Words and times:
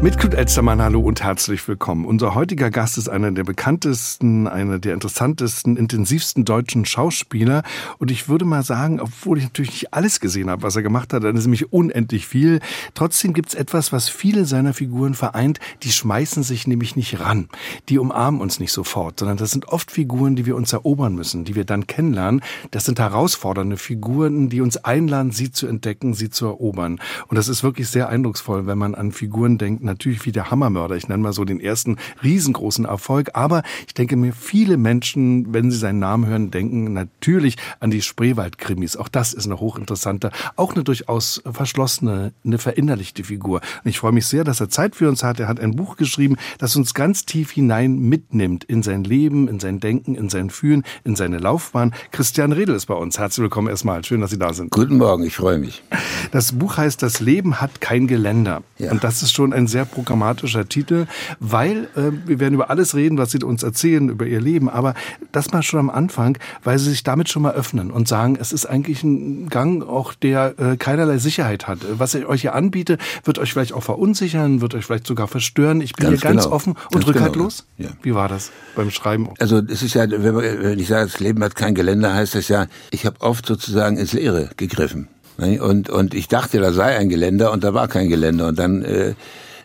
Mit 0.00 0.16
Knut 0.16 0.34
Elstermann, 0.34 0.80
hallo 0.80 1.00
und 1.00 1.24
herzlich 1.24 1.66
willkommen. 1.66 2.04
Unser 2.04 2.36
heutiger 2.36 2.70
Gast 2.70 2.98
ist 2.98 3.08
einer 3.08 3.32
der 3.32 3.42
bekanntesten, 3.42 4.46
einer 4.46 4.78
der 4.78 4.94
interessantesten, 4.94 5.76
intensivsten 5.76 6.44
deutschen 6.44 6.84
Schauspieler. 6.84 7.64
Und 7.98 8.12
ich 8.12 8.28
würde 8.28 8.44
mal 8.44 8.62
sagen, 8.62 9.00
obwohl 9.00 9.38
ich 9.38 9.44
natürlich 9.44 9.72
nicht 9.72 9.94
alles 9.94 10.20
gesehen 10.20 10.50
habe, 10.50 10.62
was 10.62 10.76
er 10.76 10.82
gemacht 10.82 11.12
hat, 11.12 11.24
dann 11.24 11.36
ist 11.36 11.46
nämlich 11.46 11.72
unendlich 11.72 12.28
viel. 12.28 12.60
Trotzdem 12.94 13.34
gibt 13.34 13.48
es 13.48 13.54
etwas, 13.56 13.90
was 13.90 14.08
viele 14.08 14.44
seiner 14.44 14.72
Figuren 14.72 15.14
vereint. 15.14 15.58
Die 15.82 15.90
schmeißen 15.90 16.44
sich 16.44 16.68
nämlich 16.68 16.94
nicht 16.94 17.18
ran. 17.18 17.48
Die 17.88 17.98
umarmen 17.98 18.40
uns 18.40 18.60
nicht 18.60 18.70
sofort, 18.70 19.18
sondern 19.18 19.36
das 19.36 19.50
sind 19.50 19.66
oft 19.66 19.90
Figuren, 19.90 20.36
die 20.36 20.46
wir 20.46 20.54
uns 20.54 20.72
erobern 20.72 21.16
müssen, 21.16 21.42
die 21.44 21.56
wir 21.56 21.64
dann 21.64 21.88
kennenlernen. 21.88 22.40
Das 22.70 22.84
sind 22.84 23.00
herausfordernde 23.00 23.76
Figuren, 23.76 24.48
die 24.48 24.60
uns 24.60 24.76
einladen, 24.76 25.32
sie 25.32 25.50
zu 25.50 25.66
entdecken, 25.66 26.14
sie 26.14 26.30
zu 26.30 26.46
erobern. 26.46 27.00
Und 27.26 27.36
das 27.36 27.48
ist 27.48 27.64
wirklich 27.64 27.88
sehr 27.88 28.08
eindrucksvoll, 28.08 28.68
wenn 28.68 28.78
man 28.78 28.94
an 28.94 29.10
Figuren 29.10 29.58
denkt, 29.58 29.87
natürlich 29.88 30.24
wie 30.24 30.32
der 30.32 30.50
Hammermörder. 30.50 30.96
Ich 30.96 31.08
nenne 31.08 31.22
mal 31.22 31.32
so 31.32 31.44
den 31.44 31.60
ersten 31.60 31.96
riesengroßen 32.22 32.84
Erfolg. 32.84 33.30
Aber 33.34 33.62
ich 33.86 33.94
denke 33.94 34.16
mir, 34.16 34.32
viele 34.32 34.76
Menschen, 34.76 35.52
wenn 35.52 35.70
sie 35.70 35.78
seinen 35.78 35.98
Namen 35.98 36.26
hören, 36.26 36.50
denken 36.50 36.92
natürlich 36.92 37.56
an 37.80 37.90
die 37.90 38.02
Spreewald-Krimis. 38.02 38.96
Auch 38.96 39.08
das 39.08 39.32
ist 39.32 39.46
eine 39.46 39.58
hochinteressante, 39.60 40.30
auch 40.56 40.74
eine 40.74 40.84
durchaus 40.84 41.42
verschlossene, 41.50 42.32
eine 42.44 42.58
verinnerlichte 42.58 43.24
Figur. 43.24 43.60
Und 43.82 43.90
ich 43.90 43.98
freue 43.98 44.12
mich 44.12 44.26
sehr, 44.26 44.44
dass 44.44 44.60
er 44.60 44.68
Zeit 44.68 44.94
für 44.94 45.08
uns 45.08 45.22
hat. 45.22 45.40
Er 45.40 45.48
hat 45.48 45.60
ein 45.60 45.74
Buch 45.74 45.96
geschrieben, 45.96 46.36
das 46.58 46.76
uns 46.76 46.94
ganz 46.94 47.24
tief 47.24 47.50
hinein 47.50 47.98
mitnimmt 47.98 48.64
in 48.64 48.82
sein 48.82 49.04
Leben, 49.04 49.48
in 49.48 49.58
sein 49.60 49.80
Denken, 49.80 50.14
in 50.14 50.28
sein 50.28 50.50
Fühlen, 50.50 50.84
in 51.04 51.16
seine 51.16 51.38
Laufbahn. 51.38 51.94
Christian 52.12 52.52
Redel 52.52 52.74
ist 52.74 52.86
bei 52.86 52.94
uns. 52.94 53.18
Herzlich 53.18 53.42
willkommen 53.42 53.68
erstmal. 53.68 54.04
Schön, 54.04 54.20
dass 54.20 54.30
Sie 54.30 54.38
da 54.38 54.52
sind. 54.52 54.70
Guten 54.70 54.98
Morgen, 54.98 55.24
ich 55.24 55.36
freue 55.36 55.58
mich. 55.58 55.82
Das 56.30 56.52
Buch 56.52 56.76
heißt 56.76 57.02
Das 57.02 57.20
Leben 57.20 57.60
hat 57.60 57.80
kein 57.80 58.06
Geländer. 58.06 58.62
Ja. 58.78 58.90
Und 58.90 59.04
das 59.04 59.22
ist 59.22 59.32
schon 59.32 59.52
ein 59.52 59.66
sehr 59.66 59.77
sehr 59.78 59.84
programmatischer 59.84 60.68
Titel, 60.68 61.06
weil 61.38 61.84
äh, 61.94 62.10
wir 62.26 62.40
werden 62.40 62.54
über 62.54 62.68
alles 62.68 62.96
reden, 62.96 63.16
was 63.16 63.30
Sie 63.30 63.38
uns 63.44 63.62
erzählen, 63.62 64.08
über 64.08 64.26
Ihr 64.26 64.40
Leben, 64.40 64.68
aber 64.68 64.94
das 65.30 65.52
mal 65.52 65.62
schon 65.62 65.78
am 65.78 65.88
Anfang, 65.90 66.36
weil 66.64 66.80
Sie 66.80 66.90
sich 66.90 67.04
damit 67.04 67.28
schon 67.28 67.42
mal 67.42 67.52
öffnen 67.52 67.92
und 67.92 68.08
sagen, 68.08 68.36
es 68.40 68.52
ist 68.52 68.66
eigentlich 68.66 69.04
ein 69.04 69.48
Gang, 69.48 69.84
auch 69.84 70.14
der 70.14 70.54
äh, 70.58 70.76
keinerlei 70.76 71.18
Sicherheit 71.18 71.68
hat. 71.68 71.78
Was 71.92 72.14
ich 72.14 72.26
euch 72.26 72.40
hier 72.40 72.56
anbiete, 72.56 72.98
wird 73.22 73.38
euch 73.38 73.52
vielleicht 73.52 73.72
auch 73.72 73.84
verunsichern, 73.84 74.60
wird 74.60 74.74
euch 74.74 74.84
vielleicht 74.84 75.06
sogar 75.06 75.28
verstören. 75.28 75.80
Ich 75.80 75.92
bin 75.92 76.06
ganz 76.06 76.22
hier 76.22 76.28
ganz 76.28 76.42
genau. 76.42 76.56
offen 76.56 76.72
und 76.72 76.94
ganz 76.94 77.06
rückhaltlos. 77.06 77.64
Genau. 77.76 77.90
Ja. 77.90 77.96
Wie 78.02 78.14
war 78.16 78.28
das 78.28 78.50
beim 78.74 78.90
Schreiben? 78.90 79.28
Also 79.38 79.58
es 79.58 79.82
ist 79.84 79.94
ja, 79.94 80.06
wenn 80.10 80.78
ich 80.80 80.88
sage, 80.88 81.06
das 81.06 81.20
Leben 81.20 81.44
hat 81.44 81.54
kein 81.54 81.76
Geländer, 81.76 82.14
heißt 82.14 82.34
das 82.34 82.48
ja, 82.48 82.66
ich 82.90 83.06
habe 83.06 83.20
oft 83.20 83.46
sozusagen 83.46 83.96
ins 83.96 84.12
Leere 84.12 84.50
gegriffen. 84.56 85.06
Und, 85.38 85.88
und 85.88 86.14
ich 86.14 86.26
dachte, 86.26 86.58
da 86.58 86.72
sei 86.72 86.98
ein 86.98 87.08
Geländer 87.08 87.52
und 87.52 87.62
da 87.62 87.72
war 87.72 87.86
kein 87.86 88.08
Geländer. 88.08 88.48
Und 88.48 88.58
dann 88.58 88.82
äh, 88.82 89.14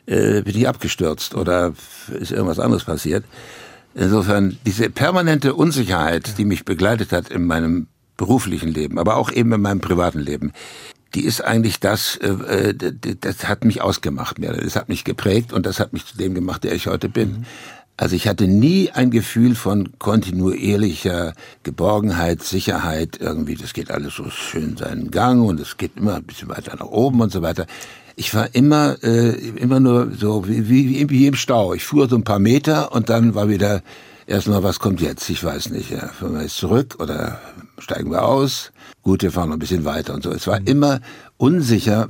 äh, 0.06 0.42
bin 0.42 0.56
ich 0.58 0.68
abgestürzt 0.68 1.36
oder 1.36 1.74
ist 2.20 2.32
irgendwas 2.32 2.60
anderes 2.60 2.84
passiert. 2.84 3.26
Insofern 3.96 4.58
diese 4.66 4.90
permanente 4.90 5.54
Unsicherheit, 5.54 6.38
die 6.38 6.46
mich 6.46 6.66
begleitet 6.66 7.12
hat 7.12 7.30
in 7.30 7.46
meinem 7.46 7.88
beruflichen 8.18 8.70
Leben, 8.70 9.00
aber 9.00 9.18
auch 9.18 9.32
eben 9.32 9.54
in 9.54 9.62
meinem 9.62 9.82
privaten 9.82 10.20
Leben, 10.20 10.52
die 11.14 11.26
ist 11.26 11.44
eigentlich 11.44 11.80
das, 11.80 12.18
äh, 12.18 12.74
das 12.74 13.48
hat 13.48 13.66
mich 13.66 13.82
ausgemacht, 13.82 14.40
mehr. 14.40 14.54
das 14.54 14.76
hat 14.76 14.90
mich 14.90 15.04
geprägt 15.04 15.54
und 15.54 15.66
das 15.66 15.80
hat 15.80 15.94
mich 15.94 16.06
zu 16.06 16.18
dem 16.18 16.34
gemacht, 16.34 16.64
der 16.64 16.74
ich 16.74 16.88
heute 16.88 17.08
bin. 17.08 17.30
Mhm. 17.30 17.46
Also 17.96 18.16
ich 18.16 18.28
hatte 18.28 18.48
nie 18.48 18.90
ein 18.90 19.12
Gefühl 19.12 19.54
von 19.54 20.00
kontinuierlicher 20.00 21.34
Geborgenheit, 21.62 22.42
Sicherheit, 22.42 23.20
irgendwie, 23.22 23.54
das 23.54 23.74
geht 23.74 23.92
alles 23.92 24.16
so 24.16 24.32
schön 24.32 24.78
seinen 24.78 25.12
Gang 25.12 25.48
und 25.48 25.60
es 25.60 25.78
geht 25.78 25.98
immer 25.98 26.16
ein 26.16 26.24
bisschen 26.24 26.50
weiter 26.50 26.76
nach 26.76 26.88
oben 26.88 27.22
und 27.22 27.32
so 27.32 27.44
weiter 27.44 27.68
ich 28.16 28.34
war 28.34 28.54
immer, 28.54 28.98
äh, 29.04 29.32
immer 29.58 29.80
nur 29.80 30.12
so 30.12 30.48
wie, 30.48 30.70
wie, 30.70 31.10
wie 31.10 31.28
im 31.28 31.36
Stau. 31.36 31.74
Ich 31.74 31.84
fuhr 31.84 32.08
so 32.08 32.16
ein 32.16 32.24
paar 32.24 32.40
Meter 32.40 32.92
und 32.92 33.10
dann 33.10 33.36
war 33.36 33.50
wieder 33.50 33.82
erstmal, 34.28 34.64
was 34.64 34.80
kommt 34.80 35.02
jetzt? 35.02 35.30
Ich 35.30 35.44
weiß 35.44 35.70
nicht. 35.70 35.90
Ja, 35.90 36.08
fahren 36.08 36.36
wir 36.36 36.44
jetzt 36.44 36.58
zurück 36.58 36.98
oder 37.00 37.40
steigen 37.80 38.12
wir 38.12 38.24
aus? 38.24 38.72
Gut, 39.02 39.24
wir 39.24 39.32
fahren 39.32 39.50
noch 39.50 39.56
ein 39.56 39.60
bisschen 39.60 39.86
weiter 39.86 40.14
und 40.14 40.24
so. 40.24 40.32
Es 40.32 40.48
war 40.48 40.60
mhm. 40.60 40.68
immer 40.68 41.02
unsicher, 41.38 42.10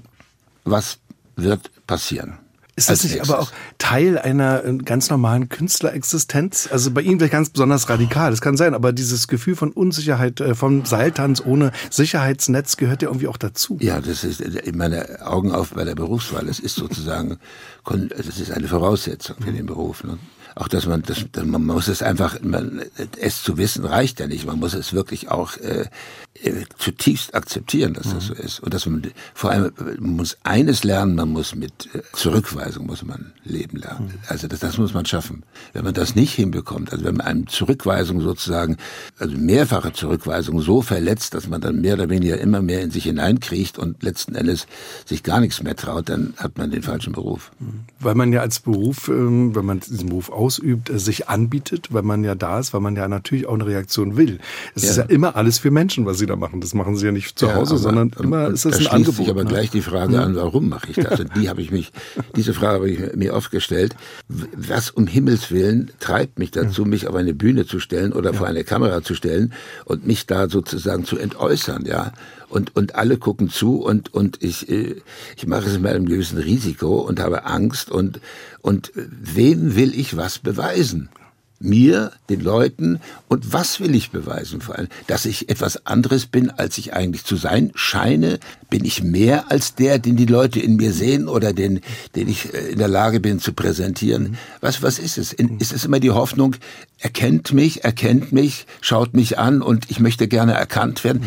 was 0.66 1.00
wird 1.36 1.72
passieren. 1.88 2.38
Ist 2.76 2.90
das 2.90 3.04
nicht 3.04 3.22
aber 3.22 3.40
auch 3.40 3.52
Teil 3.78 4.18
einer 4.18 4.66
äh, 4.66 4.78
ganz 4.78 5.10
normalen 5.10 5.48
Künstlerexistenz? 5.50 6.68
Also 6.72 6.90
bei 6.90 7.02
Ihnen 7.02 7.20
vielleicht 7.20 7.34
ganz 7.34 7.50
besonders 7.52 7.88
radikal, 7.88 8.32
das 8.32 8.42
kann 8.42 8.58
sein, 8.58 8.74
aber 8.74 8.94
dieses 8.94 9.28
Gefühl 9.28 9.56
von 9.56 9.72
Unsicherheit, 9.72 10.42
äh, 10.42 10.56
vom 10.56 10.84
Seiltanz 10.86 11.44
ohne 11.46 11.72
Sicherheitsnetz 11.92 12.78
gehört 12.78 13.04
ja 13.04 13.10
irgendwie 13.10 13.28
auch 13.28 13.38
dazu. 13.38 13.78
Ja, 13.80 14.02
das 14.02 14.24
ist 14.24 14.42
äh, 14.42 14.60
in 14.64 14.78
meine 14.78 15.22
Augen 15.26 15.52
auf 15.52 15.72
bei 15.72 15.84
der 15.84 15.96
Berufswahl. 15.96 16.48
Das 16.48 16.60
ist 16.60 16.76
sozusagen, 16.76 17.38
das 17.86 18.40
ist 18.40 18.52
eine 18.52 18.68
Voraussetzung 18.68 19.36
für 19.40 19.52
den 19.52 19.68
Beruf. 19.68 20.04
Ne? 20.04 20.18
auch 20.56 20.68
dass 20.68 20.86
man 20.86 21.02
das, 21.02 21.26
man 21.44 21.66
muss 21.66 21.88
es 21.88 22.02
einfach, 22.02 22.40
man, 22.42 22.84
es 23.20 23.44
zu 23.44 23.58
wissen 23.58 23.86
reicht 23.86 24.20
ja 24.20 24.28
nicht. 24.28 24.46
Man 24.46 24.60
muss 24.60 24.74
es 24.74 24.94
wirklich 24.94 25.30
auch 25.30 25.58
äh, 25.58 25.86
zutiefst 26.78 27.34
akzeptieren, 27.34 27.94
dass 27.94 28.14
das 28.14 28.28
so 28.28 28.34
ist. 28.34 28.60
Und 28.60 28.74
dass 28.74 28.86
man 28.86 29.04
vor 29.34 29.52
allem 29.52 29.72
man 30.00 30.16
muss 30.16 30.38
eines 30.44 30.84
lernen, 30.84 31.16
man 31.16 31.30
muss 31.30 31.56
mit 31.56 31.90
äh, 31.94 32.02
Zurückweisung 32.64 32.86
muss 32.86 33.04
man 33.04 33.34
leben 33.44 33.78
lernen. 33.78 34.14
Also 34.28 34.48
das, 34.48 34.60
das 34.60 34.78
muss 34.78 34.94
man 34.94 35.06
schaffen. 35.06 35.44
Wenn 35.74 35.84
man 35.84 35.94
das 35.94 36.16
nicht 36.16 36.34
hinbekommt, 36.34 36.92
also 36.92 37.04
wenn 37.04 37.16
man 37.16 37.28
eine 37.28 37.46
Zurückweisung 37.46 38.22
sozusagen, 38.22 38.78
also 39.20 39.38
mehrfache 39.38 39.92
Zurückweisung 39.92 40.62
so 40.62 40.82
verletzt, 40.82 41.34
dass 41.34 41.48
man 41.48 41.62
dann 41.62 41.82
mehr 41.82 41.96
oder 41.96 42.10
weniger 42.10 42.40
immer 42.40 42.62
mehr 42.62 42.82
in 42.82 42.92
sich 42.92 43.04
hineinkriecht 43.04 43.78
und 43.78 44.02
letzten 44.02 44.36
Endes 44.36 44.68
sich 45.06 45.24
gar 45.24 45.42
nichts 45.42 45.62
mehr 45.62 45.76
traut, 45.76 46.10
dann 46.10 46.34
hat 46.38 46.58
man 46.58 46.72
den 46.72 46.84
falschen 46.84 47.14
Beruf. 47.14 47.52
Weil 48.00 48.16
man 48.16 48.32
ja 48.32 48.42
als 48.42 48.60
Beruf, 48.60 49.10
ähm, 49.10 49.56
wenn 49.56 49.66
man 49.66 49.80
diesen 49.80 50.10
Beruf 50.10 50.32
ausübt, 50.32 50.90
äh, 50.90 51.00
sich 51.00 51.28
anbietet, 51.28 51.90
weil 51.92 52.04
man 52.04 52.24
ja 52.24 52.36
da 52.36 52.60
ist, 52.60 52.74
weil 52.74 52.82
man 52.82 52.96
ja 52.96 53.08
natürlich 53.08 53.48
auch 53.48 53.56
eine 53.56 53.66
Reaktion 53.66 54.16
will. 54.16 54.40
Es 54.76 54.84
ja. 54.84 54.90
ist 54.90 54.98
ja 54.98 55.04
immer 55.04 55.36
alles 55.36 55.60
für 55.60 55.72
Menschen, 55.72 56.06
was 56.06 56.18
sie 56.18 56.26
da 56.26 56.36
machen. 56.36 56.62
Das 56.62 56.74
machen 56.74 56.96
sie 56.96 57.06
ja 57.06 57.12
nicht 57.12 57.38
zu 57.38 57.54
Hause, 57.54 57.76
ja, 57.76 57.80
sondern 57.80 58.12
immer 58.20 58.48
ist 58.48 58.66
es 58.66 58.80
ein 58.80 58.88
Angebot. 58.88 59.16
sich 59.16 59.30
aber 59.30 59.44
ne? 59.44 59.50
gleich 59.50 59.70
die 59.70 59.82
Frage 59.82 60.22
an, 60.22 60.36
warum 60.36 60.70
mache 60.70 60.92
ich 60.92 60.96
das? 60.96 61.20
Und 61.20 61.36
die 61.36 61.50
habe 61.50 61.62
ich 61.62 61.72
mich, 61.72 61.92
diese 62.36 62.53
Frage 62.54 62.74
habe 62.76 62.90
ich 62.90 63.16
mir 63.16 63.34
oft 63.34 63.52
gestellt. 63.52 63.96
Was 64.28 64.90
um 64.90 65.08
Himmels 65.08 65.52
Willen 65.52 65.92
treibt 66.00 66.40
mich 66.40 66.52
dazu, 66.52 66.86
mich 66.86 67.08
auf 67.08 67.16
eine 67.16 67.34
Bühne 67.34 67.66
zu 67.66 67.80
stellen 67.80 68.14
oder 68.14 68.34
vor 68.34 68.48
eine 68.48 68.64
Kamera 68.64 69.02
zu 69.04 69.16
stellen 69.16 69.54
und 69.86 70.06
mich 70.06 70.26
da 70.26 70.50
sozusagen 70.50 71.06
zu 71.06 71.18
entäußern, 71.18 71.86
ja? 71.86 72.14
und, 72.54 72.76
und 72.76 72.96
alle 72.96 73.18
gucken 73.18 73.50
zu 73.50 73.82
und, 73.82 74.14
und 74.14 74.44
ich, 74.44 74.70
äh, 74.70 75.02
ich 75.36 75.48
mache 75.48 75.68
es 75.68 75.80
mit 75.80 75.92
einem 75.92 76.06
gewissen 76.06 76.38
Risiko 76.38 77.00
und 77.00 77.20
habe 77.20 77.46
Angst 77.46 77.90
und, 77.92 78.20
und 78.62 78.92
wem 78.96 79.76
will 79.76 79.98
ich 79.98 80.16
was 80.16 80.40
beweisen? 80.40 81.10
Mir, 81.60 82.12
den 82.30 82.42
Leuten 82.42 83.00
und 83.28 83.54
was 83.54 83.80
will 83.80 83.96
ich 83.96 84.12
beweisen 84.12 84.62
vor 84.62 84.78
allem? 84.78 84.90
Dass 85.08 85.26
ich 85.26 85.50
etwas 85.50 85.86
anderes 85.86 86.26
bin, 86.26 86.50
als 86.50 86.78
ich 86.78 86.94
eigentlich 86.94 87.24
zu 87.24 87.36
sein 87.36 87.72
scheine? 87.76 88.40
Bin 88.70 88.86
ich 88.86 89.04
mehr 89.04 89.52
als 89.52 89.76
der, 89.76 90.00
den 90.00 90.18
die 90.18 90.26
Leute 90.26 90.60
in 90.60 90.76
mir 90.76 90.94
sehen 90.94 91.28
oder 91.28 91.54
den, 91.54 91.82
den 92.16 92.28
ich 92.28 92.54
äh, 92.54 92.72
in 92.72 92.80
der 92.80 92.88
Lage 92.88 93.20
bin 93.20 93.40
zu 93.40 93.54
präsentieren? 93.54 94.38
Was, 94.62 94.82
was 94.82 95.00
ist 95.00 95.18
es? 95.18 95.34
Ist 95.34 95.74
es 95.74 95.86
immer 95.86 96.00
die 96.00 96.12
Hoffnung, 96.12 96.56
erkennt 97.00 97.54
mich, 97.54 97.84
erkennt 97.84 98.32
mich, 98.32 98.66
schaut 98.82 99.14
mich 99.14 99.38
an 99.38 99.62
und 99.62 99.90
ich 99.90 100.00
möchte 100.00 100.28
gerne 100.28 100.54
erkannt 100.54 101.04
werden? 101.04 101.24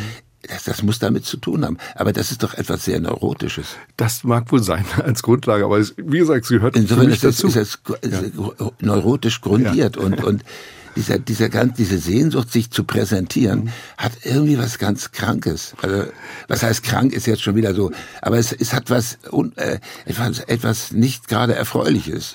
Das, 0.49 0.65
das 0.65 0.83
muss 0.83 0.99
damit 0.99 1.25
zu 1.25 1.37
tun 1.37 1.65
haben. 1.65 1.79
Aber 1.95 2.13
das 2.13 2.31
ist 2.31 2.43
doch 2.43 2.55
etwas 2.55 2.85
sehr 2.85 3.01
Neurotisches. 3.01 3.77
Das 3.97 4.25
mag 4.25 4.51
wohl 4.53 4.63
sein 4.63 4.85
als 5.03 5.23
Grundlage, 5.23 5.65
aber 5.65 5.79
es, 5.79 5.95
wie 5.97 6.19
gesagt, 6.19 6.47
sie 6.47 6.55
gehört 6.55 6.77
Insofern 6.77 7.11
ist 7.11 7.25
dazu. 7.25 7.49
Ist 7.49 7.57
es, 7.57 7.79
ja. 8.05 8.71
neurotisch 8.81 9.41
grundiert 9.41 9.97
ja. 9.97 10.03
und, 10.03 10.23
und 10.23 10.45
dieser, 10.97 11.19
dieser 11.19 11.49
ganz, 11.49 11.77
diese 11.77 11.99
Sehnsucht, 11.99 12.51
sich 12.51 12.71
zu 12.71 12.85
präsentieren, 12.85 13.65
mhm. 13.65 13.71
hat 13.99 14.13
irgendwie 14.25 14.59
was 14.59 14.79
ganz 14.79 15.13
Krankes. 15.13 15.75
Also, 15.83 16.11
was 16.49 16.63
heißt 16.63 16.83
krank, 16.83 17.13
ist 17.13 17.27
jetzt 17.27 17.43
schon 17.43 17.55
wieder 17.55 17.75
so. 17.75 17.93
Aber 18.23 18.39
es, 18.39 18.53
es 18.53 18.73
hat 18.73 18.91
was, 18.91 19.19
äh, 19.57 19.79
etwas, 20.07 20.41
etwas 20.41 20.93
nicht 20.93 21.29
gerade 21.29 21.55
Erfreuliches. 21.55 22.35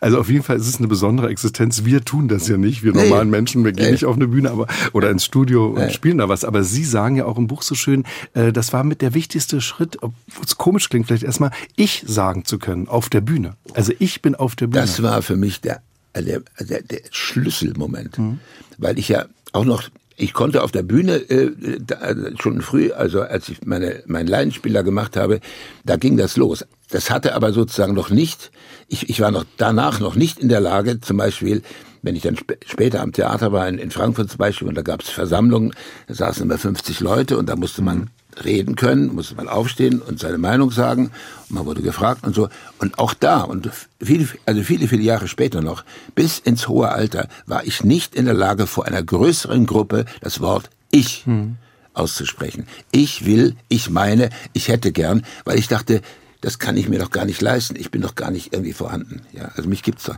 Also 0.00 0.18
auf 0.18 0.28
jeden 0.28 0.42
Fall 0.42 0.56
ist 0.56 0.68
es 0.68 0.78
eine 0.78 0.88
besondere 0.88 1.28
Existenz. 1.28 1.84
Wir 1.84 2.04
tun 2.04 2.28
das 2.28 2.48
ja 2.48 2.56
nicht, 2.56 2.82
wir 2.82 2.92
nee. 2.92 3.04
normalen 3.04 3.30
Menschen. 3.30 3.64
Wir 3.64 3.72
gehen 3.72 3.86
nee. 3.86 3.92
nicht 3.92 4.04
auf 4.04 4.16
eine 4.16 4.28
Bühne 4.28 4.50
aber, 4.50 4.66
oder 4.92 5.10
ins 5.10 5.24
Studio 5.24 5.66
und 5.66 5.86
nee. 5.86 5.90
spielen 5.90 6.18
da 6.18 6.28
was. 6.28 6.44
Aber 6.44 6.62
Sie 6.62 6.84
sagen 6.84 7.16
ja 7.16 7.24
auch 7.24 7.38
im 7.38 7.46
Buch 7.46 7.62
so 7.62 7.74
schön, 7.74 8.04
äh, 8.34 8.52
das 8.52 8.72
war 8.72 8.84
mit 8.84 9.02
der 9.02 9.14
wichtigste 9.14 9.60
Schritt, 9.60 10.02
obwohl 10.02 10.44
es 10.44 10.56
komisch 10.56 10.88
klingt, 10.88 11.06
vielleicht 11.06 11.24
erstmal 11.24 11.50
ich 11.76 12.04
sagen 12.06 12.44
zu 12.44 12.58
können 12.58 12.88
auf 12.88 13.08
der 13.08 13.20
Bühne. 13.20 13.54
Also 13.74 13.92
ich 13.98 14.22
bin 14.22 14.34
auf 14.34 14.56
der 14.56 14.66
Bühne. 14.68 14.82
Das 14.82 15.02
war 15.02 15.22
für 15.22 15.36
mich 15.36 15.60
der, 15.60 15.82
der, 16.14 16.42
der, 16.60 16.82
der 16.82 17.00
Schlüsselmoment. 17.10 18.18
Mhm. 18.18 18.38
Weil 18.78 18.98
ich 18.98 19.08
ja 19.08 19.26
auch 19.52 19.64
noch 19.64 19.84
ich 20.16 20.32
konnte 20.32 20.62
auf 20.62 20.72
der 20.72 20.82
Bühne 20.82 21.16
äh, 21.16 21.52
da, 21.80 22.14
schon 22.40 22.62
früh, 22.62 22.92
also 22.92 23.22
als 23.22 23.48
ich 23.48 23.64
meine 23.64 24.02
meinen 24.06 24.28
Laienspieler 24.28 24.82
gemacht 24.82 25.16
habe, 25.16 25.40
da 25.84 25.96
ging 25.96 26.16
das 26.16 26.36
los. 26.36 26.64
Das 26.90 27.10
hatte 27.10 27.34
aber 27.34 27.52
sozusagen 27.52 27.94
noch 27.94 28.10
nicht, 28.10 28.50
ich, 28.88 29.10
ich 29.10 29.20
war 29.20 29.30
noch 29.30 29.44
danach 29.56 30.00
noch 30.00 30.14
nicht 30.14 30.38
in 30.38 30.48
der 30.48 30.60
Lage, 30.60 31.00
zum 31.00 31.18
Beispiel 31.18 31.62
wenn 32.02 32.14
ich 32.14 32.22
dann 32.22 32.36
sp 32.38 32.56
später 32.64 33.02
am 33.02 33.12
Theater 33.12 33.52
war, 33.52 33.68
in, 33.68 33.78
in 33.78 33.90
Frankfurt 33.90 34.30
zum 34.30 34.38
Beispiel, 34.38 34.68
und 34.68 34.76
da 34.76 34.82
gab 34.82 35.02
es 35.02 35.10
Versammlungen, 35.10 35.74
da 36.06 36.14
saßen 36.14 36.44
immer 36.44 36.56
50 36.56 37.00
Leute 37.00 37.36
und 37.36 37.48
da 37.48 37.56
musste 37.56 37.82
man 37.82 38.10
reden 38.44 38.76
können, 38.76 39.14
musste 39.14 39.34
man 39.34 39.48
aufstehen 39.48 40.00
und 40.00 40.18
seine 40.18 40.38
Meinung 40.38 40.70
sagen. 40.70 41.10
Und 41.48 41.56
man 41.56 41.66
wurde 41.66 41.82
gefragt 41.82 42.26
und 42.26 42.34
so. 42.34 42.48
Und 42.78 42.98
auch 42.98 43.14
da, 43.14 43.42
und 43.42 43.70
viele, 44.00 44.28
also 44.44 44.62
viele, 44.62 44.88
viele 44.88 45.02
Jahre 45.02 45.28
später 45.28 45.62
noch, 45.62 45.84
bis 46.14 46.38
ins 46.38 46.68
hohe 46.68 46.90
Alter, 46.90 47.28
war 47.46 47.64
ich 47.64 47.84
nicht 47.84 48.14
in 48.14 48.26
der 48.26 48.34
Lage, 48.34 48.66
vor 48.66 48.86
einer 48.86 49.02
größeren 49.02 49.66
Gruppe 49.66 50.04
das 50.20 50.40
Wort 50.40 50.70
ich 50.90 51.24
hm. 51.26 51.56
auszusprechen. 51.94 52.66
Ich 52.92 53.24
will, 53.26 53.56
ich 53.68 53.90
meine, 53.90 54.30
ich 54.52 54.68
hätte 54.68 54.92
gern, 54.92 55.24
weil 55.44 55.58
ich 55.58 55.68
dachte, 55.68 56.02
das 56.40 56.58
kann 56.58 56.76
ich 56.76 56.88
mir 56.88 56.98
doch 56.98 57.10
gar 57.10 57.24
nicht 57.24 57.40
leisten. 57.40 57.76
Ich 57.76 57.90
bin 57.90 58.02
doch 58.02 58.14
gar 58.14 58.30
nicht 58.30 58.52
irgendwie 58.52 58.72
vorhanden. 58.72 59.22
Ja, 59.32 59.50
also 59.56 59.68
mich 59.68 59.82
gibt's 59.82 60.04
doch. 60.04 60.16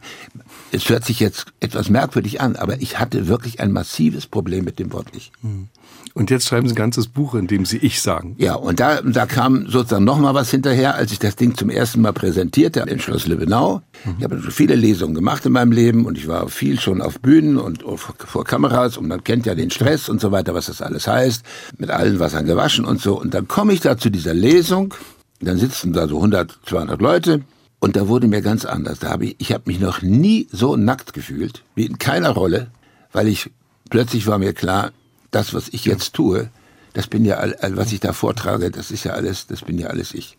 Es 0.72 0.88
hört 0.88 1.04
sich 1.04 1.20
jetzt 1.20 1.46
etwas 1.60 1.88
merkwürdig 1.88 2.40
an, 2.40 2.56
aber 2.56 2.80
ich 2.80 2.98
hatte 2.98 3.28
wirklich 3.28 3.60
ein 3.60 3.72
massives 3.72 4.26
Problem 4.26 4.64
mit 4.64 4.78
dem 4.78 4.92
Wort 4.92 5.08
ich. 5.14 5.32
Hm. 5.42 5.68
Und 6.14 6.30
jetzt 6.30 6.48
schreiben 6.48 6.66
Sie 6.66 6.72
ein 6.72 6.76
ganzes 6.76 7.06
Buch, 7.06 7.34
in 7.34 7.46
dem 7.46 7.64
Sie 7.64 7.76
ich 7.76 8.02
sagen. 8.02 8.34
Ja, 8.38 8.54
und 8.54 8.80
da, 8.80 9.02
da 9.02 9.26
kam 9.26 9.68
sozusagen 9.68 10.04
noch 10.04 10.18
mal 10.18 10.34
was 10.34 10.50
hinterher, 10.50 10.96
als 10.96 11.12
ich 11.12 11.18
das 11.18 11.36
Ding 11.36 11.56
zum 11.56 11.70
ersten 11.70 12.00
Mal 12.00 12.12
präsentierte 12.12 12.80
in 12.80 12.98
Schloss 12.98 13.26
Lübbenau. 13.26 13.82
Mhm. 14.04 14.14
Ich 14.18 14.24
habe 14.24 14.40
viele 14.50 14.74
Lesungen 14.74 15.14
gemacht 15.14 15.46
in 15.46 15.52
meinem 15.52 15.70
Leben 15.70 16.06
und 16.06 16.18
ich 16.18 16.26
war 16.26 16.48
viel 16.48 16.80
schon 16.80 17.02
auf 17.02 17.20
Bühnen 17.20 17.56
und 17.56 17.84
vor 17.96 18.44
Kameras 18.44 18.96
und 18.96 19.06
man 19.06 19.22
kennt 19.22 19.46
ja 19.46 19.54
den 19.54 19.70
Stress 19.70 20.08
und 20.08 20.20
so 20.20 20.32
weiter, 20.32 20.54
was 20.54 20.66
das 20.66 20.82
alles 20.82 21.06
heißt, 21.06 21.44
mit 21.78 21.90
allen 21.90 22.18
Wassern 22.18 22.46
gewaschen 22.46 22.84
und 22.84 23.00
so. 23.00 23.18
Und 23.18 23.34
dann 23.34 23.46
komme 23.46 23.72
ich 23.72 23.80
da 23.80 23.96
zu 23.96 24.10
dieser 24.10 24.34
Lesung, 24.34 24.94
dann 25.40 25.56
sitzen 25.56 25.92
da 25.92 26.08
so 26.08 26.16
100, 26.16 26.58
200 26.66 27.00
Leute 27.00 27.42
und 27.80 27.96
da 27.96 28.08
wurde 28.08 28.26
mir 28.26 28.42
ganz 28.42 28.64
anders. 28.64 28.98
Da 28.98 29.10
habe 29.10 29.26
ich, 29.26 29.36
ich 29.38 29.52
habe 29.52 29.64
mich 29.66 29.80
noch 29.80 30.02
nie 30.02 30.48
so 30.50 30.76
nackt 30.76 31.12
gefühlt, 31.12 31.62
wie 31.74 31.86
in 31.86 31.98
keiner 31.98 32.30
Rolle, 32.30 32.68
weil 33.12 33.28
ich 33.28 33.50
plötzlich 33.90 34.26
war 34.26 34.38
mir 34.38 34.52
klar, 34.52 34.92
das, 35.30 35.54
was 35.54 35.68
ich 35.68 35.84
jetzt 35.84 36.14
tue, 36.14 36.50
das 36.94 37.06
bin 37.06 37.24
ja, 37.24 37.44
was 37.70 37.92
ich 37.92 38.00
da 38.00 38.12
vortrage, 38.12 38.70
das 38.70 38.90
ist 38.90 39.04
ja 39.04 39.12
alles, 39.12 39.46
das 39.46 39.62
bin 39.62 39.78
ja 39.78 39.88
alles 39.88 40.14
ich. 40.14 40.38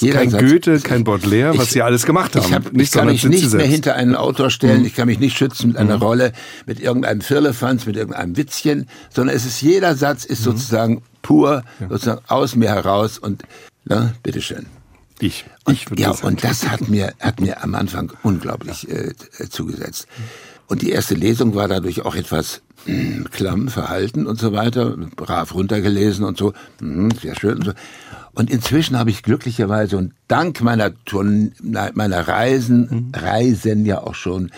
Ja. 0.00 0.12
kein 0.12 0.30
Satz, 0.30 0.40
Goethe, 0.42 0.80
kein 0.80 1.04
Baudelaire, 1.04 1.56
was 1.56 1.70
sie 1.70 1.82
alles 1.82 2.06
gemacht 2.06 2.34
haben. 2.34 2.46
Ich, 2.46 2.52
hab, 2.52 2.72
nicht, 2.72 2.86
ich 2.86 2.90
kann 2.90 3.06
mich 3.06 3.24
nicht 3.24 3.52
mehr 3.52 3.66
hinter 3.66 3.94
einen 3.94 4.16
Autor 4.16 4.50
stellen, 4.50 4.80
mhm. 4.80 4.86
ich 4.86 4.94
kann 4.94 5.06
mich 5.06 5.20
nicht 5.20 5.36
schützen 5.36 5.68
mit 5.68 5.76
einer 5.76 5.96
mhm. 5.96 6.02
Rolle, 6.02 6.32
mit 6.66 6.80
irgendeinem 6.80 7.20
Firlefanz, 7.20 7.86
mit 7.86 7.96
irgendeinem 7.96 8.36
Witzchen, 8.36 8.88
sondern 9.10 9.36
es 9.36 9.44
ist 9.44 9.60
jeder 9.60 9.94
Satz 9.94 10.24
ist 10.24 10.40
mhm. 10.40 10.44
sozusagen 10.44 11.02
pur, 11.20 11.62
ja. 11.78 11.88
sozusagen 11.88 12.22
aus 12.26 12.56
mir 12.56 12.70
heraus 12.70 13.18
und 13.18 13.44
na, 13.84 14.14
bitteschön. 14.22 14.66
Ich. 15.22 15.44
Und, 15.64 15.74
ich 15.74 15.86
ja, 15.96 16.08
das 16.08 16.22
und 16.22 16.42
das 16.42 16.68
hat 16.68 16.88
mir, 16.88 17.14
hat 17.20 17.40
mir 17.40 17.62
am 17.62 17.76
Anfang 17.76 18.12
unglaublich 18.24 18.88
äh, 18.90 19.14
zugesetzt. 19.48 20.08
Und 20.66 20.82
die 20.82 20.90
erste 20.90 21.14
Lesung 21.14 21.54
war 21.54 21.68
dadurch 21.68 22.04
auch 22.04 22.16
etwas 22.16 22.62
klamm 23.30 23.68
verhalten 23.68 24.26
und 24.26 24.40
so 24.40 24.52
weiter, 24.52 24.96
brav 25.14 25.54
runtergelesen 25.54 26.24
und 26.24 26.36
so, 26.36 26.52
mhm, 26.80 27.12
sehr 27.12 27.36
schön 27.36 27.58
und 27.58 27.64
so. 27.66 27.72
Und 28.34 28.50
inzwischen 28.50 28.98
habe 28.98 29.10
ich 29.10 29.22
glücklicherweise 29.22 29.96
und 29.96 30.14
dank 30.26 30.60
meiner 30.62 30.92
Turn 31.04 31.52
meiner 31.60 32.26
Reisen, 32.26 32.88
mhm. 32.90 33.12
Reisen 33.14 33.84
ja 33.84 34.02
auch 34.02 34.16
schon, 34.16 34.50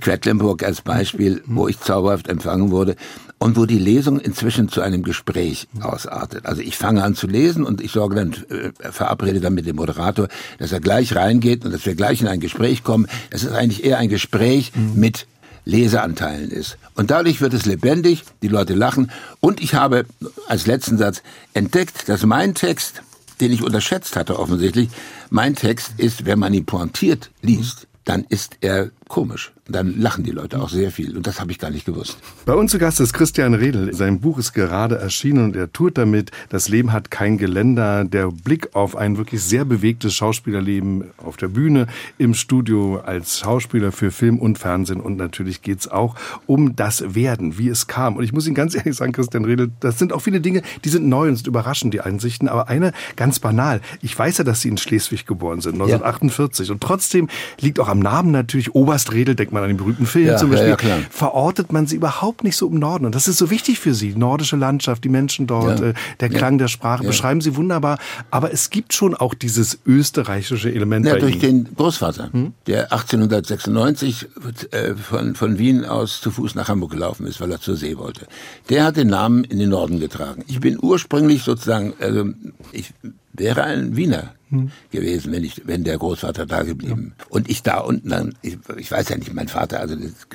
Quedlinburg 0.00 0.64
als 0.64 0.80
Beispiel, 0.80 1.42
mhm. 1.46 1.56
wo 1.56 1.68
ich 1.68 1.78
zauberhaft 1.78 2.26
empfangen 2.28 2.72
wurde 2.72 2.96
und 3.38 3.56
wo 3.56 3.66
die 3.66 3.78
Lesung 3.78 4.20
inzwischen 4.20 4.68
zu 4.68 4.80
einem 4.80 5.02
Gespräch 5.02 5.68
ausartet. 5.80 6.46
Also 6.46 6.60
ich 6.60 6.76
fange 6.76 7.02
an 7.02 7.14
zu 7.14 7.26
lesen 7.26 7.64
und 7.64 7.80
ich 7.80 7.92
sorge 7.92 8.16
dann, 8.16 8.32
äh, 8.32 8.92
verabrede 8.92 9.40
dann 9.40 9.54
mit 9.54 9.66
dem 9.66 9.76
Moderator, 9.76 10.28
dass 10.58 10.72
er 10.72 10.80
gleich 10.80 11.14
reingeht 11.14 11.64
und 11.64 11.72
dass 11.72 11.86
wir 11.86 11.94
gleich 11.94 12.20
in 12.20 12.28
ein 12.28 12.40
Gespräch 12.40 12.82
kommen. 12.82 13.06
Es 13.30 13.44
ist 13.44 13.52
eigentlich 13.52 13.84
eher 13.84 13.98
ein 13.98 14.08
Gespräch 14.08 14.72
mhm. 14.74 14.98
mit 14.98 15.26
Leseanteilen 15.64 16.50
ist. 16.50 16.78
Und 16.94 17.10
dadurch 17.10 17.40
wird 17.40 17.52
es 17.52 17.66
lebendig, 17.66 18.24
die 18.42 18.48
Leute 18.48 18.74
lachen. 18.74 19.10
Und 19.40 19.60
ich 19.60 19.74
habe 19.74 20.06
als 20.48 20.66
letzten 20.66 20.96
Satz 20.96 21.22
entdeckt, 21.52 22.08
dass 22.08 22.24
mein 22.24 22.54
Text, 22.54 23.02
den 23.40 23.52
ich 23.52 23.62
unterschätzt 23.62 24.16
hatte 24.16 24.38
offensichtlich, 24.38 24.88
mein 25.30 25.54
Text 25.54 25.92
ist, 25.98 26.24
wenn 26.24 26.38
man 26.38 26.54
ihn 26.54 26.64
pointiert 26.64 27.30
liest, 27.42 27.86
dann 28.06 28.24
ist 28.24 28.56
er 28.62 28.90
komisch. 29.08 29.52
Dann 29.68 30.00
lachen 30.00 30.24
die 30.24 30.30
Leute 30.30 30.60
auch 30.60 30.70
sehr 30.70 30.90
viel. 30.90 31.16
Und 31.16 31.26
das 31.26 31.40
habe 31.40 31.52
ich 31.52 31.58
gar 31.58 31.70
nicht 31.70 31.84
gewusst. 31.84 32.16
Bei 32.46 32.54
uns 32.54 32.70
zu 32.70 32.78
Gast 32.78 33.00
ist 33.00 33.12
Christian 33.12 33.52
Redl. 33.52 33.92
Sein 33.92 34.20
Buch 34.20 34.38
ist 34.38 34.54
gerade 34.54 34.96
erschienen 34.96 35.44
und 35.44 35.56
er 35.56 35.70
tut 35.70 35.98
damit, 35.98 36.30
das 36.48 36.70
Leben 36.70 36.92
hat 36.92 37.10
kein 37.10 37.36
Geländer. 37.36 38.04
Der 38.04 38.28
Blick 38.28 38.74
auf 38.74 38.96
ein 38.96 39.18
wirklich 39.18 39.42
sehr 39.42 39.66
bewegtes 39.66 40.14
Schauspielerleben 40.14 41.10
auf 41.18 41.36
der 41.36 41.48
Bühne, 41.48 41.86
im 42.16 42.32
Studio 42.32 42.98
als 43.00 43.40
Schauspieler 43.40 43.92
für 43.92 44.10
Film 44.10 44.38
und 44.38 44.58
Fernsehen. 44.58 45.00
Und 45.00 45.16
natürlich 45.16 45.60
geht 45.60 45.80
es 45.80 45.88
auch 45.88 46.14
um 46.46 46.74
das 46.74 47.14
Werden, 47.14 47.58
wie 47.58 47.68
es 47.68 47.86
kam. 47.86 48.16
Und 48.16 48.24
ich 48.24 48.32
muss 48.32 48.46
Ihnen 48.46 48.54
ganz 48.54 48.74
ehrlich 48.74 48.96
sagen, 48.96 49.12
Christian 49.12 49.44
Redl, 49.44 49.70
das 49.80 49.98
sind 49.98 50.14
auch 50.14 50.20
viele 50.20 50.40
Dinge, 50.40 50.62
die 50.84 50.88
sind 50.88 51.06
neu 51.06 51.28
und 51.28 51.36
sind 51.36 51.46
überraschend, 51.46 51.92
die 51.92 52.00
Einsichten. 52.00 52.48
Aber 52.48 52.68
eine 52.68 52.92
ganz 53.16 53.38
banal. 53.38 53.82
Ich 54.00 54.18
weiß 54.18 54.38
ja, 54.38 54.44
dass 54.44 54.62
Sie 54.62 54.68
in 54.68 54.78
Schleswig 54.78 55.26
geboren 55.26 55.60
sind, 55.60 55.74
1948. 55.74 56.68
Ja. 56.68 56.72
Und 56.72 56.82
trotzdem 56.82 57.28
liegt 57.60 57.80
auch 57.80 57.88
am 57.88 57.98
Namen 57.98 58.30
natürlich 58.30 58.74
Oberst 58.74 59.12
Redl, 59.12 59.34
denkt 59.34 59.52
man 59.52 59.57
an 59.62 59.68
den 59.68 59.76
berühmten 59.76 60.06
Film 60.06 60.26
ja, 60.26 60.36
zum 60.36 60.50
Beispiel, 60.50 60.68
ja, 60.68 60.98
verortet 61.10 61.72
man 61.72 61.86
sie 61.86 61.96
überhaupt 61.96 62.44
nicht 62.44 62.56
so 62.56 62.68
im 62.68 62.78
Norden. 62.78 63.06
Und 63.06 63.14
das 63.14 63.28
ist 63.28 63.38
so 63.38 63.50
wichtig 63.50 63.78
für 63.78 63.94
sie. 63.94 64.12
Die 64.12 64.18
nordische 64.18 64.56
Landschaft, 64.56 65.04
die 65.04 65.08
Menschen 65.08 65.46
dort, 65.46 65.80
äh, 65.80 65.94
der 66.20 66.28
Klang 66.28 66.58
der 66.58 66.68
Sprache, 66.68 67.04
beschreiben 67.04 67.40
sie 67.40 67.56
wunderbar. 67.56 67.98
Aber 68.30 68.52
es 68.52 68.70
gibt 68.70 68.92
schon 68.92 69.14
auch 69.14 69.34
dieses 69.34 69.78
österreichische 69.86 70.72
Element 70.72 71.06
ja, 71.06 71.16
durch 71.16 71.42
Ihnen. 71.42 71.64
den 71.64 71.74
Großvater, 71.76 72.32
hm? 72.32 72.52
der 72.66 72.92
1896 72.92 74.28
äh, 74.70 74.94
von, 74.94 75.34
von 75.34 75.58
Wien 75.58 75.84
aus 75.84 76.20
zu 76.20 76.30
Fuß 76.30 76.54
nach 76.54 76.68
Hamburg 76.68 76.92
gelaufen 76.92 77.26
ist, 77.26 77.40
weil 77.40 77.50
er 77.50 77.60
zur 77.60 77.76
See 77.76 77.96
wollte. 77.96 78.26
Der 78.68 78.84
hat 78.84 78.96
den 78.96 79.08
Namen 79.08 79.44
in 79.44 79.58
den 79.58 79.70
Norden 79.70 80.00
getragen. 80.00 80.44
Ich 80.46 80.60
bin 80.60 80.78
ursprünglich 80.80 81.42
sozusagen, 81.42 81.94
also 82.00 82.26
ich 82.72 82.92
wäre 83.38 83.64
ein 83.64 83.96
Wiener 83.96 84.34
hm. 84.50 84.70
gewesen, 84.90 85.32
wenn 85.32 85.44
ich, 85.44 85.62
wenn 85.66 85.84
der 85.84 85.98
Großvater 85.98 86.46
da 86.46 86.62
geblieben. 86.62 87.14
Ja. 87.18 87.26
Und 87.28 87.50
ich 87.50 87.62
da 87.62 87.78
unten 87.78 88.08
dann, 88.08 88.34
ich, 88.42 88.58
ich, 88.76 88.90
weiß 88.90 89.08
ja 89.08 89.16
nicht, 89.16 89.32
mein 89.34 89.48
Vater, 89.48 89.80
also 89.80 89.96
das 89.96 90.28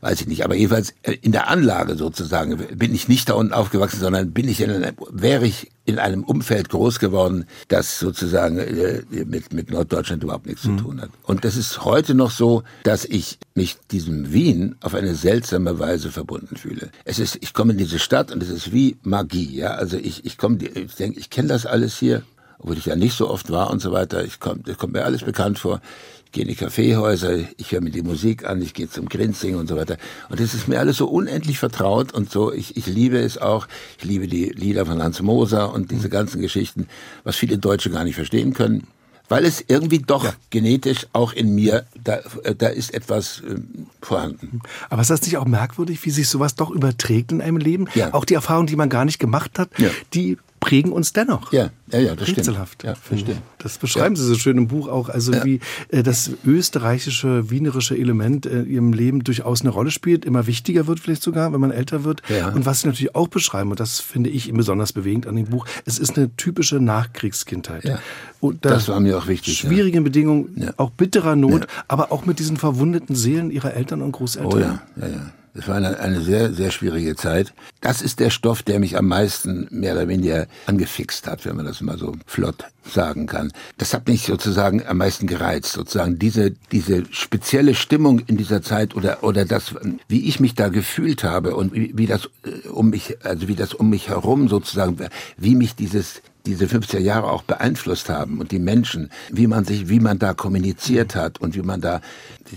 weiß 0.00 0.20
ich 0.20 0.26
nicht, 0.26 0.44
aber 0.44 0.54
jedenfalls 0.54 0.94
äh, 1.02 1.16
in 1.20 1.32
der 1.32 1.48
Anlage 1.48 1.96
sozusagen 1.96 2.56
bin 2.56 2.94
ich 2.94 3.08
nicht 3.08 3.28
da 3.28 3.34
unten 3.34 3.52
aufgewachsen, 3.52 4.00
sondern 4.00 4.32
bin 4.32 4.48
ich 4.48 4.60
in 4.60 4.70
einem, 4.70 4.96
wäre 5.10 5.46
ich 5.46 5.70
in 5.84 5.98
einem 5.98 6.22
Umfeld 6.22 6.68
groß 6.68 6.98
geworden, 6.98 7.46
das 7.68 7.98
sozusagen 7.98 8.58
äh, 8.58 9.02
mit, 9.24 9.52
mit 9.52 9.70
Norddeutschland 9.70 10.22
überhaupt 10.22 10.46
nichts 10.46 10.64
hm. 10.64 10.78
zu 10.78 10.84
tun 10.84 11.00
hat. 11.00 11.10
Und 11.22 11.44
das 11.44 11.56
ist 11.56 11.84
heute 11.84 12.14
noch 12.14 12.30
so, 12.30 12.62
dass 12.82 13.04
ich 13.04 13.38
mich 13.54 13.76
diesem 13.90 14.32
Wien 14.32 14.76
auf 14.80 14.94
eine 14.94 15.14
seltsame 15.14 15.78
Weise 15.78 16.10
verbunden 16.10 16.56
fühle. 16.56 16.90
Es 17.04 17.18
ist, 17.18 17.38
ich 17.40 17.54
komme 17.54 17.72
in 17.72 17.78
diese 17.78 17.98
Stadt 17.98 18.30
und 18.32 18.42
es 18.42 18.50
ist 18.50 18.72
wie 18.72 18.96
Magie, 19.02 19.56
ja. 19.56 19.70
Also 19.70 19.96
ich, 19.96 20.24
ich 20.26 20.36
komme, 20.36 20.58
ich 20.62 20.94
denke, 20.94 21.18
ich 21.18 21.30
kenne 21.30 21.48
das 21.48 21.66
alles 21.66 21.98
hier 21.98 22.22
obwohl 22.58 22.76
ich 22.76 22.86
ja 22.86 22.96
nicht 22.96 23.16
so 23.16 23.30
oft 23.30 23.50
war 23.50 23.70
und 23.70 23.80
so 23.80 23.92
weiter. 23.92 24.24
Ich 24.24 24.40
komm, 24.40 24.62
das 24.64 24.76
kommt 24.78 24.92
mir 24.92 25.04
alles 25.04 25.22
bekannt 25.22 25.58
vor. 25.58 25.80
Ich 26.28 26.32
gehe 26.32 26.42
in 26.42 26.48
die 26.48 26.56
Kaffeehäuser, 26.56 27.38
ich 27.56 27.72
höre 27.72 27.80
mir 27.80 27.90
die 27.90 28.02
Musik 28.02 28.44
an, 28.44 28.60
ich 28.60 28.74
gehe 28.74 28.90
zum 28.90 29.08
Grinzing 29.08 29.56
und 29.56 29.66
so 29.66 29.76
weiter. 29.76 29.96
Und 30.28 30.38
das 30.38 30.52
ist 30.52 30.68
mir 30.68 30.78
alles 30.78 30.98
so 30.98 31.08
unendlich 31.08 31.58
vertraut 31.58 32.12
und 32.12 32.30
so. 32.30 32.52
Ich, 32.52 32.76
ich 32.76 32.86
liebe 32.86 33.18
es 33.18 33.38
auch. 33.38 33.66
Ich 33.96 34.04
liebe 34.04 34.28
die 34.28 34.50
Lieder 34.50 34.84
von 34.84 35.02
Hans 35.02 35.22
Moser 35.22 35.72
und 35.72 35.90
diese 35.90 36.10
ganzen 36.10 36.42
Geschichten, 36.42 36.86
was 37.24 37.36
viele 37.36 37.56
Deutsche 37.56 37.88
gar 37.88 38.04
nicht 38.04 38.16
verstehen 38.16 38.52
können. 38.52 38.86
Weil 39.30 39.46
es 39.46 39.64
irgendwie 39.68 40.00
doch 40.00 40.24
ja. 40.24 40.34
genetisch 40.50 41.06
auch 41.14 41.32
in 41.32 41.54
mir, 41.54 41.86
da, 42.04 42.20
da 42.58 42.68
ist 42.68 42.92
etwas 42.92 43.40
äh, 43.40 43.56
vorhanden. 44.02 44.60
Aber 44.90 45.00
ist 45.00 45.10
das 45.10 45.22
nicht 45.22 45.38
auch 45.38 45.46
merkwürdig, 45.46 46.04
wie 46.04 46.10
sich 46.10 46.28
sowas 46.28 46.56
doch 46.56 46.70
überträgt 46.70 47.32
in 47.32 47.40
einem 47.40 47.56
Leben? 47.56 47.86
Ja. 47.94 48.12
Auch 48.12 48.26
die 48.26 48.34
Erfahrung, 48.34 48.66
die 48.66 48.76
man 48.76 48.90
gar 48.90 49.06
nicht 49.06 49.18
gemacht 49.18 49.58
hat, 49.58 49.70
ja. 49.78 49.88
die 50.12 50.36
prägen 50.60 50.92
uns 50.92 51.12
dennoch. 51.12 51.52
Ja, 51.52 51.70
ja, 51.90 51.98
ja 51.98 52.14
das 52.14 52.28
Rätselhaft. 52.28 52.82
stimmt. 52.82 53.28
Ja, 53.28 53.34
das, 53.34 53.42
das 53.58 53.78
beschreiben 53.78 54.14
ja. 54.14 54.20
Sie 54.22 54.26
so 54.26 54.34
schön 54.36 54.58
im 54.58 54.68
Buch 54.68 54.88
auch, 54.88 55.08
also 55.08 55.32
ja. 55.32 55.44
wie 55.44 55.60
äh, 55.88 56.02
das 56.02 56.30
österreichische, 56.44 57.50
wienerische 57.50 57.96
Element 57.96 58.46
äh, 58.46 58.60
in 58.60 58.70
Ihrem 58.70 58.92
Leben 58.92 59.24
durchaus 59.24 59.60
eine 59.62 59.70
Rolle 59.70 59.90
spielt, 59.90 60.24
immer 60.24 60.46
wichtiger 60.46 60.86
wird 60.86 61.00
vielleicht 61.00 61.22
sogar, 61.22 61.52
wenn 61.52 61.60
man 61.60 61.70
älter 61.70 62.04
wird. 62.04 62.22
Ja. 62.28 62.48
Und 62.48 62.66
was 62.66 62.82
Sie 62.82 62.86
natürlich 62.86 63.14
auch 63.14 63.28
beschreiben, 63.28 63.70
und 63.70 63.80
das 63.80 64.00
finde 64.00 64.30
ich 64.30 64.52
besonders 64.52 64.92
bewegend 64.92 65.26
an 65.26 65.36
dem 65.36 65.46
Buch, 65.46 65.66
es 65.84 65.98
ist 65.98 66.16
eine 66.16 66.34
typische 66.36 66.76
Nachkriegskindheit. 66.76 67.84
Ja. 67.84 67.98
Und 68.40 68.64
das, 68.64 68.72
das 68.72 68.88
war 68.88 69.00
mir 69.00 69.18
auch 69.18 69.26
wichtig. 69.26 69.58
Schwierigen 69.58 70.04
Bedingungen, 70.04 70.70
auch 70.76 70.90
bitterer 70.90 71.36
Not, 71.36 71.66
aber 71.88 72.12
auch 72.12 72.26
mit 72.26 72.38
diesen 72.38 72.56
verwundeten 72.56 73.16
Seelen 73.16 73.50
Ihrer 73.50 73.74
Eltern 73.74 74.02
und 74.02 74.12
Großeltern. 74.12 74.52
Oh 74.52 74.58
ja, 74.58 74.82
ja, 75.00 75.08
ja. 75.08 75.32
Das 75.58 75.66
war 75.66 75.74
eine, 75.74 75.98
eine 75.98 76.20
sehr, 76.20 76.52
sehr 76.52 76.70
schwierige 76.70 77.16
Zeit. 77.16 77.52
Das 77.80 78.00
ist 78.00 78.20
der 78.20 78.30
Stoff, 78.30 78.62
der 78.62 78.78
mich 78.78 78.96
am 78.96 79.08
meisten 79.08 79.66
mehr 79.72 79.94
oder 79.94 80.06
weniger 80.06 80.46
angefixt 80.66 81.26
hat, 81.26 81.44
wenn 81.44 81.56
man 81.56 81.66
das 81.66 81.80
mal 81.80 81.98
so 81.98 82.14
flott 82.26 82.62
sagen 82.88 83.26
kann. 83.26 83.50
Das 83.76 83.92
hat 83.92 84.06
mich 84.06 84.26
sozusagen 84.26 84.86
am 84.86 84.98
meisten 84.98 85.26
gereizt, 85.26 85.72
sozusagen 85.72 86.16
diese, 86.16 86.52
diese 86.70 87.06
spezielle 87.10 87.74
Stimmung 87.74 88.20
in 88.20 88.36
dieser 88.36 88.62
Zeit 88.62 88.94
oder, 88.94 89.24
oder 89.24 89.44
das, 89.44 89.74
wie 90.06 90.28
ich 90.28 90.38
mich 90.38 90.54
da 90.54 90.68
gefühlt 90.68 91.24
habe 91.24 91.56
und 91.56 91.74
wie, 91.74 91.90
wie 91.98 92.06
das 92.06 92.30
äh, 92.44 92.68
um 92.68 92.90
mich, 92.90 93.16
also 93.24 93.48
wie 93.48 93.56
das 93.56 93.74
um 93.74 93.90
mich 93.90 94.10
herum 94.10 94.46
sozusagen, 94.46 95.08
wie 95.38 95.56
mich 95.56 95.74
dieses, 95.74 96.22
diese 96.48 96.64
50er 96.64 96.98
Jahre 96.98 97.30
auch 97.30 97.42
beeinflusst 97.42 98.08
haben 98.08 98.40
und 98.40 98.52
die 98.52 98.58
Menschen, 98.58 99.10
wie 99.30 99.46
man 99.46 99.64
sich, 99.64 99.88
wie 99.88 100.00
man 100.00 100.18
da 100.18 100.32
kommuniziert 100.32 101.14
hat 101.14 101.40
und 101.40 101.54
wie 101.54 101.62
man 101.62 101.80
da 101.80 102.00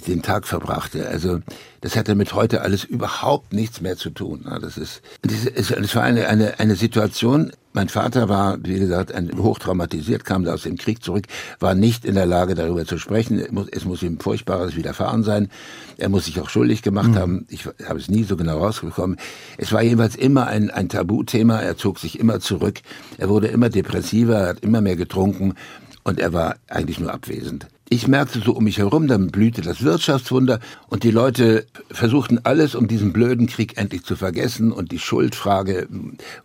den 0.08 0.22
Tag 0.22 0.48
verbrachte. 0.48 1.08
Also 1.10 1.42
das 1.82 1.98
hatte 1.98 2.16
mit 2.16 2.34
heute 2.34 2.62
alles 2.62 2.86
überhaupt 2.86 3.52
nichts 3.52 3.82
mehr 3.82 3.98
zu 3.98 4.10
tun. 4.10 4.46
Das 4.62 4.78
ist, 4.78 5.02
es 5.22 5.96
war 5.96 6.04
eine, 6.04 6.28
eine, 6.28 6.60
eine 6.60 6.76
Situation, 6.76 7.52
mein 7.74 7.90
Vater 7.90 8.30
war, 8.30 8.58
wie 8.64 8.80
gesagt, 8.80 9.14
ein, 9.14 9.32
hochtraumatisiert, 9.38 10.26
kam 10.26 10.44
da 10.44 10.54
aus 10.54 10.64
dem 10.64 10.78
Krieg 10.78 11.04
zurück, 11.04 11.26
war 11.60 11.76
nicht 11.76 12.06
in 12.06 12.16
der 12.16 12.26
Lage, 12.26 12.56
darüber 12.56 12.86
zu 12.86 12.98
sprechen. 12.98 13.40
Es 13.72 13.86
muss, 13.86 14.04
ihm 14.04 14.20
Furchtbares 14.20 14.76
widerfahren 14.76 15.24
sein. 15.24 15.50
Er 15.98 16.10
muss 16.10 16.26
sich 16.26 16.40
auch 16.42 16.50
schuldig 16.50 16.82
gemacht 16.82 17.12
mhm. 17.12 17.16
haben. 17.16 17.46
Ich 17.50 17.66
habe 17.88 18.00
es 18.00 18.10
nie 18.10 18.24
so 18.24 18.36
genau 18.36 18.60
rausbekommen. 18.60 19.18
Es 19.58 19.72
war 19.72 19.82
jedenfalls 19.82 20.16
immer 20.16 20.48
ein, 20.48 20.70
ein 20.70 20.90
Tabuthema. 20.90 21.60
Er 21.60 21.78
zog 21.78 22.00
sich 22.00 22.20
immer 22.20 22.40
zurück. 22.40 22.82
Er 23.18 23.30
wurde 23.30 23.48
immer 23.48 23.70
depressiver, 23.70 24.40
er 24.40 24.48
hat 24.50 24.60
immer 24.60 24.82
mehr 24.82 24.96
getrunken 24.96 25.56
und 26.04 26.20
er 26.20 26.34
war 26.34 26.56
eigentlich 26.68 27.00
nur 27.00 27.14
abwesend. 27.14 27.68
Ich 27.94 28.08
merkte 28.08 28.40
so 28.40 28.54
um 28.54 28.64
mich 28.64 28.78
herum, 28.78 29.10
dann 29.10 29.32
blühte 29.32 29.62
das 29.62 29.84
Wirtschaftswunder 29.84 30.62
und 30.88 31.04
die 31.04 31.12
Leute 31.12 31.66
versuchten 31.92 32.40
alles, 32.44 32.74
um 32.74 32.88
diesen 32.88 33.12
blöden 33.12 33.48
Krieg 33.48 33.76
endlich 33.76 34.06
zu 34.06 34.16
vergessen 34.16 34.72
und 34.72 34.94
die 34.94 34.98
Schuldfrage 34.98 35.90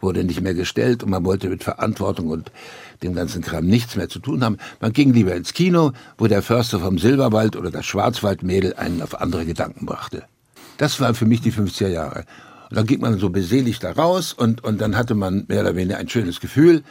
wurde 0.00 0.24
nicht 0.24 0.40
mehr 0.40 0.54
gestellt 0.54 1.04
und 1.04 1.10
man 1.10 1.24
wollte 1.24 1.48
mit 1.48 1.62
Verantwortung 1.62 2.30
und 2.30 2.50
dem 3.04 3.14
ganzen 3.14 3.42
Kram 3.42 3.64
nichts 3.64 3.94
mehr 3.94 4.08
zu 4.08 4.18
tun 4.18 4.42
haben. 4.42 4.56
Man 4.80 4.92
ging 4.92 5.12
lieber 5.12 5.36
ins 5.36 5.54
Kino, 5.54 5.92
wo 6.18 6.26
der 6.26 6.42
Förster 6.42 6.80
vom 6.80 6.98
Silberwald 6.98 7.54
oder 7.54 7.70
das 7.70 7.86
Schwarzwaldmädel 7.86 8.74
einen 8.74 9.00
auf 9.00 9.20
andere 9.20 9.46
Gedanken 9.46 9.86
brachte. 9.86 10.24
Das 10.78 10.98
war 10.98 11.14
für 11.14 11.26
mich 11.26 11.42
die 11.42 11.52
50er 11.52 11.86
Jahre. 11.86 12.24
Und 12.70 12.76
dann 12.76 12.86
ging 12.86 13.00
man 13.00 13.20
so 13.20 13.30
beseligt 13.30 13.84
da 13.84 13.92
raus 13.92 14.32
und, 14.32 14.64
und 14.64 14.80
dann 14.80 14.96
hatte 14.96 15.14
man 15.14 15.44
mehr 15.46 15.60
oder 15.60 15.76
weniger 15.76 15.98
ein 15.98 16.08
schönes 16.08 16.40
Gefühl. 16.40 16.82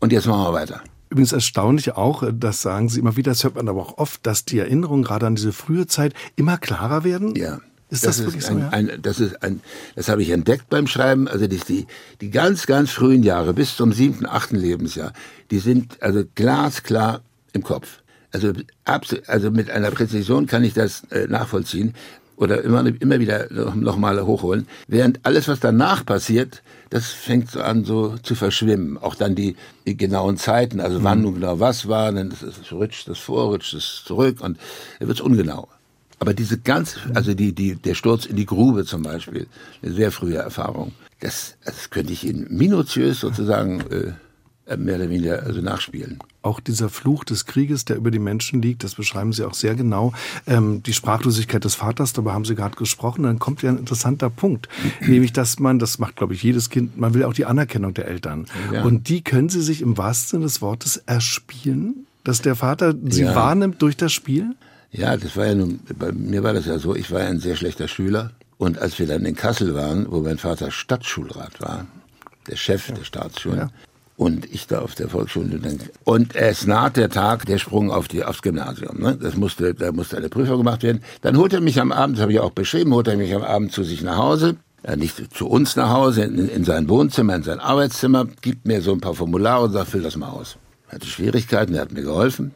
Und 0.00 0.12
jetzt 0.12 0.26
machen 0.26 0.42
wir 0.42 0.52
weiter. 0.52 0.82
Übrigens 1.14 1.30
erstaunlich 1.30 1.92
auch, 1.92 2.24
das 2.32 2.60
sagen 2.60 2.88
Sie 2.88 2.98
immer 2.98 3.16
wieder, 3.16 3.30
das 3.30 3.44
hört 3.44 3.54
man 3.54 3.68
aber 3.68 3.80
auch 3.80 3.98
oft, 3.98 4.26
dass 4.26 4.44
die 4.44 4.58
Erinnerungen 4.58 5.04
gerade 5.04 5.28
an 5.28 5.36
diese 5.36 5.52
frühe 5.52 5.86
Zeit 5.86 6.12
immer 6.34 6.58
klarer 6.58 7.04
werden. 7.04 7.36
Ja. 7.36 7.60
Ist 7.88 8.04
das, 8.04 8.16
das 8.16 8.26
wirklich 8.26 8.42
ist 8.42 8.48
so? 8.48 8.56
Ein, 8.56 8.88
ein, 8.90 9.00
das 9.00 9.20
ist 9.20 9.40
ein, 9.40 9.60
das 9.94 10.08
habe 10.08 10.22
ich 10.22 10.30
entdeckt 10.30 10.68
beim 10.70 10.88
Schreiben. 10.88 11.28
Also 11.28 11.46
die, 11.46 11.60
die, 11.60 11.86
die 12.20 12.30
ganz, 12.30 12.66
ganz 12.66 12.90
frühen 12.90 13.22
Jahre 13.22 13.54
bis 13.54 13.76
zum 13.76 13.92
siebten, 13.92 14.26
achten 14.26 14.56
Lebensjahr, 14.56 15.12
die 15.52 15.60
sind 15.60 16.02
also 16.02 16.24
glasklar 16.34 17.20
im 17.52 17.62
Kopf. 17.62 18.02
Also, 18.32 18.52
also 18.84 19.50
mit 19.52 19.70
einer 19.70 19.92
Präzision 19.92 20.46
kann 20.48 20.64
ich 20.64 20.74
das 20.74 21.04
äh, 21.12 21.28
nachvollziehen 21.28 21.94
oder 22.36 22.62
immer, 22.62 22.84
immer 23.00 23.20
wieder 23.20 23.48
noch 23.74 23.96
mal 23.96 24.24
hochholen. 24.24 24.66
Während 24.88 25.20
alles, 25.24 25.48
was 25.48 25.60
danach 25.60 26.04
passiert, 26.04 26.62
das 26.90 27.10
fängt 27.10 27.50
so 27.50 27.60
an 27.60 27.84
so 27.84 28.16
zu 28.18 28.34
verschwimmen. 28.34 28.98
Auch 28.98 29.14
dann 29.14 29.34
die, 29.34 29.56
die 29.86 29.96
genauen 29.96 30.36
Zeiten, 30.36 30.80
also 30.80 31.00
mhm. 31.00 31.04
wann 31.04 31.22
nun 31.22 31.34
genau 31.34 31.60
was 31.60 31.88
war, 31.88 32.12
dann 32.12 32.30
das, 32.30 32.40
das 32.40 32.72
rutscht 32.72 33.08
das 33.08 33.18
vor, 33.18 33.46
rutscht 33.46 33.74
das 33.74 34.02
zurück 34.04 34.40
und 34.40 34.58
dann 34.98 35.08
wird 35.08 35.18
es 35.18 35.24
ungenau. 35.24 35.68
Aber 36.20 36.32
diese 36.34 36.58
ganz, 36.58 36.96
also 37.14 37.34
die, 37.34 37.52
die, 37.52 37.74
der 37.76 37.94
Sturz 37.94 38.24
in 38.26 38.36
die 38.36 38.46
Grube 38.46 38.84
zum 38.84 39.02
Beispiel, 39.02 39.46
eine 39.82 39.92
sehr 39.92 40.10
frühe 40.10 40.36
Erfahrung, 40.36 40.92
das, 41.20 41.56
das 41.64 41.90
könnte 41.90 42.12
ich 42.12 42.24
Ihnen 42.24 42.46
minutiös 42.50 43.20
sozusagen 43.20 43.80
äh, 43.90 44.12
mehr 44.76 44.96
oder 44.96 45.10
weniger 45.10 45.42
also 45.42 45.60
nachspielen. 45.60 46.18
Auch 46.42 46.60
dieser 46.60 46.88
Fluch 46.88 47.24
des 47.24 47.46
Krieges, 47.46 47.84
der 47.84 47.96
über 47.96 48.10
die 48.10 48.18
Menschen 48.18 48.62
liegt, 48.62 48.84
das 48.84 48.94
beschreiben 48.94 49.32
Sie 49.32 49.44
auch 49.44 49.54
sehr 49.54 49.74
genau. 49.74 50.12
Ähm, 50.46 50.82
die 50.82 50.92
Sprachlosigkeit 50.92 51.64
des 51.64 51.74
Vaters, 51.74 52.12
darüber 52.12 52.32
haben 52.32 52.44
Sie 52.44 52.54
gerade 52.54 52.76
gesprochen. 52.76 53.24
Dann 53.24 53.38
kommt 53.38 53.62
ja 53.62 53.70
ein 53.70 53.78
interessanter 53.78 54.30
Punkt, 54.30 54.68
nämlich 55.00 55.32
dass 55.32 55.58
man, 55.58 55.78
das 55.78 55.98
macht 55.98 56.16
glaube 56.16 56.34
ich 56.34 56.42
jedes 56.42 56.70
Kind, 56.70 56.98
man 56.98 57.14
will 57.14 57.24
auch 57.24 57.34
die 57.34 57.44
Anerkennung 57.44 57.94
der 57.94 58.08
Eltern. 58.08 58.46
Ja. 58.72 58.84
Und 58.84 59.08
die 59.08 59.22
können 59.22 59.48
Sie 59.48 59.60
sich 59.60 59.82
im 59.82 59.98
wahrsten 59.98 60.30
Sinne 60.30 60.44
des 60.44 60.62
Wortes 60.62 60.96
erspielen, 60.96 62.06
dass 62.24 62.40
der 62.40 62.56
Vater 62.56 62.94
sie 63.08 63.22
ja. 63.22 63.34
wahrnimmt 63.34 63.82
durch 63.82 63.96
das 63.96 64.12
Spiel? 64.12 64.54
Ja, 64.90 65.16
das 65.16 65.36
war 65.36 65.46
ja 65.46 65.54
nun, 65.54 65.80
bei 65.98 66.12
mir 66.12 66.42
war 66.42 66.54
das 66.54 66.66
ja 66.66 66.78
so, 66.78 66.94
ich 66.94 67.10
war 67.10 67.20
ja 67.20 67.26
ein 67.26 67.40
sehr 67.40 67.56
schlechter 67.56 67.88
Schüler. 67.88 68.30
Und 68.56 68.78
als 68.78 68.98
wir 68.98 69.06
dann 69.06 69.24
in 69.24 69.34
Kassel 69.34 69.74
waren, 69.74 70.10
wo 70.10 70.20
mein 70.20 70.38
Vater 70.38 70.70
Stadtschulrat 70.70 71.60
war, 71.60 71.86
der 72.46 72.56
Chef 72.56 72.88
ja. 72.88 72.94
der 72.94 73.04
Staatsschulen, 73.04 73.70
und 74.16 74.52
ich 74.52 74.66
da 74.66 74.80
auf 74.80 74.94
der 74.94 75.08
Volksschule. 75.08 75.60
Und 76.04 76.36
es 76.36 76.66
naht 76.66 76.96
der 76.96 77.10
Tag, 77.10 77.46
der 77.46 77.58
Sprung 77.58 77.90
auf 77.90 78.08
die, 78.08 78.24
aufs 78.24 78.42
Gymnasium. 78.42 79.00
Ne? 79.00 79.18
Das 79.20 79.36
musste, 79.36 79.74
da 79.74 79.92
musste 79.92 80.16
eine 80.16 80.28
Prüfung 80.28 80.58
gemacht 80.58 80.82
werden. 80.82 81.02
Dann 81.22 81.36
holt 81.36 81.52
er 81.52 81.60
mich 81.60 81.80
am 81.80 81.92
Abend, 81.92 82.16
das 82.16 82.22
habe 82.22 82.32
ich 82.32 82.40
auch 82.40 82.52
beschrieben, 82.52 82.92
holt 82.94 83.08
er 83.08 83.16
mich 83.16 83.34
am 83.34 83.42
Abend 83.42 83.72
zu 83.72 83.82
sich 83.82 84.02
nach 84.02 84.16
Hause. 84.16 84.56
Ja, 84.86 84.96
nicht 84.96 85.34
zu 85.34 85.48
uns 85.48 85.76
nach 85.76 85.90
Hause, 85.90 86.24
in, 86.24 86.48
in 86.48 86.64
sein 86.64 86.88
Wohnzimmer, 86.88 87.34
in 87.34 87.42
sein 87.42 87.58
Arbeitszimmer, 87.58 88.26
gibt 88.42 88.66
mir 88.66 88.82
so 88.82 88.92
ein 88.92 89.00
paar 89.00 89.14
Formulare 89.14 89.64
und 89.64 89.72
sagt, 89.72 89.90
füll 89.90 90.02
das 90.02 90.16
mal 90.16 90.28
aus. 90.28 90.56
Er 90.88 90.96
hatte 90.96 91.06
Schwierigkeiten, 91.06 91.74
er 91.74 91.82
hat 91.82 91.92
mir 91.92 92.02
geholfen. 92.02 92.54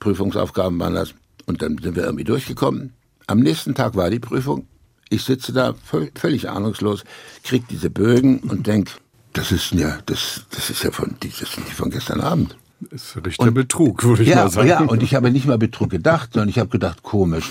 Prüfungsaufgaben 0.00 0.78
waren 0.80 0.94
das. 0.94 1.14
Und 1.46 1.62
dann 1.62 1.78
sind 1.78 1.96
wir 1.96 2.02
irgendwie 2.04 2.24
durchgekommen. 2.24 2.92
Am 3.26 3.40
nächsten 3.40 3.74
Tag 3.74 3.94
war 3.94 4.10
die 4.10 4.18
Prüfung. 4.18 4.66
Ich 5.08 5.22
sitze 5.22 5.52
da 5.52 5.74
völlig 6.14 6.50
ahnungslos, 6.50 7.04
krieg 7.44 7.66
diese 7.68 7.88
Bögen 7.88 8.40
und 8.40 8.66
denk, 8.66 8.90
das 9.38 9.52
ist 9.52 9.72
ja, 9.72 9.98
das, 10.06 10.42
das 10.50 10.68
ist 10.68 10.82
ja 10.82 10.90
von, 10.90 11.14
das 11.20 11.38
sind 11.38 11.68
die 11.68 11.72
von 11.72 11.90
gestern 11.90 12.20
Abend. 12.20 12.56
Das 12.80 13.02
ist 13.04 13.16
richtig 13.16 13.38
und, 13.38 13.54
Betrug, 13.54 14.02
würde 14.02 14.24
ich 14.24 14.30
ja, 14.30 14.36
mal 14.36 14.50
sagen. 14.50 14.68
Ja, 14.68 14.80
und 14.80 15.00
ich 15.00 15.14
habe 15.14 15.30
nicht 15.30 15.46
mal 15.46 15.58
Betrug 15.58 15.90
gedacht, 15.90 16.30
sondern 16.32 16.48
ich 16.48 16.58
habe 16.58 16.70
gedacht, 16.70 17.04
komisch. 17.04 17.48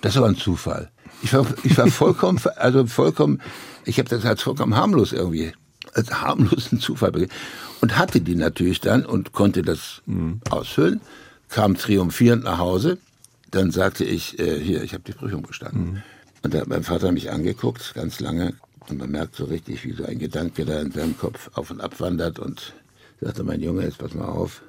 Das 0.00 0.12
ist 0.12 0.16
aber 0.16 0.26
ein 0.26 0.36
Zufall. 0.36 0.90
Ich 1.22 1.32
war, 1.32 1.46
ich 1.62 1.78
war 1.78 1.86
vollkommen, 1.86 2.40
also 2.56 2.84
vollkommen, 2.86 3.40
ich 3.84 3.98
habe 3.98 4.08
das 4.08 4.24
als 4.24 4.42
vollkommen 4.42 4.74
harmlos 4.74 5.12
irgendwie, 5.12 5.52
als 5.94 6.10
harmlosen 6.10 6.80
Zufall 6.80 7.12
begriffen. 7.12 7.34
Und 7.80 7.96
hatte 7.96 8.20
die 8.20 8.34
natürlich 8.34 8.80
dann 8.80 9.06
und 9.06 9.32
konnte 9.32 9.62
das 9.62 10.02
mhm. 10.06 10.40
ausfüllen, 10.50 11.00
kam 11.48 11.76
triumphierend 11.76 12.42
nach 12.42 12.58
Hause. 12.58 12.98
Dann 13.52 13.70
sagte 13.70 14.04
ich, 14.04 14.38
äh, 14.40 14.58
hier, 14.58 14.82
ich 14.82 14.94
habe 14.94 15.04
die 15.04 15.12
Prüfung 15.12 15.42
bestanden. 15.42 15.92
Mhm. 15.92 16.02
Und 16.42 16.54
da 16.54 16.60
hat 16.60 16.68
mein 16.68 16.82
Vater 16.82 17.12
mich 17.12 17.30
angeguckt, 17.30 17.94
ganz 17.94 18.18
lange, 18.18 18.54
und 18.88 18.98
man 18.98 19.10
merkt 19.10 19.36
so 19.36 19.44
richtig, 19.44 19.84
wie 19.84 19.92
so 19.92 20.04
ein 20.04 20.18
Gedanke 20.18 20.64
da 20.64 20.80
in 20.80 20.90
seinem 20.90 21.16
Kopf 21.16 21.50
auf 21.54 21.70
und 21.70 21.80
ab 21.80 22.00
wandert 22.00 22.38
und 22.38 22.72
sagte, 23.20 23.44
mein 23.44 23.60
Junge, 23.60 23.82
jetzt 23.82 23.98
pass 23.98 24.14
mal 24.14 24.28
auf, 24.28 24.62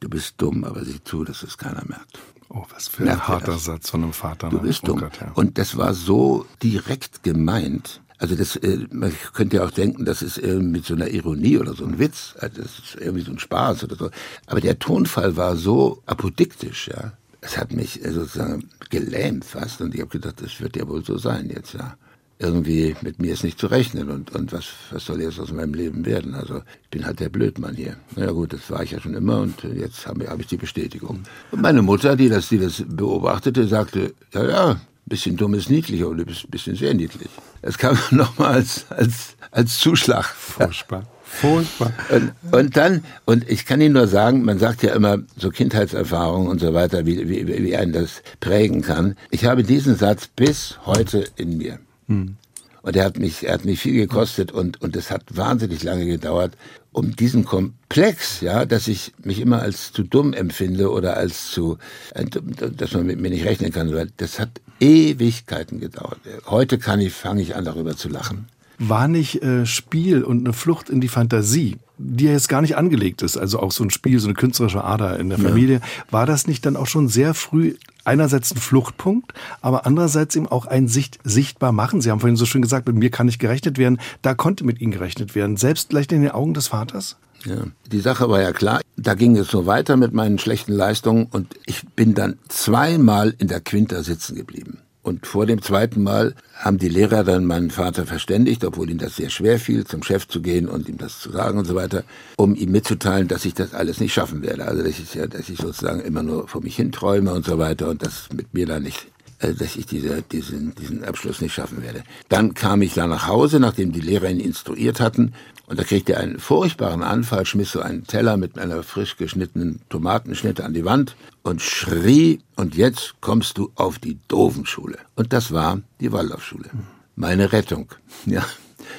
du 0.00 0.08
bist 0.08 0.34
dumm, 0.38 0.64
aber 0.64 0.84
sieh 0.84 1.02
zu, 1.02 1.24
dass 1.24 1.42
es 1.42 1.58
keiner 1.58 1.84
merkt. 1.86 2.18
Oh, 2.48 2.64
was 2.70 2.88
für 2.88 3.02
ein 3.02 3.28
harter 3.28 3.58
Satz 3.58 3.90
von 3.90 4.04
einem 4.04 4.12
Vater. 4.12 4.50
Du 4.50 4.60
bist 4.60 4.86
dumm. 4.86 5.00
Gott, 5.00 5.20
ja. 5.20 5.32
Und 5.34 5.58
das 5.58 5.76
war 5.76 5.94
so 5.94 6.46
direkt 6.62 7.24
gemeint. 7.24 8.00
Also 8.18 8.34
das, 8.36 8.56
äh, 8.56 8.86
man 8.90 9.12
könnte 9.34 9.56
ja 9.56 9.64
auch 9.64 9.72
denken, 9.72 10.04
das 10.04 10.22
ist 10.22 10.38
irgendwie 10.38 10.78
mit 10.78 10.86
so 10.86 10.94
einer 10.94 11.08
Ironie 11.08 11.58
oder 11.58 11.74
so 11.74 11.84
ein 11.84 11.98
Witz, 11.98 12.34
also 12.38 12.62
das 12.62 12.78
ist 12.78 12.96
irgendwie 12.98 13.24
so 13.24 13.32
ein 13.32 13.38
Spaß 13.38 13.84
oder 13.84 13.96
so. 13.96 14.10
Aber 14.46 14.60
der 14.60 14.78
Tonfall 14.78 15.36
war 15.36 15.56
so 15.56 16.02
apodiktisch, 16.06 16.88
ja. 16.88 17.12
Es 17.42 17.58
hat 17.58 17.72
mich 17.72 18.02
äh, 18.04 18.12
sozusagen 18.12 18.70
gelähmt 18.90 19.44
fast 19.44 19.80
und 19.80 19.94
ich 19.94 20.00
habe 20.00 20.10
gedacht, 20.10 20.40
das 20.40 20.60
wird 20.60 20.76
ja 20.76 20.88
wohl 20.88 21.04
so 21.04 21.18
sein 21.18 21.50
jetzt, 21.50 21.74
ja 21.74 21.96
irgendwie 22.38 22.94
mit 23.02 23.20
mir 23.20 23.32
ist 23.32 23.44
nicht 23.44 23.58
zu 23.58 23.66
rechnen 23.66 24.10
und, 24.10 24.34
und 24.34 24.52
was, 24.52 24.66
was 24.90 25.04
soll 25.06 25.22
jetzt 25.22 25.40
aus 25.40 25.52
meinem 25.52 25.74
Leben 25.74 26.04
werden? 26.04 26.34
Also 26.34 26.62
ich 26.82 26.90
bin 26.90 27.06
halt 27.06 27.20
der 27.20 27.28
Blödmann 27.28 27.74
hier. 27.74 27.96
Naja 28.14 28.32
gut, 28.32 28.52
das 28.52 28.70
war 28.70 28.82
ich 28.82 28.90
ja 28.90 29.00
schon 29.00 29.14
immer 29.14 29.40
und 29.40 29.62
jetzt 29.74 30.06
habe 30.06 30.28
hab 30.28 30.40
ich 30.40 30.46
die 30.46 30.56
Bestätigung. 30.56 31.22
Und 31.50 31.62
meine 31.62 31.82
Mutter, 31.82 32.16
die 32.16 32.28
das, 32.28 32.48
die 32.48 32.58
das 32.58 32.84
beobachtete, 32.86 33.66
sagte, 33.66 34.14
ja, 34.34 34.48
ja, 34.48 34.80
bisschen 35.06 35.36
dumm 35.36 35.54
ist 35.54 35.70
niedlich, 35.70 36.02
aber 36.02 36.14
du 36.14 36.24
bist 36.24 36.44
ein 36.44 36.50
bisschen 36.50 36.76
sehr 36.76 36.92
niedlich. 36.92 37.30
Das 37.62 37.78
kam 37.78 37.96
nochmal 38.10 38.54
als, 38.54 38.86
als, 38.90 39.36
als 39.50 39.78
Zuschlag. 39.78 40.24
Furchtbar. 40.24 41.04
Furchtbar. 41.22 41.92
Und, 42.10 42.32
und 42.52 42.76
dann, 42.76 43.02
und 43.24 43.48
ich 43.48 43.66
kann 43.66 43.80
Ihnen 43.80 43.94
nur 43.94 44.06
sagen, 44.06 44.44
man 44.44 44.58
sagt 44.58 44.82
ja 44.82 44.94
immer 44.94 45.18
so 45.36 45.50
Kindheitserfahrungen 45.50 46.48
und 46.48 46.60
so 46.60 46.72
weiter, 46.72 47.04
wie, 47.04 47.28
wie, 47.28 47.46
wie 47.46 47.76
einen 47.76 47.92
das 47.92 48.22
prägen 48.40 48.82
kann. 48.82 49.16
Ich 49.30 49.44
habe 49.44 49.64
diesen 49.64 49.96
Satz 49.96 50.28
bis 50.28 50.78
heute 50.86 51.24
in 51.36 51.58
mir. 51.58 51.78
Mhm. 52.06 52.36
Und 52.82 52.94
er 52.94 53.04
hat 53.04 53.18
mich, 53.18 53.44
er 53.44 53.54
hat 53.54 53.64
mich 53.64 53.80
viel 53.80 53.94
gekostet 53.94 54.52
und, 54.52 54.80
und 54.80 54.94
es 54.94 55.10
hat 55.10 55.24
wahnsinnig 55.36 55.82
lange 55.82 56.06
gedauert, 56.06 56.56
um 56.92 57.16
diesen 57.16 57.44
Komplex, 57.44 58.40
ja, 58.42 58.64
dass 58.64 58.86
ich 58.86 59.12
mich 59.24 59.40
immer 59.40 59.60
als 59.60 59.92
zu 59.92 60.04
dumm 60.04 60.32
empfinde 60.32 60.90
oder 60.92 61.16
als 61.16 61.50
zu, 61.50 61.78
dass 62.14 62.92
man 62.92 63.06
mit 63.06 63.20
mir 63.20 63.30
nicht 63.30 63.44
rechnen 63.44 63.72
kann, 63.72 63.92
das 64.18 64.38
hat 64.38 64.60
Ewigkeiten 64.78 65.80
gedauert. 65.80 66.20
Heute 66.46 66.78
kann 66.78 67.00
ich, 67.00 67.12
fange 67.12 67.42
ich 67.42 67.56
an, 67.56 67.64
darüber 67.64 67.96
zu 67.96 68.08
lachen. 68.08 68.46
War 68.78 69.08
nicht 69.08 69.42
äh, 69.42 69.66
Spiel 69.66 70.22
und 70.22 70.44
eine 70.44 70.52
Flucht 70.52 70.88
in 70.88 71.00
die 71.00 71.08
Fantasie, 71.08 71.78
die 71.98 72.26
ja 72.26 72.32
jetzt 72.32 72.48
gar 72.48 72.62
nicht 72.62 72.76
angelegt 72.76 73.20
ist, 73.20 73.36
also 73.36 73.58
auch 73.58 73.72
so 73.72 73.82
ein 73.82 73.90
Spiel, 73.90 74.20
so 74.20 74.28
eine 74.28 74.34
künstlerische 74.34 74.84
Ader 74.84 75.18
in 75.18 75.28
der 75.28 75.38
Familie, 75.38 75.80
ja. 75.80 76.12
war 76.12 76.24
das 76.24 76.46
nicht 76.46 76.64
dann 76.64 76.76
auch 76.76 76.86
schon 76.86 77.08
sehr 77.08 77.34
früh 77.34 77.74
einerseits 78.06 78.52
ein 78.52 78.58
Fluchtpunkt, 78.58 79.32
aber 79.60 79.86
andererseits 79.86 80.36
eben 80.36 80.48
auch 80.48 80.66
ein 80.66 80.88
Sicht, 80.88 81.18
sichtbar 81.24 81.72
machen. 81.72 82.00
Sie 82.00 82.10
haben 82.10 82.20
vorhin 82.20 82.36
so 82.36 82.46
schön 82.46 82.62
gesagt, 82.62 82.86
mit 82.86 82.96
mir 82.96 83.10
kann 83.10 83.26
nicht 83.26 83.38
gerechnet 83.38 83.78
werden. 83.78 83.98
Da 84.22 84.34
konnte 84.34 84.64
mit 84.64 84.80
Ihnen 84.80 84.92
gerechnet 84.92 85.34
werden, 85.34 85.56
selbst 85.56 85.88
vielleicht 85.90 86.12
in 86.12 86.22
den 86.22 86.30
Augen 86.30 86.54
des 86.54 86.68
Vaters? 86.68 87.16
Ja, 87.44 87.64
die 87.92 88.00
Sache 88.00 88.28
war 88.28 88.40
ja 88.40 88.52
klar. 88.52 88.80
Da 88.96 89.14
ging 89.14 89.36
es 89.36 89.48
so 89.48 89.66
weiter 89.66 89.96
mit 89.96 90.12
meinen 90.12 90.38
schlechten 90.38 90.72
Leistungen 90.72 91.26
und 91.30 91.54
ich 91.66 91.86
bin 91.94 92.14
dann 92.14 92.38
zweimal 92.48 93.34
in 93.38 93.48
der 93.48 93.60
Quinta 93.60 94.02
sitzen 94.02 94.34
geblieben. 94.34 94.78
Und 95.06 95.24
vor 95.24 95.46
dem 95.46 95.62
zweiten 95.62 96.02
Mal 96.02 96.34
haben 96.52 96.78
die 96.78 96.88
Lehrer 96.88 97.22
dann 97.22 97.44
meinen 97.44 97.70
Vater 97.70 98.06
verständigt, 98.06 98.64
obwohl 98.64 98.90
ihm 98.90 98.98
das 98.98 99.14
sehr 99.14 99.30
schwer 99.30 99.60
fiel, 99.60 99.84
zum 99.86 100.02
Chef 100.02 100.26
zu 100.26 100.42
gehen 100.42 100.66
und 100.66 100.88
ihm 100.88 100.98
das 100.98 101.20
zu 101.20 101.30
sagen 101.30 101.60
und 101.60 101.64
so 101.64 101.76
weiter, 101.76 102.02
um 102.36 102.56
ihm 102.56 102.72
mitzuteilen, 102.72 103.28
dass 103.28 103.44
ich 103.44 103.54
das 103.54 103.72
alles 103.72 104.00
nicht 104.00 104.12
schaffen 104.12 104.42
werde. 104.42 104.64
Also 104.64 104.82
dass 104.82 104.98
ich, 104.98 105.14
ja, 105.14 105.28
dass 105.28 105.48
ich 105.48 105.58
sozusagen 105.58 106.00
immer 106.00 106.24
nur 106.24 106.48
vor 106.48 106.60
mich 106.60 106.74
hinträume 106.74 107.32
und 107.32 107.46
so 107.46 107.56
weiter 107.56 107.88
und 107.88 108.02
das 108.02 108.30
mit 108.34 108.52
mir 108.52 108.66
da 108.66 108.80
nicht 108.80 109.06
äh, 109.38 109.54
dass 109.54 109.76
ich 109.76 109.86
diese, 109.86 110.22
diesen, 110.22 110.74
diesen 110.74 111.04
Abschluss 111.04 111.40
nicht 111.40 111.54
schaffen 111.54 111.84
werde. 111.84 112.02
Dann 112.28 112.54
kam 112.54 112.82
ich 112.82 112.94
da 112.94 113.06
nach 113.06 113.28
Hause, 113.28 113.60
nachdem 113.60 113.92
die 113.92 114.00
Lehrer 114.00 114.28
ihn 114.28 114.40
instruiert 114.40 114.98
hatten, 114.98 115.34
und 115.66 115.78
da 115.78 115.84
kriegte 115.84 116.14
er 116.14 116.20
einen 116.20 116.38
furchtbaren 116.38 117.02
Anfall, 117.02 117.44
schmiss 117.44 117.72
so 117.72 117.80
einen 117.80 118.06
Teller 118.06 118.36
mit 118.36 118.58
einer 118.58 118.82
frisch 118.82 119.16
geschnittenen 119.16 119.80
Tomatenschnitte 119.88 120.64
an 120.64 120.74
die 120.74 120.84
Wand 120.84 121.16
und 121.42 121.60
schrie, 121.60 122.40
und 122.56 122.74
jetzt 122.76 123.14
kommst 123.20 123.58
du 123.58 123.70
auf 123.74 123.98
die 123.98 124.18
Doovenschule. 124.28 124.98
Und 125.14 125.32
das 125.32 125.52
war 125.52 125.80
die 126.00 126.12
Waldorfschule. 126.12 126.70
Meine 127.16 127.52
Rettung. 127.52 127.88
Ja. 128.26 128.44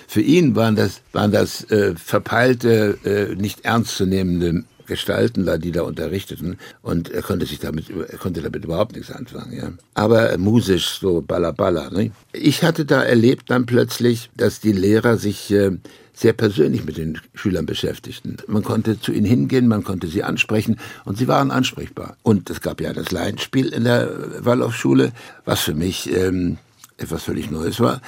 Für 0.05 0.21
ihn 0.21 0.55
waren 0.55 0.75
das, 0.75 1.01
waren 1.13 1.31
das 1.31 1.63
äh, 1.71 1.95
verpeilte, 1.95 2.97
äh, 3.03 3.35
nicht 3.35 3.63
ernstzunehmende 3.63 4.63
Gestalten 4.87 5.45
da, 5.45 5.57
die 5.57 5.71
da 5.71 5.83
unterrichteten. 5.83 6.57
Und 6.81 7.09
er 7.09 7.21
konnte 7.21 7.45
sich 7.45 7.59
damit, 7.59 7.89
er 7.89 8.17
konnte 8.17 8.41
damit 8.41 8.65
überhaupt 8.65 8.95
nichts 8.95 9.11
anfangen, 9.11 9.55
ja. 9.55 9.71
Aber 9.93 10.37
musisch, 10.37 10.99
so 10.99 11.21
balla 11.21 11.51
balla, 11.51 11.89
ne? 11.89 12.11
Ich 12.33 12.63
hatte 12.63 12.85
da 12.85 13.03
erlebt 13.03 13.49
dann 13.49 13.65
plötzlich, 13.65 14.31
dass 14.35 14.59
die 14.59 14.71
Lehrer 14.71 15.17
sich, 15.17 15.51
äh, 15.51 15.71
sehr 16.17 16.33
persönlich 16.33 16.83
mit 16.83 16.97
den 16.97 17.19
Schülern 17.35 17.67
beschäftigten. 17.67 18.37
Man 18.47 18.63
konnte 18.63 18.99
zu 18.99 19.11
ihnen 19.11 19.25
hingehen, 19.25 19.67
man 19.67 19.83
konnte 19.83 20.07
sie 20.07 20.23
ansprechen 20.23 20.79
und 21.05 21.17
sie 21.17 21.27
waren 21.27 21.51
ansprechbar. 21.51 22.17
Und 22.23 22.49
es 22.49 22.61
gab 22.61 22.81
ja 22.81 22.91
das 22.91 23.11
Laienspiel 23.11 23.67
in 23.67 23.83
der 23.83 24.09
Waldorfschule, 24.43 25.11
was 25.45 25.61
für 25.61 25.75
mich 25.75 26.11
ähm, 26.11 26.57
etwas 26.97 27.23
völlig 27.23 27.51
Neues 27.51 27.79
war, 27.79 28.01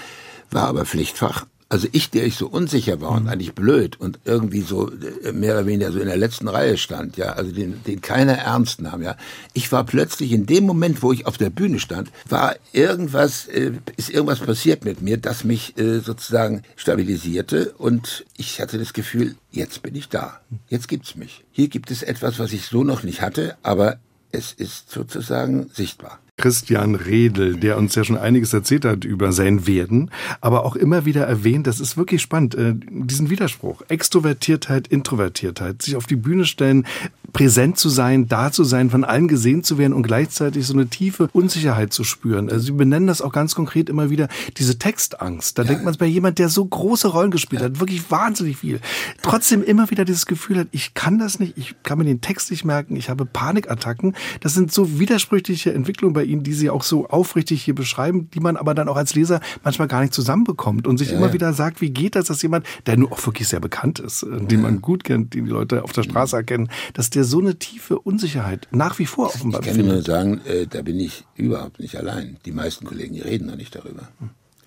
war 0.50 0.68
aber 0.68 0.86
Pflichtfach. 0.86 1.46
Also 1.71 1.88
ich, 1.91 2.09
der 2.09 2.25
ich 2.25 2.35
so 2.35 2.47
unsicher 2.47 2.99
war 2.99 3.11
und 3.11 3.23
mhm. 3.23 3.29
eigentlich 3.29 3.53
blöd 3.53 3.99
und 3.99 4.19
irgendwie 4.25 4.61
so 4.61 4.91
äh, 5.23 5.31
mehr 5.31 5.53
oder 5.53 5.67
weniger 5.67 5.91
so 5.91 5.99
in 5.99 6.07
der 6.07 6.17
letzten 6.17 6.47
Reihe 6.47 6.77
stand, 6.77 7.15
ja, 7.15 7.33
also 7.33 7.51
den, 7.51 7.83
den 7.83 8.01
keiner 8.01 8.33
ernst 8.33 8.81
nahm, 8.81 9.03
ja. 9.03 9.15
Ich 9.53 9.71
war 9.71 9.83
plötzlich 9.83 10.31
in 10.31 10.47
dem 10.47 10.65
Moment, 10.65 11.03
wo 11.03 11.13
ich 11.13 11.27
auf 11.27 11.38
der 11.38 11.51
Bühne 11.51 11.79
stand, 11.79 12.09
war 12.27 12.55
irgendwas, 12.73 13.45
äh, 13.47 13.73
ist 13.97 14.09
irgendwas 14.09 14.39
passiert 14.39 14.83
mit 14.83 15.03
mir, 15.03 15.17
das 15.17 15.43
mich 15.43 15.77
äh, 15.77 15.99
sozusagen 15.99 16.63
stabilisierte 16.75 17.73
und 17.77 18.25
ich 18.35 18.59
hatte 18.59 18.79
das 18.79 18.93
Gefühl, 18.93 19.35
jetzt 19.51 19.83
bin 19.83 19.93
ich 19.93 20.09
da. 20.09 20.41
Jetzt 20.69 20.88
gibt's 20.88 21.15
mich. 21.15 21.45
Hier 21.51 21.67
gibt 21.67 21.91
es 21.91 22.01
etwas, 22.01 22.39
was 22.39 22.51
ich 22.51 22.65
so 22.65 22.83
noch 22.83 23.03
nicht 23.03 23.21
hatte, 23.21 23.57
aber 23.61 23.99
es 24.31 24.53
ist 24.53 24.89
sozusagen 24.89 25.69
sichtbar. 25.71 26.19
Christian 26.39 26.96
Redel, 26.96 27.58
der 27.58 27.77
uns 27.77 27.96
ja 27.96 28.03
schon 28.03 28.17
einiges 28.17 28.53
erzählt 28.53 28.86
hat 28.86 29.03
über 29.03 29.34
sein 29.34 29.67
Werden, 29.67 30.10
aber 30.39 30.65
auch 30.65 30.75
immer 30.75 31.05
wieder 31.05 31.25
erwähnt, 31.25 31.67
das 31.67 31.79
ist 31.79 31.98
wirklich 31.98 32.22
spannend, 32.22 32.55
äh, 32.55 32.74
diesen 32.89 33.29
Widerspruch. 33.29 33.84
Extrovertiertheit, 33.89 34.88
Introvertiertheit, 34.88 35.81
sich 35.81 35.96
auf 35.98 36.05
die 36.05 36.15
Bühne 36.15 36.46
stellen, 36.46 36.86
präsent 37.34 37.77
zu 37.77 37.89
sein, 37.89 38.27
da 38.27 38.51
zu 38.51 38.63
sein, 38.63 38.89
von 38.89 39.03
allen 39.03 39.27
gesehen 39.27 39.63
zu 39.63 39.77
werden 39.77 39.93
und 39.93 40.03
gleichzeitig 40.03 40.65
so 40.65 40.74
eine 40.74 40.88
tiefe 40.88 41.29
Unsicherheit 41.34 41.93
zu 41.93 42.03
spüren. 42.03 42.50
Also 42.50 42.65
Sie 42.65 42.72
benennen 42.72 43.08
das 43.08 43.22
auch 43.22 43.31
ganz 43.31 43.53
konkret 43.53 43.89
immer 43.89 44.10
wieder, 44.10 44.29
diese 44.58 44.79
Textangst. 44.79 45.58
Da 45.58 45.63
ja. 45.63 45.67
denkt 45.69 45.84
man 45.86 45.96
bei 46.00 46.05
jemand, 46.05 46.39
der 46.39 46.50
so 46.50 46.63
große 46.65 47.10
Rollen 47.10 47.31
gespielt 47.31 47.62
ja. 47.62 47.67
hat, 47.67 47.79
wirklich 47.79 48.10
wahnsinnig 48.10 48.58
viel. 48.58 48.79
Trotzdem 49.22 49.63
immer 49.63 49.91
wieder 49.91 50.05
dieses 50.05 50.25
Gefühl 50.25 50.58
hat, 50.58 50.67
ich 50.72 50.93
kann 50.93 51.19
das 51.19 51.39
nicht, 51.39 51.58
ich 51.58 51.75
kann 51.84 51.98
mir 51.98 52.05
den 52.05 52.22
Text 52.22 52.50
nicht 52.51 52.65
merken, 52.65 52.96
ich 52.96 53.10
habe 53.10 53.25
Panikattacken. 53.25 54.15
Das 54.39 54.53
sind 54.53 54.72
so 54.72 55.00
widersprüchliche 55.00 55.74
Entwicklungen 55.74 56.13
bei 56.13 56.24
Ihnen, 56.29 56.43
die 56.43 56.53
Sie 56.53 56.69
auch 56.69 56.83
so 56.83 57.07
aufrichtig 57.07 57.63
hier 57.63 57.75
beschreiben, 57.75 58.29
die 58.31 58.39
man 58.39 58.57
aber 58.57 58.74
dann 58.74 58.88
auch 58.88 58.95
als 58.95 59.15
Leser 59.15 59.41
manchmal 59.63 59.88
gar 59.88 60.01
nicht 60.01 60.13
zusammenbekommt 60.13 60.88
und 60.88 60.98
sich 60.98 61.12
ja, 61.12 61.17
immer 61.17 61.27
ja. 61.27 61.33
wieder 61.33 61.53
sagt, 61.53 61.81
wie 61.81 61.89
geht 61.89 62.15
das, 62.15 62.25
dass 62.25 62.41
jemand, 62.41 62.65
der 62.86 62.98
nur 62.98 63.12
auch 63.12 63.25
wirklich 63.25 63.48
sehr 63.48 63.59
bekannt 63.59 64.00
ist, 64.00 64.24
äh, 64.24 64.39
den 64.39 64.62
man 64.62 64.81
gut 64.81 65.03
kennt, 65.03 65.33
den 65.33 65.45
die 65.45 65.51
Leute 65.51 65.83
auf 65.83 65.91
der 65.91 66.03
Straße 66.03 66.36
erkennen, 66.36 66.69
dass 66.93 67.09
der 67.09 67.24
so 67.24 67.39
eine 67.39 67.55
tiefe 67.55 68.00
Unsicherheit 68.00 68.67
nach 68.71 69.00
wie 69.00 69.05
vor 69.05 69.27
offenbar 69.27 69.62
Ich 69.62 69.67
kann 69.67 69.86
nur 69.86 70.01
sagen, 70.01 70.41
äh, 70.45 70.67
da 70.67 70.81
bin 70.81 71.00
ich 71.00 71.25
überhaupt 71.36 71.79
nicht 71.79 71.95
allein. 71.95 72.38
Die 72.45 72.51
meisten 72.51 72.86
Kollegen 72.86 73.15
die 73.15 73.21
reden 73.21 73.48
noch 73.48 73.55
nicht 73.55 73.75
darüber. 73.75 74.07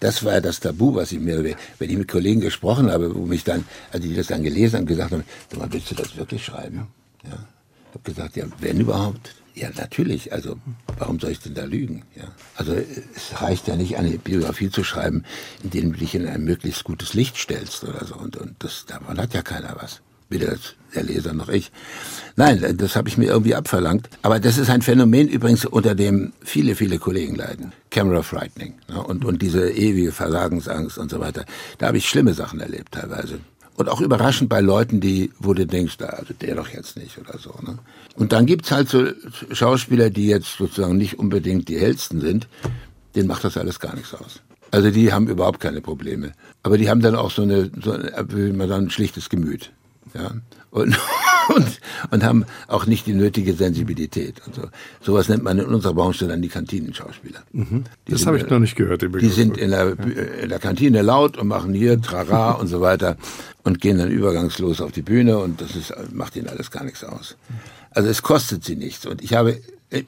Das 0.00 0.25
war 0.25 0.33
ja 0.33 0.40
das 0.40 0.59
Tabu, 0.59 0.97
was 0.97 1.12
ich 1.12 1.21
mir, 1.21 1.45
wenn 1.45 1.90
ich 1.90 1.97
mit 1.97 2.09
Kollegen 2.09 2.41
gesprochen 2.41 2.91
habe, 2.91 3.15
wo 3.15 3.25
mich 3.25 3.45
dann, 3.45 3.65
also 3.93 4.08
die 4.08 4.17
das 4.17 4.26
dann 4.26 4.43
gelesen 4.43 4.78
haben, 4.78 4.87
gesagt 4.87 5.13
haben, 5.13 5.23
sag 5.49 5.60
mal, 5.60 5.73
willst 5.73 5.93
du 5.93 5.95
das 5.95 6.17
wirklich 6.17 6.45
schreiben? 6.45 6.89
Ja. 7.25 7.39
Ich 7.91 7.95
habe 7.95 8.04
gesagt, 8.04 8.37
ja, 8.37 8.47
wenn 8.58 8.80
überhaupt. 8.80 9.37
Ja, 9.54 9.69
natürlich. 9.76 10.32
Also, 10.32 10.56
warum 10.99 11.21
soll 11.21 11.30
ich 11.30 11.41
denn 11.41 11.54
da 11.54 11.65
lügen? 11.65 12.04
Ja. 12.17 12.25
Also, 12.56 12.73
es 12.73 13.41
reicht 13.41 13.69
ja 13.69 13.76
nicht, 13.76 13.97
eine 13.97 14.17
Biografie 14.19 14.71
zu 14.71 14.82
schreiben, 14.82 15.25
in 15.62 15.71
der 15.71 15.82
du 15.82 15.91
dich 15.91 16.15
in 16.15 16.26
ein 16.26 16.45
möglichst 16.45 16.84
gutes 16.84 17.12
Licht 17.15 17.36
stellst 17.36 17.84
oder 17.84 18.04
so. 18.06 18.15
Und, 18.15 18.36
und 18.36 18.54
das, 18.60 18.86
davon 18.86 19.19
hat 19.19 19.34
ja 19.34 19.43
keiner 19.43 19.76
was. 19.78 20.00
Weder 20.30 20.56
der 20.95 21.02
Leser 21.02 21.34
noch 21.34 21.50
ich. 21.50 21.71
Nein, 22.36 22.76
das 22.78 22.97
habe 22.97 23.08
ich 23.08 23.19
mir 23.19 23.26
irgendwie 23.26 23.54
abverlangt. 23.54 24.08
Aber 24.23 24.41
das 24.41 24.56
ist 24.56 24.71
ein 24.71 24.80
Phänomen 24.80 25.28
übrigens, 25.28 25.67
unter 25.67 25.95
dem 25.95 26.32
viele, 26.43 26.75
viele 26.75 26.99
Kollegen 26.99 27.34
leiden. 27.34 27.73
Camera 27.91 28.23
Frightening. 28.23 28.75
Ne? 28.88 29.02
Und, 29.02 29.25
und 29.26 29.43
diese 29.43 29.71
ewige 29.71 30.12
Versagensangst 30.12 30.97
und 30.97 31.10
so 31.10 31.21
weiter. 31.21 31.45
Da 31.78 31.88
habe 31.88 31.99
ich 31.99 32.08
schlimme 32.08 32.32
Sachen 32.32 32.60
erlebt 32.60 32.93
teilweise. 32.93 33.41
Und 33.75 33.88
auch 33.88 34.00
überraschend 34.00 34.49
bei 34.49 34.60
Leuten, 34.60 35.00
die, 35.00 35.30
wo 35.38 35.54
du 35.54 35.67
denkst, 35.67 35.97
also 36.00 36.34
der 36.41 36.54
doch 36.54 36.69
jetzt 36.69 36.97
nicht 36.97 37.19
oder 37.19 37.38
so. 37.38 37.54
Ne? 37.62 37.78
Und 38.17 38.33
dann 38.33 38.47
gibt's 38.47 38.71
halt 38.71 38.89
so 38.89 39.07
Schauspieler, 39.53 40.11
die 40.11 40.27
jetzt 40.27 40.59
sozusagen 40.59 40.97
nicht 40.97 41.19
unbedingt 41.19 41.69
die 41.69 41.79
hellsten 41.79 42.21
sind, 42.21 42.49
denen 43.15 43.29
macht 43.29 43.45
das 43.45 43.57
alles 43.57 43.81
gar 43.81 43.95
nichts 43.95 44.15
aus. 44.15 44.41
Also 44.71 44.91
die 44.91 45.13
haben 45.13 45.29
überhaupt 45.29 45.61
keine 45.61 45.81
Probleme. 45.81 46.33
Aber 46.63 46.79
die 46.79 46.89
haben 46.89 47.01
dann 47.01 47.15
auch 47.15 47.31
so 47.31 47.43
eine, 47.43 47.71
so 47.83 47.93
eine 47.93 48.13
wie 48.31 48.53
man 48.53 48.69
dann, 48.69 48.85
ein 48.85 48.91
schlichtes 48.91 49.29
Gemüt. 49.29 49.71
Ja. 50.15 50.33
Und, 50.71 50.99
und, 51.55 51.81
und 52.11 52.25
haben 52.25 52.47
auch 52.69 52.87
nicht 52.87 53.07
die 53.07 53.13
nötige 53.13 53.53
Sensibilität. 53.53 54.41
Und 54.47 54.55
so. 54.55 54.63
Sowas 55.03 55.29
nennt 55.29 55.43
man 55.43 55.59
in 55.59 55.67
unserer 55.67 55.93
Branche 55.93 56.27
dann 56.27 56.41
die 56.41 56.49
Kantinenschauspieler. 56.49 57.43
Mhm. 57.53 57.85
Das 58.09 58.27
habe 58.27 58.39
ich 58.39 58.49
noch 58.49 58.59
nicht 58.59 58.77
gehört. 58.77 59.03
Die 59.03 59.29
sind 59.29 59.59
in 59.59 59.71
der, 59.71 59.99
in 60.43 60.49
der 60.49 60.59
Kantine 60.59 61.03
laut 61.03 61.37
und 61.37 61.49
machen 61.49 61.75
hier 61.75 62.01
Trara 62.01 62.53
und 62.61 62.69
so 62.69 62.81
weiter 62.81 63.19
und 63.65 63.81
gehen 63.81 63.99
dann 63.99 64.11
übergangslos 64.11 64.81
auf 64.81 64.93
die 64.93 65.03
Bühne 65.03 65.39
und 65.39 65.61
das 65.61 65.77
ist, 65.77 65.95
macht 66.13 66.35
ihnen 66.37 66.49
alles 66.49 66.71
gar 66.71 66.85
nichts 66.85 67.05
aus. 67.05 67.37
Also 67.95 68.09
es 68.09 68.23
kostet 68.23 68.65
sie 68.65 68.76
nichts. 68.76 69.07
Und 69.07 69.23
ich 69.23 69.35
habe 69.35 69.61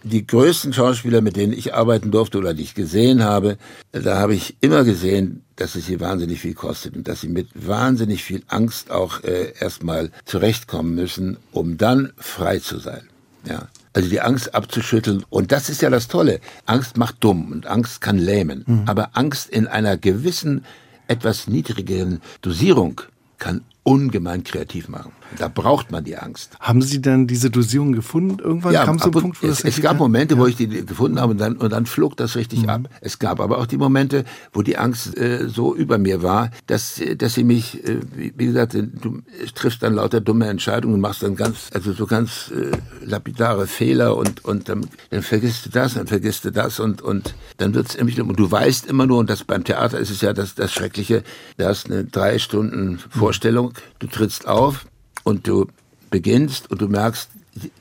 die 0.03 0.27
größten 0.27 0.73
Schauspieler, 0.73 1.21
mit 1.21 1.37
denen 1.37 1.53
ich 1.53 1.75
arbeiten 1.75 2.11
durfte 2.11 2.39
oder 2.39 2.55
die 2.55 2.63
ich 2.63 2.75
gesehen 2.75 3.23
habe, 3.23 3.59
da 3.93 4.19
habe 4.19 4.35
ich 4.35 4.57
immer 4.61 4.83
gesehen, 4.85 5.45
dass 5.57 5.75
es 5.75 5.87
sie 5.87 6.01
wahnsinnig 6.01 6.41
viel 6.41 6.55
kostet 6.55 6.97
und 6.97 7.07
dass 7.07 7.21
sie 7.21 7.29
mit 7.29 7.49
wahnsinnig 7.55 8.25
viel 8.25 8.43
Angst 8.49 8.91
auch 8.91 9.23
äh, 9.23 9.53
erstmal 9.59 10.11
zurechtkommen 10.25 10.95
müssen, 10.95 11.37
um 11.53 11.77
dann 11.77 12.13
frei 12.17 12.59
zu 12.59 12.79
sein. 12.79 13.03
Ja. 13.47 13.69
Also 13.93 14.09
die 14.09 14.23
Angst 14.23 14.55
abzuschütteln. 14.55 15.25
Und 15.29 15.53
das 15.53 15.69
ist 15.69 15.83
ja 15.83 15.91
das 15.91 16.09
Tolle. 16.09 16.41
Angst 16.65 16.97
macht 16.97 17.17
dumm 17.21 17.53
und 17.53 17.67
Angst 17.67 18.01
kann 18.01 18.19
lähmen. 18.19 18.65
Mhm. 18.67 18.83
Aber 18.87 19.11
Angst 19.13 19.51
in 19.51 19.69
einer 19.69 19.97
gewissen, 19.97 20.65
etwas 21.07 21.47
niedrigeren 21.47 22.21
Dosierung 22.41 23.03
kann 23.39 23.61
ungemein 23.83 24.43
kreativ 24.43 24.89
machen. 24.89 25.13
Da 25.39 25.49
braucht 25.49 25.91
man 25.91 26.05
die 26.05 26.17
Angst. 26.17 26.57
Haben 26.61 26.83
Sie 26.83 27.01
dann 27.01 27.27
diese 27.27 27.51
Dosierung 27.51 27.93
gefunden? 27.93 28.39
Irgendwann 28.39 28.73
ja, 28.73 28.85
kam 28.85 28.99
so 28.99 29.07
ein 29.07 29.11
Punkt, 29.11 29.43
wo 29.43 29.47
es, 29.47 29.63
das 29.63 29.77
es 29.77 29.83
gab 29.83 29.99
Momente, 29.99 30.35
ja. 30.35 30.41
wo 30.41 30.47
ich 30.47 30.57
die 30.57 30.69
gefunden 30.69 31.21
habe 31.21 31.33
und 31.33 31.39
dann, 31.39 31.57
und 31.57 31.73
dann 31.73 31.87
flog 31.87 32.17
das 32.17 32.37
richtig 32.37 32.63
mhm. 32.63 32.69
ab. 32.69 32.81
Es 33.01 33.19
gab 33.19 33.41
aber 33.41 33.59
auch 33.59 33.67
die 33.67 33.79
Momente, 33.79 34.25
wo 34.53 34.63
die 34.63 34.77
Angst 34.77 35.17
äh, 35.17 35.49
so 35.49 35.75
über 35.75 35.99
mir 35.99 36.23
war, 36.23 36.51
dass, 36.67 37.01
dass 37.19 37.35
sie 37.35 37.45
mich, 37.45 37.87
äh, 37.87 38.01
wie 38.15 38.47
gesagt, 38.47 38.75
du 38.75 39.23
triffst 39.55 39.83
dann 39.83 39.95
lauter 39.95 40.21
dumme 40.21 40.47
Entscheidungen 40.47 40.95
und 40.95 41.01
machst 41.01 41.23
dann 41.23 41.37
ganz, 41.37 41.71
also 41.73 41.93
so 41.93 42.07
ganz 42.07 42.53
äh, 42.55 42.77
lapidare 43.05 43.67
Fehler 43.67 44.17
und, 44.17 44.45
und 44.45 44.69
dann, 44.69 44.87
dann 45.11 45.23
vergisst 45.23 45.67
du 45.67 45.71
das, 45.71 45.95
dann 45.95 46.07
vergisst 46.07 46.45
du 46.45 46.51
das 46.51 46.81
und, 46.81 47.03
und 47.03 47.35
dann 47.57 47.75
wird's 47.75 47.95
irgendwie, 47.95 48.21
und 48.21 48.39
du 48.39 48.51
weißt 48.51 48.87
immer 48.87 49.07
nur, 49.07 49.19
und 49.19 49.31
das 49.31 49.45
beim 49.45 49.65
Theater 49.65 49.99
ist 49.99 50.11
es 50.11 50.21
ja 50.21 50.33
das, 50.33 50.55
das 50.55 50.73
Schreckliche, 50.73 51.23
da 51.57 51.69
hast 51.69 51.91
eine 51.91 52.05
drei 52.05 52.39
Stunden 52.39 52.99
Vorstellung, 53.11 53.73
du 53.99 54.07
trittst 54.07 54.49
auf 54.49 54.87
und 55.25 55.49
du 55.49 55.67
beginnst 56.11 56.71
und 56.71 56.81
du 56.81 56.89
merkst, 56.89 57.29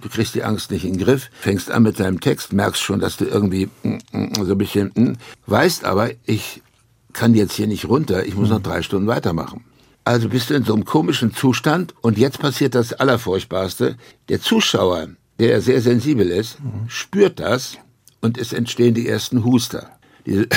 du 0.02 0.10
kriegst 0.10 0.34
die 0.36 0.44
Angst 0.44 0.72
nicht 0.72 0.86
in 0.86 0.94
den 0.94 1.04
Griff, 1.04 1.30
fängst 1.40 1.70
an 1.70 1.84
mit 1.84 2.00
deinem 2.00 2.20
Text, 2.20 2.54
merkst 2.54 2.82
schon, 2.82 3.00
dass 3.00 3.18
du 3.18 3.26
irgendwie 3.26 3.70
mm, 3.84 3.90
mm, 4.12 4.34
so 4.44 4.54
ein 4.54 4.58
bisschen, 4.58 4.92
mm, 4.96 5.14
weißt 5.46 5.86
aber, 5.86 6.12
ich 6.26 6.62
kann 7.12 7.36
jetzt 7.36 7.54
hier 7.54 7.68
nicht 7.68 7.86
runter, 7.86 8.26
ich 8.26 8.36
muss 8.36 8.50
noch 8.50 8.62
drei 8.62 8.82
Stunden 8.82 9.08
weitermachen. 9.08 9.64
Also 10.06 10.30
bist 10.30 10.50
du 10.50 10.56
in 10.56 10.66
so 10.66 10.74
einem 10.74 10.84
komischen 10.84 11.34
Zustand 11.34 11.94
und 12.02 12.18
jetzt 12.18 12.40
passiert 12.40 12.76
das 12.76 12.92
Allerfurchtbarste. 12.92 13.98
Der 14.30 14.42
Zuschauer, 14.42 15.10
der 15.40 15.62
sehr 15.62 15.82
sensibel 15.82 16.30
ist, 16.30 16.58
spürt 16.88 17.40
das 17.40 17.78
und 18.20 18.38
es 18.38 18.52
entstehen 18.52 18.96
die 18.96 19.08
ersten 19.08 19.46
Huster. 19.46 19.92
Diese 20.26 20.48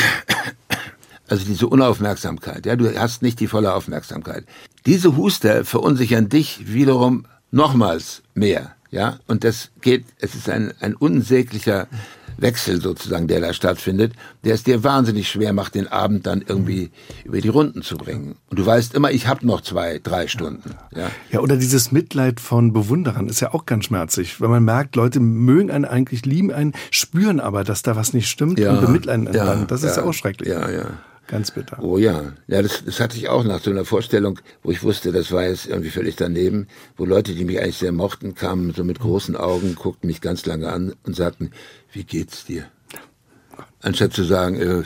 also 1.29 1.45
diese 1.45 1.69
Unaufmerksamkeit, 1.69 2.67
ja, 2.67 2.77
du 2.77 2.93
hast 2.99 3.23
nicht 3.23 3.39
die 3.39 3.47
volle 3.47 3.75
Aufmerksamkeit. 3.75 4.47
Diese 4.87 5.17
Huster 5.17 5.65
verunsichern 5.65 6.29
dich 6.29 6.73
wiederum 6.73 7.27
nochmals 7.51 8.23
mehr, 8.35 8.73
ja, 8.91 9.19
und 9.27 9.45
das 9.45 9.71
geht, 9.81 10.05
es 10.21 10.35
ist 10.35 10.49
ein, 10.49 10.73
ein 10.81 10.95
unsäglicher 10.95 11.89
Wechsel 12.39 12.81
sozusagen, 12.81 13.29
der 13.29 13.41
da 13.41 13.53
stattfindet, 13.53 14.13
der 14.45 14.55
es 14.55 14.63
dir 14.63 14.85
wahnsinnig 14.85 15.29
schwer 15.29 15.53
macht, 15.53 15.75
den 15.75 15.89
Abend 15.89 16.27
dann 16.27 16.45
irgendwie 16.47 16.91
über 17.25 17.41
die 17.41 17.49
Runden 17.49 17.83
zu 17.83 17.97
bringen. 17.97 18.37
Und 18.51 18.59
du 18.59 18.67
weißt 18.67 18.95
immer, 18.95 19.11
ich 19.11 19.27
habe 19.27 19.47
noch 19.47 19.61
zwei, 19.63 20.01
drei 20.03 20.29
Stunden. 20.29 20.71
Ja. 20.95 21.11
ja, 21.31 21.41
oder 21.41 21.57
dieses 21.57 21.93
Mitleid 21.93 22.41
von 22.41 22.73
Bewunderern 22.73 23.29
ist 23.29 23.41
ja 23.41 23.55
auch 23.55 23.67
ganz 23.67 23.87
schmerzlich, 23.87 24.41
weil 24.41 24.49
man 24.49 24.65
merkt, 24.65 24.97
Leute 24.97 25.21
mögen 25.21 25.71
einen 25.71 25.85
eigentlich, 25.85 26.27
lieben 26.27 26.53
einen, 26.53 26.75
spüren 26.91 27.41
aber, 27.41 27.65
dass 27.65 27.83
da 27.83 27.97
was 27.97 28.13
nicht 28.13 28.29
stimmt 28.29 28.59
ja, 28.59 28.73
und 28.73 28.81
bemitleiden 28.81 29.29
einen 29.29 29.37
ja, 29.37 29.47
dann. 29.47 29.67
Das 29.67 29.83
ist 29.83 29.97
ja 29.97 30.05
auch 30.05 30.15
schrecklich. 30.15 30.49
Ja, 30.49 30.71
ja. 30.71 30.87
Ganz 31.27 31.51
bitter. 31.51 31.83
Oh 31.83 31.99
ja, 31.99 32.33
ja, 32.47 32.63
das, 32.63 32.85
das 32.85 33.01
hatte 33.01 33.17
ich 33.17 33.29
auch 33.29 33.43
nach 33.43 33.61
so 33.61 33.71
einer 33.71 33.85
Vorstellung, 33.85 34.39
wo 34.63 34.71
ich 34.71 34.83
wusste, 34.83 35.11
das 35.11 35.33
war 35.33 35.45
jetzt 35.45 35.67
irgendwie 35.67 35.91
völlig 35.91 36.15
daneben, 36.15 36.69
wo 36.97 37.05
Leute, 37.05 37.35
die 37.35 37.45
mich 37.45 37.61
eigentlich 37.61 37.79
sehr 37.79 37.93
mochten, 37.93 38.35
kamen 38.35 38.73
so 38.75 38.85
mit 38.85 39.01
großen 39.01 39.37
Augen, 39.37 39.75
guckten 39.75 40.07
mich 40.07 40.21
ganz 40.21 40.47
lange 40.47 40.71
an 40.71 40.95
und 41.05 41.17
sagten, 41.17 41.51
wie 41.93 42.05
geht's 42.05 42.45
dir? 42.45 42.67
Anstatt 43.83 44.13
zu 44.13 44.23
sagen, 44.23 44.61
äh, 44.61 44.83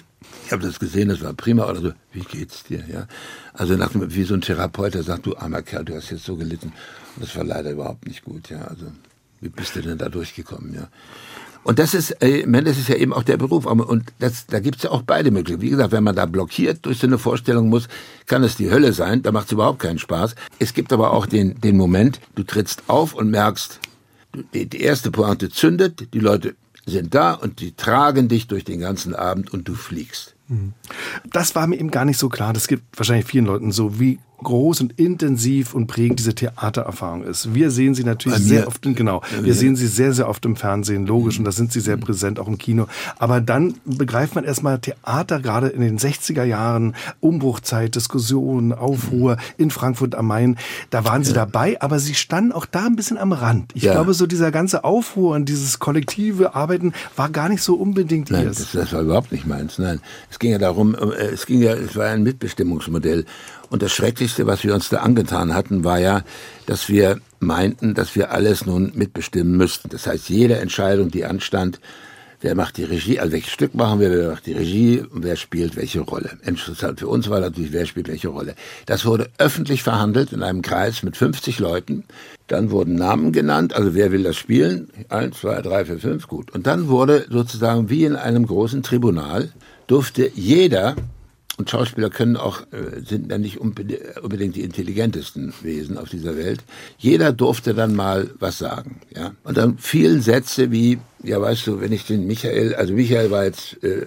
ich 0.47 0.53
habe 0.53 0.63
das 0.63 0.81
gesehen, 0.81 1.11
das 1.11 1.23
war 1.23 1.35
prima, 1.35 1.69
oder 1.69 1.81
so, 1.81 1.93
wie 2.13 2.21
geht's 2.21 2.65
dir? 2.65 2.85
Ja, 2.91 3.07
also 3.53 3.75
nach, 3.75 3.91
wie 3.95 4.25
so 4.25 4.35
ein 4.35 4.41
Therapeut, 4.41 4.95
der 4.95 5.03
sagt, 5.03 5.27
du 5.27 5.37
armer 5.37 5.63
Kerl, 5.63 5.85
du 5.85 5.95
hast 5.95 6.11
jetzt 6.11 6.25
so 6.25 6.37
gelitten. 6.37 6.73
Und 7.17 7.25
das 7.25 7.37
war 7.37 7.45
leider 7.45 7.71
überhaupt 7.71 8.07
nicht 8.07 8.25
gut. 8.25 8.49
Ja, 8.49 8.63
also 8.63 8.87
wie 9.41 9.49
bist 9.49 9.77
du 9.77 9.81
denn 9.81 9.99
da 9.99 10.09
durchgekommen? 10.09 10.75
Ja. 10.75 10.89
Und 11.63 11.79
das 11.79 11.95
ist, 11.95 12.11
äh, 12.23 12.45
das 12.63 12.79
ist 12.79 12.89
ja 12.89 12.97
eben 12.97 13.13
auch 13.13 13.23
der 13.23 13.37
Beruf. 13.37 13.67
Und 13.67 14.13
das, 14.19 14.47
da 14.47 14.61
gibt's 14.61 14.83
ja 14.83 14.91
auch 14.91 15.03
beide 15.03 15.31
Möglichkeiten. 15.31 15.63
Wie 15.63 15.71
gesagt, 15.71 15.93
wenn 15.93 16.05
man 16.05 16.17
da 16.17 16.27
blockiert 16.27 16.87
durch 16.87 16.99
so 16.99 17.07
eine 17.07 17.19
Vorstellung 17.19 17.69
muss, 17.69 17.89
kann 18.27 18.43
es 18.43 18.57
die 18.57 18.71
Hölle 18.71 18.93
sein. 18.93 19.23
Da 19.23 19.33
macht's 19.33 19.53
überhaupt 19.53 19.81
keinen 19.81 19.99
Spaß. 19.99 20.35
Es 20.59 20.75
gibt 20.75 20.93
aber 20.93 21.13
auch 21.13 21.27
den, 21.27 21.61
den 21.61 21.77
Moment, 21.77 22.21
du 22.35 22.43
trittst 22.43 22.85
auf 22.87 23.15
und 23.15 23.31
merkst, 23.31 23.81
die, 24.55 24.67
die 24.67 24.81
erste 24.81 25.11
Pointe 25.11 25.51
zündet, 25.51 26.15
die 26.15 26.21
Leute 26.21 26.55
sind 26.87 27.15
da 27.15 27.35
und 27.35 27.61
die 27.61 27.73
tragen 27.73 28.29
dich 28.29 28.47
durch 28.47 28.65
den 28.65 28.81
ganzen 28.81 29.15
Abend 29.15 29.53
und 29.53 29.69
du 29.69 29.75
fliegst. 29.75 30.35
Das 31.33 31.55
war 31.55 31.67
mir 31.67 31.77
eben 31.79 31.91
gar 31.91 32.05
nicht 32.05 32.19
so 32.19 32.29
klar. 32.29 32.53
Das 32.53 32.69
gibt 32.69 32.99
wahrscheinlich 32.99 33.27
vielen 33.27 33.47
Leuten 33.47 33.73
so, 33.73 34.01
wie 34.01 34.19
groß 34.43 34.81
und 34.81 34.99
intensiv 34.99 35.75
und 35.75 35.87
prägend 35.87 36.19
diese 36.19 36.35
Theatererfahrung 36.35 37.25
ist. 37.25 37.55
Wir 37.55 37.71
sehen 37.71 37.95
sie 37.95 38.05
natürlich 38.05 38.39
sehr 38.39 38.67
oft, 38.67 38.83
genau, 38.83 39.23
wir 39.41 39.55
sehen 39.55 39.77
sie 39.77 39.87
sehr, 39.87 40.13
sehr 40.13 40.29
oft 40.29 40.45
im 40.45 40.57
Fernsehen, 40.57 41.07
logisch, 41.07 41.39
und 41.39 41.45
da 41.45 41.53
sind 41.53 41.73
sie 41.73 41.81
sehr 41.81 41.97
mhm. 41.97 42.01
präsent, 42.01 42.39
auch 42.39 42.49
im 42.49 42.59
Kino. 42.59 42.87
Aber 43.19 43.41
dann 43.41 43.75
begreift 43.85 44.35
man 44.35 44.45
erstmal 44.45 44.79
Theater, 44.79 45.41
gerade 45.41 45.69
in 45.69 45.81
den 45.81 45.99
60er 45.99 46.45
Jahren, 46.45 46.95
Umbruchzeit, 47.21 47.95
Diskussion, 47.95 48.73
Aufruhr 48.73 49.37
mhm. 49.37 49.41
in 49.59 49.71
Frankfurt 49.71 50.15
am 50.15 50.27
Main, 50.27 50.57
da 50.91 51.05
waren 51.05 51.25
sie 51.25 51.33
dabei, 51.33 51.81
aber 51.81 51.99
sie 51.99 52.15
standen 52.15 52.53
auch 52.53 52.67
da 52.67 52.87
ein 52.87 52.97
bisschen 52.97 53.19
am 53.19 53.33
Rand. 53.33 53.73
Ich 53.75 53.83
ja. 53.83 53.93
glaube, 53.93 54.15
so 54.15 54.27
dieser 54.27 54.51
ganze 54.51 54.85
Aufruhr 54.85 55.35
und 55.35 55.49
dieses 55.49 55.79
kollektive 55.79 56.55
Arbeiten 56.55 56.93
war 57.17 57.29
gar 57.29 57.49
nicht 57.49 57.63
so 57.63 57.75
unbedingt 57.75 58.31
Nein, 58.31 58.47
das, 58.47 58.73
das 58.73 58.93
war 58.93 59.03
überhaupt 59.03 59.33
nicht 59.33 59.47
meins. 59.47 59.79
Nein, 59.79 60.01
es 60.31 60.39
ging 60.41 60.51
ja 60.51 60.59
darum, 60.59 60.97
äh, 60.97 61.29
es 61.33 61.47
ging 61.47 61.63
ja, 61.63 61.75
es 61.75 61.95
war 61.95 62.07
ein 62.07 62.25
Mitbestimmungsmodell. 62.25 63.25
Und 63.69 63.83
das 63.83 63.93
Schrecklichste, 63.93 64.47
was 64.49 64.65
wir 64.65 64.75
uns 64.75 64.89
da 64.89 64.99
angetan 64.99 65.55
hatten, 65.55 65.85
war 65.85 66.01
ja, 66.01 66.25
dass 66.67 66.89
wir 66.89 67.21
meinten, 67.39 67.95
dass 67.95 68.17
wir 68.17 68.33
alles 68.33 68.67
nun 68.67 68.91
mitbestimmen 68.95 69.57
müssten. 69.57 69.89
Das 69.89 70.09
heißt, 70.09 70.29
jede 70.29 70.57
Entscheidung, 70.57 71.11
die 71.11 71.25
anstand, 71.25 71.79
wer 72.41 72.55
macht 72.55 72.79
die 72.79 72.85
Regie, 72.85 73.21
also 73.21 73.33
welches 73.33 73.53
Stück 73.53 73.75
machen 73.75 74.01
wir, 74.01 74.11
wer 74.11 74.31
macht 74.31 74.47
die 74.47 74.53
Regie 74.53 75.01
und 75.01 75.23
wer 75.23 75.37
spielt 75.37 75.77
welche 75.77 76.01
Rolle. 76.01 76.39
Interessant 76.45 76.99
für 76.99 77.09
uns 77.09 77.29
war 77.29 77.41
natürlich, 77.41 77.73
wer 77.73 77.87
spielt 77.87 78.09
welche 78.09 78.29
Rolle. 78.29 78.55
Das 78.87 79.05
wurde 79.05 79.31
öffentlich 79.39 79.83
verhandelt 79.83 80.33
in 80.33 80.43
einem 80.43 80.63
Kreis 80.63 81.03
mit 81.03 81.17
50 81.17 81.59
Leuten. 81.59 82.05
Dann 82.47 82.71
wurden 82.71 82.95
Namen 82.95 83.33
genannt, 83.33 83.75
also 83.75 83.95
wer 83.95 84.11
will 84.11 84.23
das 84.23 84.37
spielen? 84.37 84.89
Eins, 85.09 85.41
zwei, 85.41 85.61
drei, 85.63 85.85
vier, 85.85 85.99
fünf, 85.99 86.27
gut. 86.27 86.51
Und 86.51 86.67
dann 86.67 86.89
wurde 86.89 87.27
sozusagen 87.31 87.91
wie 87.91 88.05
in 88.05 88.17
einem 88.17 88.47
großen 88.47 88.83
Tribunal, 88.83 89.51
durfte 89.91 90.31
jeder 90.35 90.95
und 91.59 91.69
Schauspieler 91.69 92.09
können 92.09 92.39
auch, 92.39 92.63
äh, 92.73 93.03
sind 93.05 93.31
ja 93.31 93.37
nicht 93.37 93.59
unbedingt 93.59 94.57
die 94.57 94.63
intelligentesten 94.63 95.53
Wesen 95.61 95.99
auf 95.99 96.09
dieser 96.09 96.37
Welt. 96.37 96.65
Jeder 96.97 97.33
durfte 97.33 97.75
dann 97.75 97.95
mal 97.95 98.31
was 98.39 98.59
sagen, 98.59 99.01
ja. 99.15 99.33
Und 99.45 99.59
dann 99.59 99.77
fielen 99.77 100.23
Sätze 100.23 100.71
wie, 100.71 100.99
ja, 101.23 101.39
weißt 101.39 101.67
du, 101.67 101.81
wenn 101.81 101.93
ich 101.93 102.07
den 102.07 102.27
Michael, 102.27 102.75
also 102.77 102.95
Michael 102.95 103.31
war 103.31 103.45
jetzt 103.45 103.83
äh, 103.85 104.07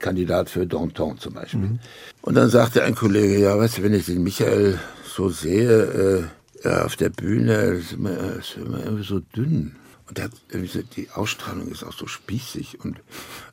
Kandidat 0.00 0.50
für 0.50 0.66
Danton 0.66 1.18
zum 1.18 1.32
Beispiel. 1.32 1.60
Mhm. 1.60 1.78
Und 2.20 2.34
dann 2.34 2.50
sagte 2.50 2.82
ein 2.82 2.94
Kollege, 2.94 3.38
ja, 3.38 3.56
weißt 3.56 3.78
du, 3.78 3.82
wenn 3.84 3.94
ich 3.94 4.04
den 4.04 4.22
Michael 4.22 4.78
so 5.16 5.30
sehe, 5.30 6.28
äh, 6.64 6.68
ja, 6.68 6.84
auf 6.84 6.96
der 6.96 7.08
Bühne, 7.08 7.54
ist 7.54 7.92
immer, 7.92 8.36
ist 8.38 8.56
immer 8.56 8.84
irgendwie 8.84 9.04
so 9.04 9.20
dünn. 9.34 9.76
Der, 10.14 10.30
die 10.96 11.10
Ausstrahlung 11.10 11.68
ist 11.68 11.84
auch 11.84 11.92
so 11.92 12.06
spießig. 12.06 12.80
Und 12.80 13.00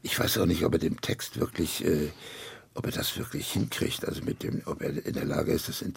ich 0.02 0.20
weiß 0.20 0.38
auch 0.40 0.46
nicht, 0.46 0.64
ob 0.64 0.74
er 0.74 0.80
dem 0.80 1.02
Text 1.02 1.40
wirklich 1.40 1.86
äh, 1.86 2.10
ob 2.80 2.86
er 2.86 2.92
das 2.94 3.18
wirklich 3.18 3.52
hinkriegt, 3.52 4.08
also 4.08 4.22
mit 4.24 4.42
dem, 4.42 4.62
ob 4.66 4.82
er 4.82 5.06
in 5.06 5.14
der 5.14 5.26
Lage 5.26 5.52
ist, 5.52 5.68
das 5.68 5.82
äh, 5.82 5.88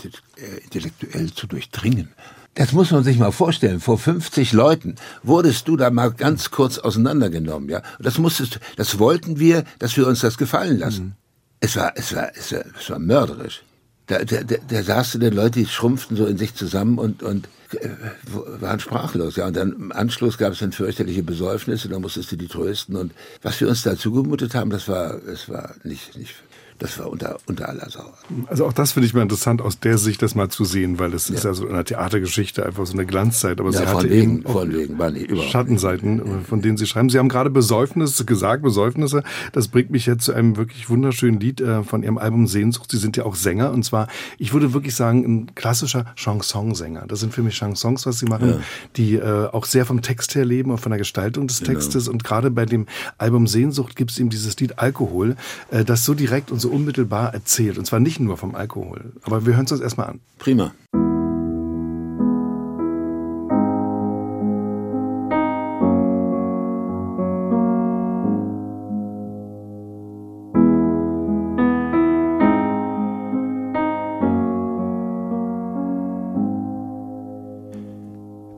intellektuell 0.65 1.33
zu 1.33 1.47
durchdringen. 1.47 2.09
Das 2.55 2.73
muss 2.73 2.91
man 2.91 3.05
sich 3.05 3.19
mal 3.19 3.31
vorstellen. 3.31 3.81
Vor 3.81 3.99
50 3.99 4.53
Leuten 4.53 4.97
wurdest 5.23 5.69
du 5.69 5.77
da 5.77 5.91
mal 5.91 6.13
ganz 6.13 6.51
kurz 6.51 6.79
auseinandergenommen, 6.79 7.69
ja. 7.69 7.79
Und 7.99 8.05
das 8.05 8.19
musstest, 8.19 8.59
das 8.77 8.99
wollten 8.99 9.39
wir, 9.39 9.65
dass 9.79 9.97
wir 9.97 10.07
uns 10.07 10.21
das 10.21 10.37
gefallen 10.37 10.79
lassen. 10.79 11.05
Mhm. 11.05 11.13
Es 11.61 11.77
war, 11.77 11.93
es 11.95 12.15
war, 12.15 12.33
es 12.35 12.53
war, 12.53 12.65
es 12.79 12.91
war 12.91 12.99
mörderisch. 12.99 13.63
Da, 14.07 14.25
da, 14.25 14.43
da, 14.43 14.57
da 14.69 14.83
saßen 14.83 15.21
die 15.21 15.31
Leute, 15.31 15.61
die 15.61 15.67
schrumpften 15.67 16.17
so 16.17 16.27
in 16.27 16.37
sich 16.37 16.55
zusammen 16.55 16.99
und, 16.99 17.23
und 17.23 17.49
äh, 17.75 17.89
waren 18.61 18.81
sprachlos. 18.81 19.37
Ja, 19.37 19.47
und 19.47 19.57
dann 19.57 19.73
im 19.73 19.93
Anschluss 19.93 20.39
gab 20.39 20.53
es 20.53 20.59
dann 20.59 20.73
fürchterliche 20.73 21.23
Besäufnisse, 21.23 21.89
da 21.89 21.99
musstest 21.99 22.33
du 22.33 22.37
die 22.37 22.49
trösten. 22.49 22.97
Und 22.97 23.13
was 23.43 23.61
wir 23.61 23.69
uns 23.69 23.83
da 23.83 23.97
zugemutet 23.97 24.55
haben, 24.55 24.71
das 24.71 24.89
war, 24.89 25.21
das 25.21 25.49
war 25.49 25.75
nicht, 25.85 26.17
nicht, 26.17 26.35
das 26.79 26.99
war 26.99 27.11
unter, 27.11 27.39
unter 27.47 27.69
aller 27.69 27.89
Sau. 27.91 28.13
Also 28.47 28.67
auch 28.67 28.73
das 28.73 28.93
finde 28.93 29.07
ich 29.07 29.15
mal 29.15 29.23
interessant, 29.23 29.63
aus 29.63 29.79
der 29.79 29.99
Sicht 29.99 30.23
das 30.23 30.35
mal 30.35 30.49
zu 30.49 30.65
sehen, 30.65 30.99
weil 30.99 31.15
es 31.15 31.29
ja. 31.29 31.35
ist 31.35 31.45
ja 31.45 31.55
so 31.55 31.67
in 31.67 31.75
der 31.75 31.85
Theatergeschichte 31.85 32.65
einfach 32.67 32.87
so 32.87 32.95
eine 32.95 33.07
Glanzzeit. 33.07 33.61
Aber 33.61 33.71
ja, 33.71 33.79
sie 33.81 33.87
hatte 33.87 34.11
wegen, 34.11 34.45
eben 34.45 34.73
wegen, 34.73 34.99
war 34.99 35.11
nicht 35.11 35.29
überhaupt 35.29 35.51
Schattenseiten, 35.51 36.45
von 36.45 36.63
denen 36.63 36.77
Sie 36.77 36.87
schreiben. 36.87 37.09
Sie 37.09 37.19
haben 37.19 37.29
gerade 37.29 37.51
Besäufnisse 37.51 38.25
gesagt, 38.25 38.63
Besäufnisse. 38.63 39.23
Das 39.53 39.69
bringt 39.69 39.91
mich 39.91 40.07
jetzt 40.07 40.25
zu 40.25 40.33
einem 40.33 40.57
wirklich 40.57 40.89
wunderschönen 40.89 41.41
Lied 41.41 41.61
äh, 41.61 41.83
von 41.83 42.03
Ihrem 42.03 42.19
Album 42.19 42.47
Sehnsucht. 42.47 42.91
Sie 42.91 42.99
sind 42.99 43.17
ja 43.17 43.25
auch 43.25 43.35
Sänger 43.35 43.73
und 43.73 43.85
zwar, 43.85 44.09
ich 44.39 44.53
würde 44.53 44.73
wirklich 44.73 44.95
sagen, 44.95 45.25
ein 45.25 45.55
klassischer 45.55 46.07
Chansonsänger. 46.17 47.07
Das 47.07 47.21
sind 47.21 47.33
für 47.35 47.43
mich 47.43 47.57
Chansons, 47.57 48.07
was 48.07 48.19
Sie 48.19 48.27
machen, 48.27 48.49
ja. 48.49 48.61
die 48.97 49.15
äh, 49.17 49.49
auch 49.49 49.65
sehr 49.65 49.87
vom 49.87 50.03
Text 50.03 50.35
her 50.35 50.45
leben 50.45 50.71
und 50.71 50.79
von 50.79 50.91
der 50.91 50.99
Gestaltung 50.99 51.47
des 51.47 51.61
genau. 51.61 51.73
Textes. 51.73 52.05
Genau. 52.05 52.15
Und 52.15 52.25
gerade 52.25 52.51
bei 52.51 52.67
dem 52.67 52.87
Album 53.19 53.47
Sehnsucht 53.47 53.97
gibt 53.97 54.11
es 54.11 54.19
eben 54.19 54.31
dieses 54.31 54.59
Lied 54.59 54.79
Alkohol, 54.79 55.37
äh, 55.71 55.85
das 55.85 56.05
so 56.05 56.15
direkt 56.15 56.51
und 56.51 56.61
so 56.61 56.71
unmittelbar 56.73 57.35
erzählt. 57.35 57.79
Und 57.79 57.85
zwar 57.85 58.01
nicht 58.01 58.21
nur 58.21 58.37
vom 58.37 58.55
Alkohol. 58.55 59.13
Aber 59.23 59.47
wir 59.47 59.55
hören 59.55 59.67
es 59.67 59.73
uns 59.73 59.81
erstmal 59.81 60.09
an. 60.09 60.21
Prima. 60.39 60.73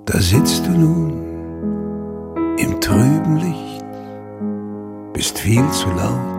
Da 0.07 0.20
sitzt 0.20 0.64
du 0.66 0.70
nun 0.70 1.12
im 2.57 2.81
trüben 2.81 3.37
Licht, 3.37 3.85
bist 5.12 5.40
viel 5.40 5.68
zu 5.72 5.88
laut 5.90 6.34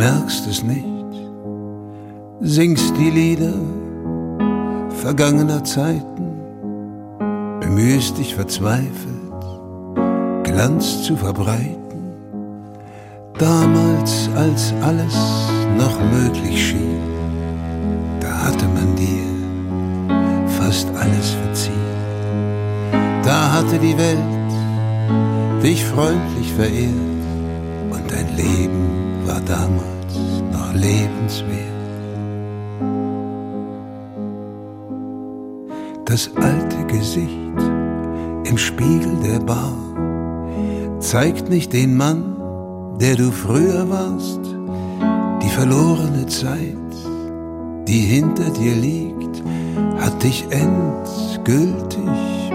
merkst 0.00 0.46
es 0.46 0.62
nicht. 0.62 1.14
Singst 2.40 2.96
die 2.96 3.10
Lieder 3.10 3.52
vergangener 4.88 5.62
Zeiten, 5.62 6.26
bemühst 7.60 8.16
dich 8.16 8.34
verzweifelt, 8.34 9.42
Glanz 10.42 11.02
zu 11.02 11.16
verbreiten. 11.16 12.00
Damals, 13.38 14.30
als 14.36 14.72
alles 14.82 15.16
noch 15.76 15.98
möglich 16.16 16.68
schien, 16.68 17.04
da 18.20 18.46
hatte 18.46 18.66
man 18.76 18.96
dir 18.96 20.48
fast 20.58 20.88
alles 20.96 21.28
verziehen. 21.42 21.98
Da 23.22 23.52
hatte 23.52 23.78
die 23.78 23.96
Welt 23.98 24.52
dich 25.62 25.84
freundlich 25.84 26.50
verehrt 26.54 27.22
und 27.90 28.04
dein 28.10 28.34
Leben 28.34 28.99
damals 29.50 30.14
noch 30.52 30.72
lebenswert. 30.74 31.58
Das 36.04 36.30
alte 36.36 36.86
Gesicht 36.86 37.58
im 38.44 38.56
Spiegel 38.56 39.16
der 39.24 39.40
Bar 39.40 39.76
zeigt 41.00 41.50
nicht 41.50 41.72
den 41.72 41.96
Mann, 41.96 42.36
der 43.00 43.16
du 43.16 43.30
früher 43.32 43.88
warst. 43.90 44.40
Die 45.42 45.48
verlorene 45.48 46.26
Zeit, 46.26 46.94
die 47.88 48.00
hinter 48.00 48.50
dir 48.50 48.76
liegt, 48.76 49.42
hat 49.98 50.22
dich 50.22 50.44
endgültig 50.50 52.10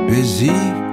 besiegt. 0.07 0.84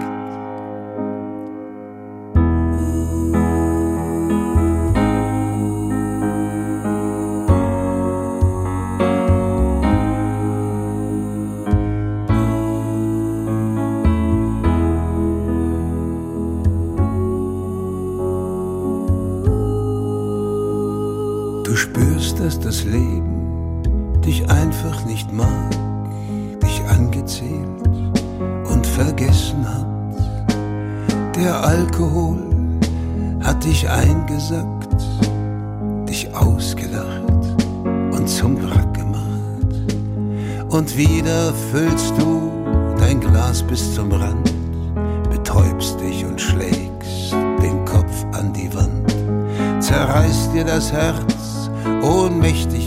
Leben 22.85 24.23
dich 24.25 24.49
einfach 24.49 25.05
nicht 25.05 25.33
mag, 25.33 25.71
dich 26.63 26.83
angezählt 26.89 27.89
und 28.71 28.87
vergessen 28.87 29.67
hat. 29.69 29.87
Der 31.37 31.65
Alkohol 31.65 32.39
hat 33.43 33.65
dich 33.65 33.89
eingesackt, 33.89 35.03
dich 36.09 36.33
ausgelacht 36.35 37.57
und 38.13 38.29
zum 38.29 38.57
Wrack 38.63 38.95
gemacht. 38.95 39.13
Und 40.69 40.97
wieder 40.97 41.53
füllst 41.73 42.15
du 42.19 42.51
dein 42.99 43.21
Glas 43.21 43.63
bis 43.63 43.95
zum 43.95 44.13
Rand, 44.13 44.53
betäubst 45.31 46.01
dich 46.01 46.25
und 46.25 46.41
schlägst 46.41 47.33
den 47.33 47.85
Kopf 47.85 48.25
an 48.33 48.53
die 48.53 48.73
Wand, 48.75 49.83
zerreißt 49.83 50.55
dir 50.55 50.65
das 50.65 50.93
Herz, 50.93 51.32
ohnmächtig 52.03 52.82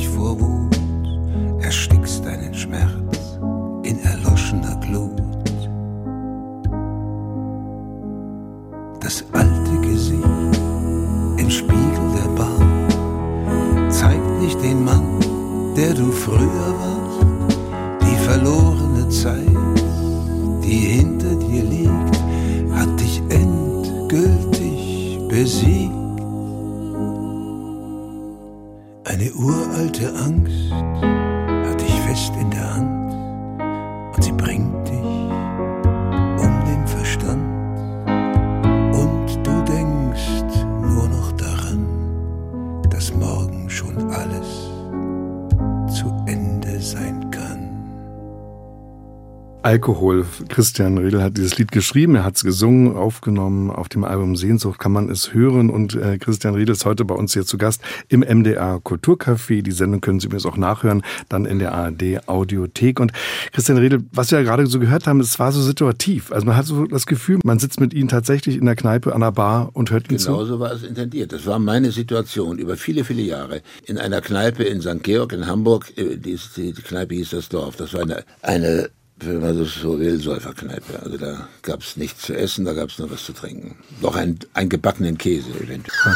Alkohol. 49.65 50.28
Christian 50.47 50.99
Riedel 50.99 51.23
hat 51.23 51.38
dieses 51.38 51.58
Lied 51.58 51.71
geschrieben, 51.71 52.13
er 52.13 52.23
hat 52.23 52.36
es 52.36 52.43
gesungen, 52.43 52.95
aufgenommen. 52.95 53.71
Auf 53.71 53.89
dem 53.89 54.04
Album 54.04 54.36
Sehnsucht 54.36 54.78
kann 54.78 54.91
man 54.91 55.10
es 55.10 55.34
hören. 55.34 55.71
Und 55.71 55.95
äh, 55.95 56.19
Christian 56.19 56.54
Riedel 56.54 56.73
ist 56.73 56.86
heute 56.86 57.04
bei 57.04 57.15
uns 57.15 57.34
hier 57.34 57.47
zu 57.47 57.58
Gast 57.58 57.82
im 58.08 58.19
MDR 58.19 58.80
Kulturcafé. 58.84 59.63
Die 59.63 59.71
Sendung 59.71 60.01
können 60.01 60.19
Sie 60.19 60.28
übrigens 60.28 60.45
auch 60.45 60.56
nachhören, 60.56 61.01
dann 61.30 61.45
in 61.45 61.58
der 61.58 61.73
ARD 61.73 62.28
Audiothek. 62.28 62.99
Und 62.99 63.12
Christian 63.54 63.80
Riedel, 63.80 64.04
was 64.12 64.30
wir 64.30 64.38
ja 64.38 64.45
gerade 64.45 64.67
so 64.67 64.78
gehört 64.78 65.08
haben, 65.08 65.19
es 65.19 65.39
war 65.39 65.51
so 65.51 65.63
situativ. 65.63 66.32
Also 66.32 66.45
man 66.45 66.56
hat 66.56 66.67
so 66.67 66.86
das 66.86 67.08
Gefühl, 67.08 67.39
man 67.43 67.58
sitzt 67.58 67.80
mit 67.80 67.91
Ihnen 67.95 68.08
tatsächlich 68.08 68.58
in 68.58 68.67
der 68.67 68.75
Kneipe 68.75 69.15
an 69.15 69.21
der 69.21 69.32
Bar 69.32 69.71
und 69.73 69.89
hört 69.89 70.12
Ihnen 70.12 70.19
zu. 70.19 70.32
Genauso 70.32 70.60
war 70.60 70.73
es 70.73 70.84
intendiert. 70.84 71.34
Das 71.34 71.47
war 71.47 71.58
meine 71.58 71.89
Situation 71.89 72.60
über 72.60 72.78
viele, 72.78 73.04
viele 73.04 73.23
Jahre. 73.23 73.63
In 73.86 73.97
einer 73.97 74.21
Kneipe 74.21 74.63
in 74.63 74.82
St. 74.82 75.01
Georg 75.01 75.34
in 75.34 75.47
Hamburg, 75.47 75.91
äh, 75.97 76.17
die, 76.17 76.38
die 76.56 76.82
Kneipe 76.84 77.15
hieß 77.15 77.32
das 77.32 77.49
Dorf. 77.49 77.78
Das 77.78 77.95
war 77.95 78.04
eine, 78.04 78.23
eine 78.43 78.89
wenn 79.17 79.39
man 79.39 79.58
das 79.58 79.73
so 79.75 79.97
will, 79.99 80.19
Säuferkneipe. 80.19 80.99
Also 81.01 81.17
da 81.17 81.47
gab 81.62 81.82
es 81.82 81.95
nichts 81.95 82.23
zu 82.23 82.36
essen, 82.38 82.65
da 82.65 82.73
gab 82.73 82.89
es 82.89 82.99
nur 82.99 83.10
was 83.10 83.23
zu 83.23 83.32
trinken. 83.34 83.75
Noch 84.01 84.15
ein, 84.15 84.38
einen 84.54 84.69
gebackenen 84.69 85.17
Käse 85.17 85.49
eventuell. 85.51 86.15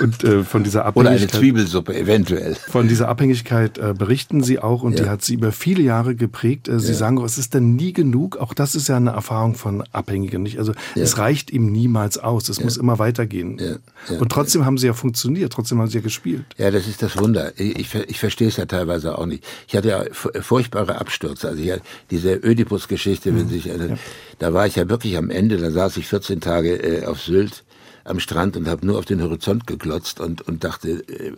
Und 0.00 0.24
äh, 0.24 0.44
von 0.44 0.64
dieser 0.64 0.80
Oder 0.96 1.10
eine 1.10 1.16
Abhängigkeit. 1.16 1.40
Zwiebelsuppe 1.40 1.94
eventuell. 1.96 2.54
Von 2.54 2.88
dieser 2.88 3.08
Abhängigkeit 3.08 3.76
äh, 3.78 3.92
berichten 3.92 4.42
Sie 4.42 4.58
auch 4.60 4.82
und 4.82 4.98
Ja. 4.98 5.04
die 5.04 5.10
hat 5.10 5.22
Sie 5.22 5.34
über 5.34 5.52
viele 5.52 5.82
Jahre 5.82 6.14
geprägt. 6.14 6.68
Äh, 6.68 6.80
Sie 6.80 6.94
sagen, 6.94 7.18
auch, 7.18 7.24
es 7.24 7.36
ist 7.36 7.54
dann 7.54 7.74
nie 7.76 7.92
genug. 7.92 8.36
Auch 8.38 8.54
das 8.54 8.74
ist 8.74 8.88
ja 8.88 8.96
eine 8.96 9.10
Erfahrung 9.10 9.54
von 9.54 9.82
Abhängigen. 9.92 10.42
Nicht? 10.42 10.58
Also 10.58 10.72
es 10.94 11.18
reicht 11.18 11.50
ihm 11.50 11.70
niemals 11.70 12.16
aus. 12.18 12.48
Es 12.48 12.60
muss 12.62 12.76
immer 12.76 12.98
weitergehen. 12.98 13.58
Ja. 13.58 13.76
Ja. 14.08 14.20
Und 14.20 14.30
trotzdem 14.32 14.64
haben 14.64 14.78
Sie 14.78 14.86
ja 14.86 14.94
funktioniert. 14.94 15.52
Trotzdem 15.52 15.80
haben 15.80 15.88
Sie 15.88 15.98
ja 15.98 16.02
gespielt. 16.02 16.44
Ja, 16.56 16.70
das 16.70 16.86
ist 16.86 17.02
das 17.02 17.18
Wunder. 17.18 17.52
Ich, 17.58 17.78
ich, 17.78 17.94
ich 17.94 18.18
verstehe 18.18 18.48
es 18.48 18.56
ja 18.56 18.64
teilweise 18.66 19.18
auch 19.18 19.26
nicht. 19.26 19.44
Ich 19.66 19.76
hatte 19.76 19.88
ja 19.88 20.04
fu- 20.12 20.30
furchtbare 20.40 20.98
Abstürze. 21.00 21.48
Also 21.48 21.60
hier 21.62 21.80
diese 22.10 22.37
Ödipus-Geschichte, 22.42 23.34
wenn 23.34 23.48
Sie 23.48 23.56
sich 23.56 23.68
erinnern, 23.68 23.98
da 24.38 24.52
war 24.52 24.66
ich 24.66 24.76
ja 24.76 24.88
wirklich 24.88 25.16
am 25.16 25.30
Ende. 25.30 25.56
Da 25.56 25.70
saß 25.70 25.96
ich 25.96 26.06
14 26.06 26.40
Tage 26.40 26.76
äh, 26.76 27.06
auf 27.06 27.20
Sylt 27.20 27.64
am 28.08 28.20
Strand 28.20 28.56
und 28.56 28.68
habe 28.68 28.86
nur 28.86 28.98
auf 28.98 29.04
den 29.04 29.22
Horizont 29.22 29.66
geglotzt 29.66 30.20
und, 30.20 30.42
und 30.42 30.64
dachte, 30.64 31.04
äh, 31.08 31.32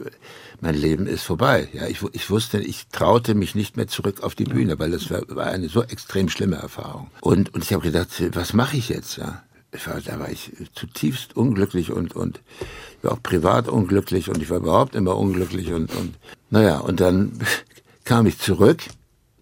mein 0.61 0.75
Leben 0.75 1.07
ist 1.07 1.23
vorbei. 1.23 1.69
Ja, 1.73 1.87
ich, 1.87 1.99
ich 2.13 2.31
wusste, 2.31 2.61
ich 2.61 2.87
traute 2.93 3.35
mich 3.35 3.55
nicht 3.55 3.77
mehr 3.77 3.89
zurück 3.89 4.23
auf 4.23 4.35
die 4.35 4.45
Bühne, 4.45 4.79
weil 4.79 4.91
das 4.91 5.11
war, 5.11 5.23
war 5.29 5.47
eine 5.47 5.69
so 5.69 5.83
extrem 5.83 6.29
schlimme 6.29 6.57
Erfahrung. 6.57 7.11
Und, 7.21 7.53
und 7.55 7.65
ich 7.65 7.73
habe 7.73 7.83
gedacht, 7.83 8.09
was 8.35 8.53
mache 8.53 8.77
ich 8.77 8.89
jetzt? 8.89 9.17
Ja, 9.17 9.43
ich 9.73 9.87
war, 9.87 10.01
da 10.01 10.19
war 10.19 10.31
ich 10.31 10.53
zutiefst 10.75 11.37
unglücklich 11.37 11.91
und, 11.91 12.15
und 12.15 12.41
ich 12.99 13.05
war 13.05 13.13
auch 13.13 13.23
privat 13.23 13.69
unglücklich 13.69 14.29
und 14.29 14.43
ich 14.43 14.51
war 14.51 14.59
überhaupt 14.59 14.95
immer 14.95 15.17
unglücklich 15.17 15.73
und, 15.73 15.95
und 15.95 16.15
naja, 16.51 16.79
und 16.79 17.01
dann 17.01 17.33
kam 18.05 18.27
ich 18.27 18.39
zurück 18.39 18.83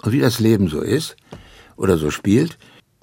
und 0.03 0.13
wie 0.13 0.21
das 0.21 0.41
Leben 0.41 0.69
so 0.69 0.81
ist 0.81 1.17
oder 1.79 1.97
so 1.97 2.11
spielt, 2.11 2.59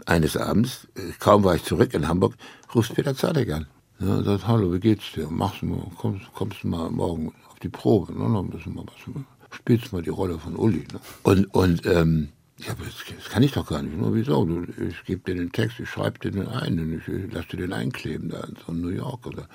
eines 0.05 0.37
Abends, 0.37 0.87
äh, 0.95 1.11
kaum 1.19 1.43
war 1.43 1.55
ich 1.55 1.63
zurück 1.63 1.93
in 1.93 2.07
Hamburg, 2.07 2.35
ruft 2.75 2.93
Peter 2.93 3.15
Zadek 3.15 3.51
an. 3.51 3.65
Ja, 3.99 4.21
sagt, 4.23 4.45
hallo, 4.47 4.73
wie 4.73 4.79
geht's 4.79 5.05
dir? 5.15 5.27
Machst 5.29 5.61
du 5.61 5.67
mal, 5.67 5.87
kommst, 5.97 6.25
kommst 6.33 6.63
du 6.63 6.67
mal 6.67 6.91
morgen 6.91 7.33
auf 7.49 7.59
die 7.59 7.69
Probe, 7.69 8.13
ne? 8.13 8.25
Ein 8.39 8.49
bisschen 8.49 8.75
mal 8.75 8.83
was. 8.85 9.15
Spielst 9.55 9.93
mal 9.93 10.01
die 10.01 10.09
Rolle 10.09 10.37
von 10.37 10.55
Uli. 10.57 10.85
Ne? 10.91 10.99
Und, 11.23 11.45
und 11.53 11.85
ähm, 11.85 12.27
ja, 12.59 12.73
das, 12.77 13.15
das 13.17 13.29
kann 13.29 13.41
ich 13.41 13.53
doch 13.53 13.65
gar 13.67 13.81
nicht. 13.81 13.97
Nur 13.97 14.13
wieso? 14.13 14.43
Du, 14.43 14.65
ich 14.89 15.01
gebe 15.05 15.21
dir 15.21 15.35
den 15.41 15.51
Text, 15.53 15.79
ich 15.79 15.89
schreibe 15.89 16.19
dir 16.19 16.31
den 16.31 16.47
ein 16.47 16.77
und 16.77 16.93
ich, 16.93 17.07
ich 17.07 17.33
lasse 17.33 17.47
dir 17.51 17.57
den 17.57 17.71
einkleben 17.73 18.29
da 18.29 18.41
in 18.41 18.55
so 18.65 18.73
New 18.73 18.89
York. 18.89 19.25
Oder. 19.25 19.47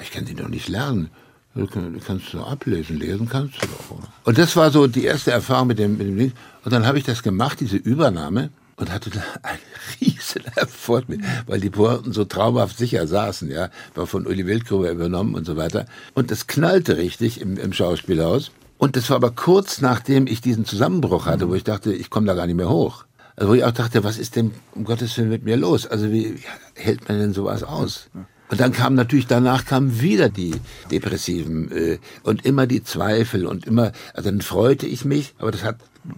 Ich 0.00 0.12
kann 0.12 0.24
den 0.24 0.36
doch 0.36 0.48
nicht 0.48 0.68
lernen. 0.68 1.10
Du 1.56 1.66
kann- 1.66 1.92
du 1.92 1.98
kannst 1.98 2.32
du 2.32 2.40
ablesen, 2.42 2.96
lesen 3.00 3.28
kannst 3.28 3.56
du 3.60 3.66
doch. 3.66 3.98
Oder? 3.98 4.08
Und 4.24 4.38
das 4.38 4.54
war 4.54 4.70
so 4.70 4.86
die 4.86 5.04
erste 5.04 5.32
Erfahrung 5.32 5.66
mit 5.66 5.80
dem, 5.80 5.98
mit 5.98 6.06
dem 6.06 6.16
Ding. 6.16 6.32
Und 6.64 6.72
dann 6.72 6.86
habe 6.86 6.98
ich 6.98 7.04
das 7.04 7.24
gemacht, 7.24 7.58
diese 7.58 7.76
Übernahme, 7.76 8.50
und 8.80 8.92
hatte 8.92 9.10
da 9.10 9.22
einen 9.42 9.60
riesen 10.00 10.42
Erfolg 10.56 11.08
mit, 11.08 11.20
weil 11.46 11.60
die 11.60 11.70
Pointen 11.70 12.12
so 12.12 12.24
traumhaft 12.24 12.78
sicher 12.78 13.06
saßen, 13.06 13.50
ja, 13.50 13.70
war 13.94 14.06
von 14.06 14.26
Uli 14.26 14.46
Wildgruber 14.46 14.90
übernommen 14.90 15.34
und 15.34 15.44
so 15.44 15.56
weiter. 15.56 15.86
Und 16.14 16.30
das 16.30 16.46
knallte 16.46 16.96
richtig 16.96 17.40
im, 17.40 17.56
im 17.58 17.72
Schauspielhaus. 17.72 18.50
Und 18.78 18.96
das 18.96 19.10
war 19.10 19.16
aber 19.16 19.30
kurz 19.30 19.80
nachdem 19.82 20.26
ich 20.26 20.40
diesen 20.40 20.64
Zusammenbruch 20.64 21.26
hatte, 21.26 21.48
wo 21.50 21.54
ich 21.54 21.64
dachte, 21.64 21.92
ich 21.92 22.08
komme 22.08 22.26
da 22.26 22.34
gar 22.34 22.46
nicht 22.46 22.56
mehr 22.56 22.70
hoch. 22.70 23.04
Also 23.36 23.50
wo 23.50 23.54
ich 23.54 23.64
auch 23.64 23.72
dachte, 23.72 24.04
was 24.04 24.18
ist 24.18 24.36
denn 24.36 24.52
um 24.74 24.84
Gottes 24.84 25.16
Willen 25.16 25.28
mit 25.28 25.44
mir 25.44 25.56
los? 25.56 25.86
Also 25.86 26.10
wie 26.10 26.38
hält 26.74 27.08
man 27.08 27.18
denn 27.18 27.32
sowas 27.34 27.62
aus? 27.62 28.08
Und 28.50 28.60
dann 28.60 28.72
kam 28.72 28.94
natürlich 28.94 29.28
danach 29.28 29.64
kamen 29.64 30.00
wieder 30.00 30.28
die 30.28 30.54
depressiven 30.90 31.70
äh, 31.70 31.98
und 32.24 32.44
immer 32.44 32.66
die 32.66 32.82
Zweifel 32.82 33.46
und 33.46 33.66
immer, 33.66 33.92
also 34.12 34.30
dann 34.30 34.40
freute 34.40 34.86
ich 34.86 35.04
mich, 35.04 35.34
aber 35.38 35.52
das 35.52 35.62
hat 35.62 35.76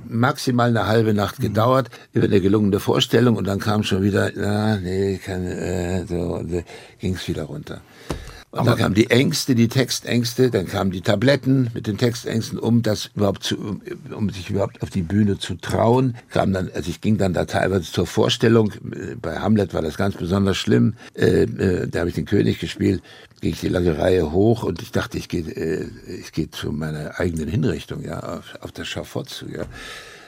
maximal 0.08 0.70
eine 0.70 0.86
halbe 0.86 1.12
Nacht 1.12 1.40
gedauert 1.40 1.90
über 2.12 2.26
eine 2.26 2.40
gelungene 2.40 2.80
Vorstellung 2.80 3.36
und 3.36 3.46
dann 3.46 3.58
kam 3.58 3.82
schon 3.82 4.02
wieder, 4.02 4.34
ja, 4.36 4.76
nee, 4.76 5.18
kann, 5.18 5.44
äh, 5.44 6.06
so, 6.06 6.16
und, 6.16 6.52
äh, 6.52 6.64
ging's 6.98 7.28
wieder 7.28 7.44
runter. 7.44 7.80
Und 8.52 8.66
dann 8.66 8.76
kamen 8.76 8.94
die 8.94 9.08
Ängste, 9.08 9.54
die 9.54 9.68
Textängste, 9.68 10.50
dann 10.50 10.66
kamen 10.66 10.90
die 10.90 11.00
Tabletten 11.00 11.70
mit 11.72 11.86
den 11.86 11.96
Textängsten, 11.96 12.58
um 12.58 12.82
das 12.82 13.10
überhaupt 13.16 13.42
zu, 13.44 13.56
um, 13.56 13.80
um 14.14 14.28
sich 14.28 14.50
überhaupt 14.50 14.82
auf 14.82 14.90
die 14.90 15.00
Bühne 15.00 15.38
zu 15.38 15.54
trauen. 15.54 16.16
Kam 16.28 16.52
dann, 16.52 16.70
also 16.74 16.90
ich 16.90 17.00
ging 17.00 17.16
dann 17.16 17.32
da 17.32 17.46
teilweise 17.46 17.90
zur 17.90 18.06
Vorstellung. 18.06 18.72
Äh, 18.92 19.16
Bei 19.16 19.38
Hamlet 19.38 19.72
war 19.72 19.80
das 19.80 19.96
ganz 19.96 20.16
besonders 20.16 20.58
schlimm. 20.58 20.96
Äh, 21.14 21.44
äh, 21.44 21.88
da 21.88 22.00
habe 22.00 22.10
ich 22.10 22.14
den 22.14 22.26
König 22.26 22.58
gespielt, 22.58 23.02
ging 23.40 23.52
ich 23.52 23.60
die 23.60 23.68
lange 23.68 23.96
Reihe 23.96 24.32
hoch 24.32 24.64
und 24.64 24.82
ich 24.82 24.92
dachte, 24.92 25.16
ich 25.16 25.30
gehe, 25.30 25.44
äh, 25.44 25.88
ich 26.06 26.32
gehe 26.32 26.50
zu 26.50 26.72
meiner 26.72 27.18
eigenen 27.18 27.48
Hinrichtung, 27.48 28.04
ja, 28.04 28.20
auf, 28.20 28.54
auf 28.60 28.72
das 28.72 28.86
Schafott 28.86 29.30
zu, 29.30 29.48
ja 29.48 29.64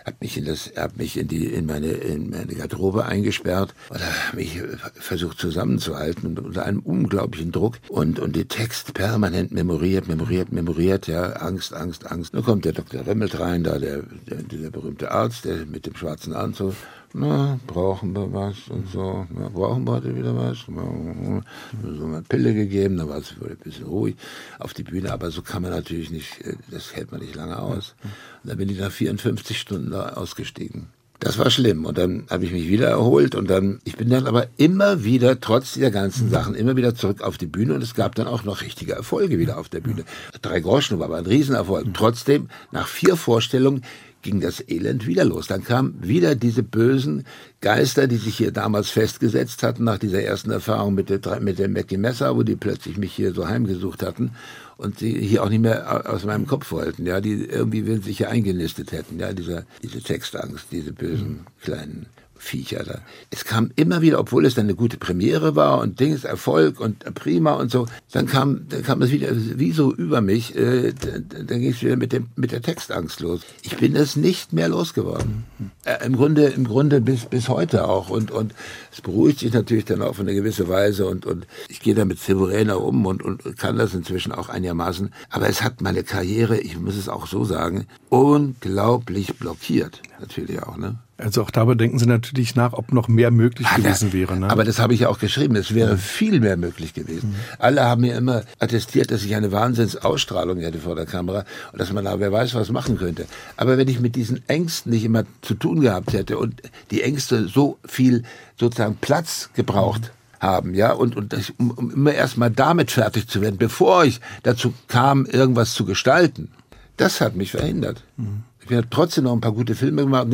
hab 0.04 0.20
mich 0.20 0.36
in 0.36 0.44
das, 0.44 0.72
hab 0.76 0.96
mich 0.96 1.16
in 1.16 1.28
die, 1.28 1.46
in 1.46 1.66
meine, 1.66 1.88
in 1.88 2.30
meine 2.30 2.54
Garderobe 2.54 3.06
eingesperrt 3.06 3.74
oder 3.90 4.06
mich 4.34 4.60
versucht 4.94 5.38
zusammenzuhalten 5.38 6.38
unter 6.38 6.64
einem 6.64 6.80
unglaublichen 6.80 7.52
Druck 7.52 7.78
und, 7.88 8.18
und 8.18 8.36
den 8.36 8.48
Text 8.48 8.94
permanent 8.94 9.52
memoriert, 9.52 10.06
memoriert, 10.06 10.52
memoriert, 10.52 11.06
ja, 11.06 11.32
Angst, 11.34 11.72
Angst, 11.72 12.10
Angst. 12.10 12.34
Dann 12.34 12.42
kommt 12.42 12.64
der 12.64 12.72
Dr. 12.72 13.06
Remmelt 13.06 13.40
rein, 13.40 13.64
da 13.64 13.78
der, 13.78 14.02
der, 14.28 14.42
dieser 14.42 14.70
berühmte 14.70 15.10
Arzt, 15.10 15.44
der 15.46 15.64
mit 15.66 15.86
dem 15.86 15.96
schwarzen 15.96 16.34
Anzug, 16.34 16.74
na, 17.14 17.60
brauchen 17.66 18.12
wir 18.12 18.32
was 18.32 18.68
und 18.68 18.90
so, 18.90 19.26
na, 19.30 19.48
brauchen 19.48 19.86
wir 19.86 19.92
heute 19.92 20.16
wieder 20.16 20.36
was? 20.36 20.66
So 20.66 22.04
eine 22.04 22.22
Pille 22.28 22.54
gegeben, 22.54 22.96
dann 22.96 23.08
war 23.08 23.18
es 23.18 23.34
ein 23.40 23.56
bisschen 23.62 23.86
ruhig 23.86 24.16
auf 24.58 24.74
die 24.74 24.82
Bühne, 24.82 25.12
aber 25.12 25.30
so 25.30 25.40
kann 25.40 25.62
man 25.62 25.70
natürlich 25.70 26.10
nicht, 26.10 26.40
äh, 26.44 26.56
das 26.70 26.94
hält 26.94 27.12
man 27.12 27.20
nicht 27.20 27.36
lange 27.36 27.58
aus. 27.58 27.94
Und 28.42 28.50
dann 28.50 28.58
bin 28.58 28.68
ich 28.68 28.78
nach 28.78 28.90
54 28.90 29.58
Stunden 29.58 29.92
da 29.92 30.10
ausgestiegen. 30.10 30.88
Das 31.20 31.38
war 31.38 31.48
schlimm. 31.48 31.86
Und 31.86 31.96
dann 31.96 32.26
habe 32.28 32.44
ich 32.44 32.52
mich 32.52 32.68
wieder 32.68 32.88
erholt 32.88 33.34
und 33.34 33.48
dann, 33.48 33.78
ich 33.84 33.96
bin 33.96 34.10
dann 34.10 34.26
aber 34.26 34.48
immer 34.56 35.04
wieder, 35.04 35.40
trotz 35.40 35.72
dieser 35.72 35.90
ganzen 35.90 36.28
Sachen, 36.28 36.54
immer 36.54 36.76
wieder 36.76 36.94
zurück 36.94 37.22
auf 37.22 37.38
die 37.38 37.46
Bühne 37.46 37.74
und 37.74 37.82
es 37.82 37.94
gab 37.94 38.14
dann 38.16 38.26
auch 38.26 38.44
noch 38.44 38.60
richtige 38.60 38.92
Erfolge 38.92 39.38
wieder 39.38 39.56
auf 39.56 39.68
der 39.68 39.80
Bühne. 39.80 40.04
Drei 40.42 40.60
Groschen 40.60 40.98
war 40.98 41.06
aber 41.06 41.16
ein 41.16 41.26
Riesenerfolg. 41.26 41.94
Trotzdem, 41.94 42.48
nach 42.72 42.88
vier 42.88 43.16
Vorstellungen 43.16 43.84
ging 44.24 44.40
das 44.40 44.64
Elend 44.68 45.06
wieder 45.06 45.24
los. 45.24 45.46
Dann 45.46 45.62
kamen 45.62 45.96
wieder 46.02 46.34
diese 46.34 46.64
bösen 46.64 47.24
Geister, 47.60 48.08
die 48.08 48.16
sich 48.16 48.36
hier 48.36 48.50
damals 48.50 48.90
festgesetzt 48.90 49.62
hatten, 49.62 49.84
nach 49.84 49.98
dieser 49.98 50.22
ersten 50.22 50.50
Erfahrung 50.50 50.94
mit, 50.94 51.10
der, 51.10 51.40
mit 51.40 51.60
dem 51.60 51.74
Mackie 51.74 51.98
Messer, 51.98 52.34
wo 52.34 52.42
die 52.42 52.56
plötzlich 52.56 52.96
mich 52.96 53.12
hier 53.12 53.32
so 53.32 53.46
heimgesucht 53.46 54.02
hatten 54.02 54.32
und 54.76 54.98
sie 54.98 55.12
hier 55.12 55.44
auch 55.44 55.50
nicht 55.50 55.62
mehr 55.62 56.10
aus 56.10 56.24
meinem 56.24 56.48
Kopf 56.48 56.72
wollten, 56.72 57.06
ja, 57.06 57.20
die 57.20 57.44
irgendwie 57.44 57.84
sich 57.98 58.16
hier 58.18 58.30
eingenistet 58.30 58.90
hätten, 58.90 59.20
ja, 59.20 59.32
dieser, 59.32 59.64
diese 59.82 60.00
Textangst, 60.00 60.66
diese 60.72 60.92
bösen 60.92 61.46
kleinen 61.60 62.06
Viecher 62.44 62.84
da. 62.84 63.00
Es 63.30 63.44
kam 63.44 63.70
immer 63.74 64.02
wieder, 64.02 64.20
obwohl 64.20 64.44
es 64.44 64.54
dann 64.54 64.66
eine 64.66 64.74
gute 64.74 64.98
Premiere 64.98 65.56
war 65.56 65.80
und 65.80 65.98
Dings, 65.98 66.24
Erfolg 66.24 66.78
und 66.78 67.02
prima 67.14 67.54
und 67.54 67.70
so, 67.70 67.86
dann 68.12 68.26
kam, 68.26 68.68
dann 68.68 68.82
kam 68.82 69.02
es 69.02 69.10
wieder 69.10 69.28
wie 69.32 69.72
so 69.72 69.92
über 69.92 70.20
mich, 70.20 70.54
äh, 70.54 70.92
dann, 70.92 71.46
ging 71.46 71.70
es 71.70 71.82
wieder 71.82 71.96
mit, 71.96 72.12
dem, 72.12 72.28
mit 72.36 72.52
der 72.52 72.62
Textangst 72.62 73.20
los. 73.20 73.40
Ich 73.62 73.76
bin 73.78 73.96
es 73.96 74.14
nicht 74.16 74.52
mehr 74.52 74.68
losgeworden. 74.68 75.44
Äh, 75.84 76.04
Im 76.04 76.16
Grunde, 76.16 76.46
im 76.46 76.64
Grunde 76.64 77.00
bis, 77.00 77.24
bis 77.24 77.48
heute 77.48 77.88
auch 77.88 78.10
und, 78.10 78.30
und 78.30 78.54
es 78.92 79.00
beruhigt 79.00 79.40
sich 79.40 79.52
natürlich 79.52 79.86
dann 79.86 80.02
auf 80.02 80.20
eine 80.20 80.34
gewisse 80.34 80.68
Weise 80.68 81.06
und, 81.06 81.26
und 81.26 81.46
ich 81.68 81.80
gehe 81.80 81.94
damit 81.94 82.18
souveräner 82.20 82.80
um 82.80 83.06
und, 83.06 83.22
und 83.22 83.56
kann 83.58 83.78
das 83.78 83.94
inzwischen 83.94 84.32
auch 84.32 84.48
einigermaßen. 84.48 85.12
Aber 85.30 85.48
es 85.48 85.62
hat 85.62 85.80
meine 85.80 86.04
Karriere, 86.04 86.58
ich 86.58 86.78
muss 86.78 86.96
es 86.96 87.08
auch 87.08 87.26
so 87.26 87.44
sagen, 87.44 87.86
unglaublich 88.10 89.34
blockiert. 89.38 90.02
Natürlich 90.20 90.62
auch, 90.62 90.76
ne? 90.76 90.98
Also 91.16 91.42
auch 91.42 91.50
dabei 91.52 91.74
denken 91.74 92.00
Sie 92.00 92.06
natürlich 92.06 92.56
nach, 92.56 92.72
ob 92.72 92.92
noch 92.92 93.06
mehr 93.06 93.30
möglich 93.30 93.68
ah, 93.70 93.76
gewesen 93.76 94.12
wäre. 94.12 94.36
Ne? 94.36 94.50
Aber 94.50 94.64
das 94.64 94.80
habe 94.80 94.94
ich 94.94 95.00
ja 95.00 95.08
auch 95.08 95.20
geschrieben. 95.20 95.54
Es 95.54 95.72
wäre 95.72 95.94
mhm. 95.94 95.98
viel 95.98 96.40
mehr 96.40 96.56
möglich 96.56 96.92
gewesen. 96.92 97.30
Mhm. 97.30 97.36
Alle 97.58 97.84
haben 97.84 98.00
mir 98.00 98.16
immer 98.16 98.42
attestiert, 98.58 99.12
dass 99.12 99.22
ich 99.22 99.36
eine 99.36 99.52
Wahnsinnsausstrahlung 99.52 100.58
hätte 100.58 100.78
vor 100.78 100.96
der 100.96 101.06
Kamera 101.06 101.44
und 101.72 101.80
dass 101.80 101.92
man 101.92 102.04
da 102.04 102.18
wer 102.18 102.32
weiß 102.32 102.54
was 102.54 102.70
machen 102.70 102.98
könnte. 102.98 103.26
Aber 103.56 103.78
wenn 103.78 103.86
ich 103.86 104.00
mit 104.00 104.16
diesen 104.16 104.42
Ängsten 104.48 104.90
nicht 104.90 105.04
immer 105.04 105.22
zu 105.42 105.54
tun 105.54 105.80
gehabt 105.80 106.12
hätte 106.12 106.36
und 106.36 106.60
die 106.90 107.02
Ängste 107.02 107.46
so 107.46 107.78
viel 107.84 108.24
sozusagen 108.58 108.96
Platz 108.96 109.50
gebraucht 109.54 110.10
mhm. 110.40 110.46
haben, 110.46 110.74
ja, 110.74 110.92
und, 110.92 111.14
und 111.16 111.32
das, 111.32 111.52
um, 111.58 111.70
um 111.70 111.92
immer 111.92 112.12
erstmal 112.12 112.50
damit 112.50 112.90
fertig 112.90 113.28
zu 113.28 113.40
werden, 113.40 113.56
bevor 113.56 114.04
ich 114.04 114.20
dazu 114.42 114.74
kam, 114.88 115.26
irgendwas 115.26 115.74
zu 115.74 115.84
gestalten, 115.84 116.50
das 116.96 117.20
hat 117.20 117.36
mich 117.36 117.52
verhindert. 117.52 118.02
Mhm. 118.16 118.42
Ich 118.66 118.76
habe 118.76 118.88
trotzdem 118.88 119.24
noch 119.24 119.32
ein 119.32 119.40
paar 119.40 119.52
gute 119.52 119.74
Filme 119.74 120.02
gemacht, 120.02 120.28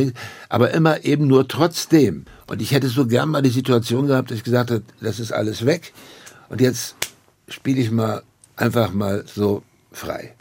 aber 0.48 0.70
immer 0.72 1.04
eben 1.04 1.26
nur 1.26 1.48
trotzdem. 1.48 2.24
Und 2.46 2.62
ich 2.62 2.72
hätte 2.72 2.88
so 2.88 3.06
gern 3.06 3.30
mal 3.30 3.42
die 3.42 3.50
Situation 3.50 4.06
gehabt, 4.06 4.30
dass 4.30 4.38
ich 4.38 4.44
gesagt 4.44 4.70
habe, 4.70 4.82
das 5.00 5.18
ist 5.18 5.32
alles 5.32 5.66
weg. 5.66 5.92
Und 6.48 6.60
jetzt 6.60 6.96
spiele 7.48 7.80
ich 7.80 7.90
mal 7.90 8.22
einfach 8.56 8.92
mal 8.92 9.24
so 9.26 9.62
frei. 9.92 10.34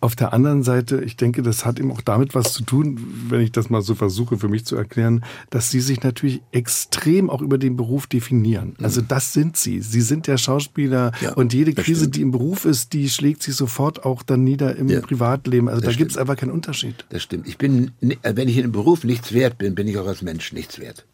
Auf 0.00 0.14
der 0.14 0.32
anderen 0.32 0.62
Seite, 0.62 1.00
ich 1.00 1.16
denke, 1.16 1.42
das 1.42 1.66
hat 1.66 1.80
eben 1.80 1.90
auch 1.90 2.00
damit 2.00 2.36
was 2.36 2.52
zu 2.52 2.62
tun, 2.62 3.26
wenn 3.30 3.40
ich 3.40 3.50
das 3.50 3.68
mal 3.68 3.82
so 3.82 3.96
versuche 3.96 4.38
für 4.38 4.48
mich 4.48 4.64
zu 4.64 4.76
erklären, 4.76 5.24
dass 5.50 5.72
sie 5.72 5.80
sich 5.80 6.04
natürlich 6.04 6.40
extrem 6.52 7.28
auch 7.28 7.42
über 7.42 7.58
den 7.58 7.76
Beruf 7.76 8.06
definieren. 8.06 8.76
Mhm. 8.78 8.84
Also 8.84 9.00
das 9.00 9.32
sind 9.32 9.56
sie. 9.56 9.80
Sie 9.80 10.00
sind 10.00 10.28
der 10.28 10.38
Schauspieler 10.38 11.10
ja, 11.20 11.32
und 11.32 11.52
jede 11.52 11.74
Krise, 11.74 12.02
stimmt. 12.02 12.16
die 12.16 12.22
im 12.22 12.30
Beruf 12.30 12.64
ist, 12.64 12.92
die 12.92 13.08
schlägt 13.08 13.42
sich 13.42 13.56
sofort 13.56 14.04
auch 14.04 14.22
dann 14.22 14.44
nieder 14.44 14.76
im 14.76 14.88
ja, 14.88 15.00
Privatleben. 15.00 15.68
Also 15.68 15.80
da 15.80 15.92
gibt 15.92 16.12
es 16.12 16.16
einfach 16.16 16.36
keinen 16.36 16.52
Unterschied. 16.52 17.04
Das 17.08 17.24
stimmt. 17.24 17.48
Ich 17.48 17.58
bin, 17.58 17.90
wenn 18.00 18.48
ich 18.48 18.56
in 18.56 18.62
einem 18.62 18.72
Beruf 18.72 19.02
nichts 19.02 19.32
wert 19.32 19.58
bin, 19.58 19.74
bin 19.74 19.88
ich 19.88 19.98
auch 19.98 20.06
als 20.06 20.22
Mensch 20.22 20.52
nichts 20.52 20.78
wert. 20.78 21.06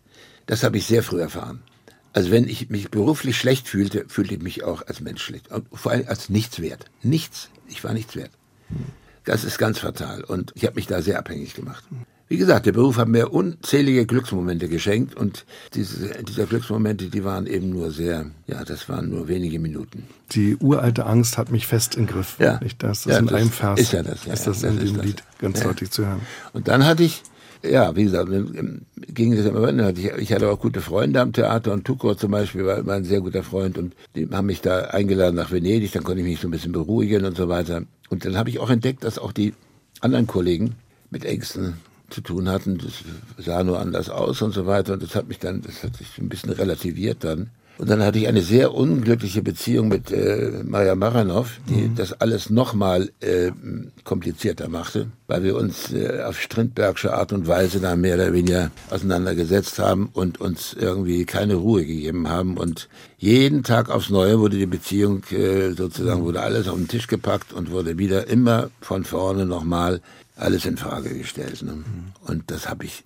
Das 0.44 0.62
habe 0.62 0.77
ich 0.77 0.85
sehr 0.85 1.03
früh 1.03 1.23
erfahren. 1.23 1.62
Also 2.12 2.31
wenn 2.31 2.47
ich 2.47 2.68
mich 2.68 2.90
beruflich 2.90 3.38
schlecht 3.38 3.66
fühlte, 3.66 4.05
fühlte 4.09 4.35
ich 4.35 4.42
mich 4.42 4.62
auch 4.62 4.87
als 4.87 5.01
Mensch 5.01 5.23
schlecht. 5.23 5.51
Und 5.51 5.66
vor 5.73 5.92
allem 5.92 6.07
als 6.07 6.29
nichts 6.29 6.61
wert. 6.61 6.85
Nichts. 7.03 7.49
Ich 7.68 7.83
war 7.83 7.94
nichts 7.94 8.14
wert. 8.14 8.31
Das 9.24 9.44
ist 9.44 9.59
ganz 9.59 9.79
fatal 9.79 10.22
und 10.22 10.53
ich 10.55 10.64
habe 10.64 10.77
mich 10.77 10.87
da 10.87 11.00
sehr 11.00 11.18
abhängig 11.18 11.55
gemacht. 11.55 11.85
Wie 12.27 12.38
gesagt, 12.38 12.64
der 12.64 12.72
Beruf 12.72 12.96
hat 12.96 13.09
mir 13.09 13.33
unzählige 13.33 14.07
Glücksmomente 14.07 14.68
geschenkt 14.68 15.14
und 15.14 15.44
diese, 15.74 16.09
diese 16.22 16.46
Glücksmomente, 16.46 17.09
die 17.09 17.22
waren 17.22 17.46
eben 17.46 17.68
nur 17.68 17.90
sehr, 17.90 18.27
ja, 18.46 18.64
das 18.64 18.88
waren 18.88 19.11
nur 19.11 19.29
wenige 19.29 19.59
Minuten. 19.59 20.05
Die 20.33 20.57
uralte 20.57 21.05
Angst 21.05 21.37
hat 21.37 21.53
mich 21.53 21.66
fest 21.66 21.96
im 21.96 22.07
Griff. 22.07 22.37
Ja, 22.38 22.59
nicht 22.61 22.83
das? 22.83 23.03
das 23.03 23.12
ja, 23.12 23.18
in 23.18 23.27
das 23.27 23.35
einem 23.35 23.50
Vers 23.50 23.81
ist 23.81 23.92
ja 23.92 24.03
das. 24.03 24.24
Ja, 24.24 24.33
ist 24.33 24.46
das, 24.46 24.62
ja, 24.62 24.70
das 24.70 24.81
in 24.81 24.94
dem 24.94 25.00
Lied 25.03 25.22
ganz 25.38 25.62
deutlich 25.62 25.90
zu 25.90 26.07
hören. 26.07 26.22
Und 26.55 26.68
dann 26.68 26.87
hatte 26.87 27.03
ich 27.03 27.22
ja, 27.64 27.96
wie 27.96 28.05
gesagt, 28.05 28.31
ging 29.09 29.33
es 29.33 29.46
immer 29.46 29.62
weiter. 29.62 29.92
Ich 30.18 30.33
hatte 30.33 30.50
auch 30.50 30.59
gute 30.59 30.81
Freunde 30.81 31.20
am 31.20 31.33
Theater 31.33 31.72
und 31.72 31.85
Tuko 31.85 32.14
zum 32.14 32.31
Beispiel 32.31 32.66
war, 32.66 32.85
war 32.85 32.96
ein 32.96 33.05
sehr 33.05 33.20
guter 33.20 33.42
Freund 33.42 33.79
und 33.79 33.94
die 34.14 34.29
haben 34.31 34.46
mich 34.46 34.61
da 34.61 34.81
eingeladen 34.83 35.37
nach 35.37 35.50
Venedig, 35.50 35.92
dann 35.92 36.05
konnte 36.05 36.20
ich 36.20 36.27
mich 36.27 36.40
so 36.40 36.48
ein 36.48 36.50
bisschen 36.50 36.72
beruhigen 36.72 37.24
und 37.24 37.37
so 37.37 37.48
weiter. 37.48 37.83
Und 38.11 38.25
dann 38.25 38.37
habe 38.37 38.51
ich 38.51 38.59
auch 38.59 38.71
entdeckt, 38.71 39.05
dass 39.05 39.19
auch 39.19 39.33
die 39.33 39.55
anderen 40.01 40.27
Kollegen 40.27 40.77
mit 41.11 41.25
Ängsten 41.25 41.75
zu 42.11 42.21
tun 42.21 42.49
hatten. 42.49 42.79
Das 42.79 43.45
sah 43.45 43.64
nur 43.64 43.81
anders 43.81 44.11
aus 44.11 44.43
und 44.43 44.53
so 44.53 44.67
weiter. 44.67 44.95
Und 44.95 45.03
das 45.03 45.14
hat 45.14 45.29
mich 45.29 45.38
dann, 45.38 45.62
das 45.62 45.83
hat 45.83 45.97
sich 45.97 46.19
ein 46.19 46.29
bisschen 46.29 46.51
relativiert 46.51 47.25
dann. 47.25 47.51
Und 47.77 47.91
dann 47.91 48.03
hatte 48.03 48.19
ich 48.19 48.29
eine 48.29 48.43
sehr 48.43 48.73
unglückliche 48.73 49.43
Beziehung 49.43 49.89
mit 49.89 50.13
äh, 50.13 50.63
Maja 50.65 50.95
Maranov, 50.95 51.59
die 51.69 51.89
mhm. 51.89 51.95
das 51.97 52.13
alles 52.13 52.49
nochmal 52.49 53.11
äh, 53.21 53.51
komplizierter 54.05 54.69
machte, 54.69 55.09
weil 55.27 55.43
wir 55.43 55.57
uns 55.57 55.93
äh, 55.93 56.23
auf 56.23 56.41
Strindbergsche 56.41 57.13
Art 57.15 57.33
und 57.33 57.49
Weise 57.49 57.81
da 57.81 57.97
mehr 57.97 58.15
oder 58.15 58.33
weniger 58.33 58.71
auseinandergesetzt 58.91 59.81
haben 59.81 60.09
und 60.13 60.41
uns 60.41 60.77
irgendwie 60.79 61.25
keine 61.25 61.57
Ruhe 61.57 61.85
gegeben 61.85 62.29
haben. 62.29 62.57
Und 62.57 62.89
jeden 63.19 63.65
Tag 63.65 63.91
aufs 63.91 64.11
Neue 64.11 64.39
wurde 64.39 64.57
die 64.57 64.67
Beziehung 64.67 65.25
äh, 65.31 65.73
sozusagen, 65.73 66.23
wurde 66.23 66.43
alles 66.43 66.69
auf 66.69 66.77
den 66.77 66.89
Tisch 66.89 67.09
gepackt 67.09 67.53
und 67.53 67.73
wurde 67.73 67.99
wieder 67.99 68.29
immer 68.29 68.71
von 68.81 69.05
vorne 69.05 69.47
nochmal 69.47 70.01
alles 70.37 70.65
in 70.65 70.77
Frage 70.77 71.17
gestellt. 71.17 71.63
Ne? 71.63 71.73
Mhm. 71.73 71.85
Und 72.25 72.51
das 72.53 72.69
habe 72.69 72.85
ich 72.85 73.05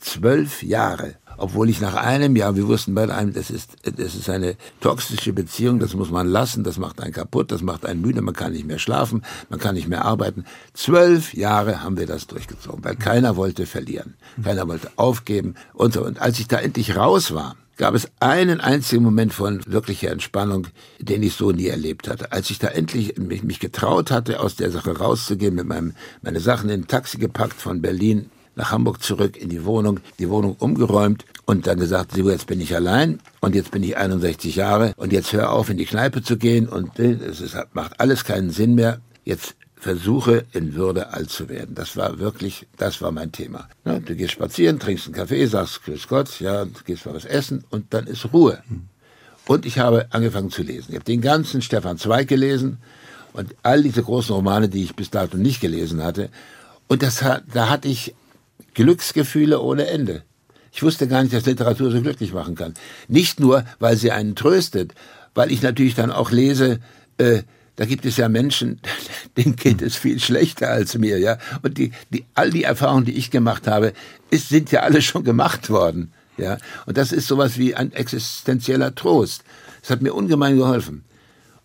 zwölf 0.00 0.62
Jahre 0.62 1.14
obwohl 1.38 1.70
ich 1.70 1.80
nach 1.80 1.94
einem 1.94 2.36
Jahr, 2.36 2.56
wir 2.56 2.68
wussten 2.68 2.94
bei 2.94 3.08
einem, 3.08 3.32
das 3.32 3.50
ist, 3.50 3.76
das 3.84 4.14
ist 4.14 4.28
eine 4.28 4.56
toxische 4.80 5.32
Beziehung, 5.32 5.78
das 5.78 5.94
muss 5.94 6.10
man 6.10 6.28
lassen, 6.28 6.64
das 6.64 6.78
macht 6.78 7.00
einen 7.00 7.12
kaputt, 7.12 7.50
das 7.52 7.62
macht 7.62 7.86
einen 7.86 8.00
müde, 8.00 8.20
man 8.20 8.34
kann 8.34 8.52
nicht 8.52 8.66
mehr 8.66 8.78
schlafen, 8.78 9.22
man 9.48 9.58
kann 9.58 9.74
nicht 9.74 9.88
mehr 9.88 10.04
arbeiten. 10.04 10.44
Zwölf 10.74 11.32
Jahre 11.34 11.82
haben 11.82 11.96
wir 11.96 12.06
das 12.06 12.26
durchgezogen, 12.26 12.84
weil 12.84 12.96
keiner 12.96 13.36
wollte 13.36 13.66
verlieren, 13.66 14.14
keiner 14.42 14.68
wollte 14.68 14.90
aufgeben 14.96 15.54
und 15.72 15.94
so. 15.94 16.04
Und 16.04 16.20
als 16.20 16.38
ich 16.40 16.48
da 16.48 16.58
endlich 16.58 16.96
raus 16.96 17.32
war, 17.32 17.56
gab 17.76 17.94
es 17.94 18.08
einen 18.18 18.60
einzigen 18.60 19.04
Moment 19.04 19.32
von 19.32 19.60
wirklicher 19.66 20.10
Entspannung, 20.10 20.66
den 20.98 21.22
ich 21.22 21.34
so 21.34 21.52
nie 21.52 21.68
erlebt 21.68 22.08
hatte. 22.08 22.32
Als 22.32 22.50
ich 22.50 22.58
da 22.58 22.66
endlich 22.66 23.16
mich, 23.16 23.44
mich 23.44 23.60
getraut 23.60 24.10
hatte, 24.10 24.40
aus 24.40 24.56
der 24.56 24.72
Sache 24.72 24.98
rauszugehen, 24.98 25.54
mit 25.54 25.66
meinem, 25.66 25.94
meine 26.20 26.40
Sachen 26.40 26.68
in 26.68 26.80
ein 26.80 26.88
Taxi 26.88 27.18
gepackt 27.18 27.60
von 27.60 27.80
Berlin 27.80 28.30
nach 28.58 28.72
Hamburg 28.72 29.02
zurück 29.02 29.36
in 29.36 29.48
die 29.48 29.64
Wohnung, 29.64 30.00
die 30.18 30.28
Wohnung 30.28 30.56
umgeräumt 30.58 31.24
und 31.46 31.66
dann 31.66 31.78
gesagt, 31.78 32.12
so 32.14 32.28
jetzt 32.28 32.48
bin 32.48 32.60
ich 32.60 32.74
allein 32.74 33.20
und 33.40 33.54
jetzt 33.54 33.70
bin 33.70 33.82
ich 33.84 33.96
61 33.96 34.56
Jahre 34.56 34.92
und 34.96 35.12
jetzt 35.12 35.32
hör 35.32 35.52
auf 35.52 35.70
in 35.70 35.78
die 35.78 35.86
Kneipe 35.86 36.22
zu 36.22 36.36
gehen 36.36 36.68
und 36.68 36.98
es 36.98 37.40
ist, 37.40 37.56
macht 37.72 38.00
alles 38.00 38.24
keinen 38.24 38.50
Sinn 38.50 38.74
mehr. 38.74 39.00
Jetzt 39.24 39.54
versuche 39.76 40.44
in 40.52 40.74
Würde 40.74 41.12
alt 41.12 41.30
zu 41.30 41.48
werden. 41.48 41.76
Das 41.76 41.96
war 41.96 42.18
wirklich, 42.18 42.66
das 42.76 43.00
war 43.00 43.12
mein 43.12 43.30
Thema. 43.30 43.68
Du 43.84 44.16
gehst 44.16 44.32
spazieren, 44.32 44.80
trinkst 44.80 45.06
einen 45.06 45.14
Kaffee, 45.14 45.46
sagst 45.46 45.84
Grüß 45.84 46.08
Gott, 46.08 46.40
ja, 46.40 46.66
gehst 46.84 47.06
mal 47.06 47.14
was 47.14 47.24
essen 47.24 47.64
und 47.70 47.94
dann 47.94 48.08
ist 48.08 48.32
Ruhe. 48.32 48.58
Und 49.46 49.66
ich 49.66 49.78
habe 49.78 50.08
angefangen 50.10 50.50
zu 50.50 50.62
lesen. 50.62 50.88
Ich 50.90 50.96
habe 50.96 51.04
den 51.04 51.20
ganzen 51.20 51.62
Stefan 51.62 51.96
Zweig 51.96 52.26
gelesen 52.26 52.78
und 53.34 53.54
all 53.62 53.84
diese 53.84 54.02
großen 54.02 54.34
Romane, 54.34 54.68
die 54.68 54.82
ich 54.82 54.96
bis 54.96 55.10
dato 55.10 55.36
nicht 55.36 55.60
gelesen 55.60 56.02
hatte. 56.02 56.28
Und 56.88 57.04
das, 57.04 57.24
da 57.54 57.68
hatte 57.68 57.86
ich 57.86 58.14
Glücksgefühle 58.78 59.60
ohne 59.60 59.88
Ende. 59.88 60.22
Ich 60.70 60.84
wusste 60.84 61.08
gar 61.08 61.24
nicht, 61.24 61.34
dass 61.34 61.46
Literatur 61.46 61.90
so 61.90 62.00
glücklich 62.00 62.32
machen 62.32 62.54
kann. 62.54 62.74
Nicht 63.08 63.40
nur, 63.40 63.64
weil 63.80 63.96
sie 63.96 64.12
einen 64.12 64.36
tröstet, 64.36 64.94
weil 65.34 65.50
ich 65.50 65.62
natürlich 65.62 65.96
dann 65.96 66.12
auch 66.12 66.30
lese, 66.30 66.78
äh, 67.16 67.42
da 67.74 67.86
gibt 67.86 68.06
es 68.06 68.16
ja 68.18 68.28
Menschen, 68.28 68.80
denen 69.36 69.56
geht 69.56 69.82
es 69.82 69.96
viel 69.96 70.20
schlechter 70.20 70.70
als 70.70 70.96
mir, 70.96 71.18
ja. 71.18 71.38
Und 71.62 71.76
die, 71.76 71.90
die, 72.10 72.24
all 72.36 72.50
die 72.50 72.62
Erfahrungen, 72.62 73.04
die 73.04 73.16
ich 73.16 73.32
gemacht 73.32 73.66
habe, 73.66 73.94
ist, 74.30 74.48
sind 74.48 74.70
ja 74.70 74.82
alle 74.82 75.02
schon 75.08 75.24
gemacht 75.24 75.70
worden, 75.70 76.12
ja. 76.36 76.58
Und 76.86 76.98
das 76.98 77.10
ist 77.10 77.26
sowas 77.26 77.58
wie 77.58 77.74
ein 77.74 77.92
existenzieller 77.92 78.94
Trost. 78.94 79.42
Es 79.82 79.90
hat 79.90 80.02
mir 80.02 80.14
ungemein 80.14 80.56
geholfen. 80.56 81.04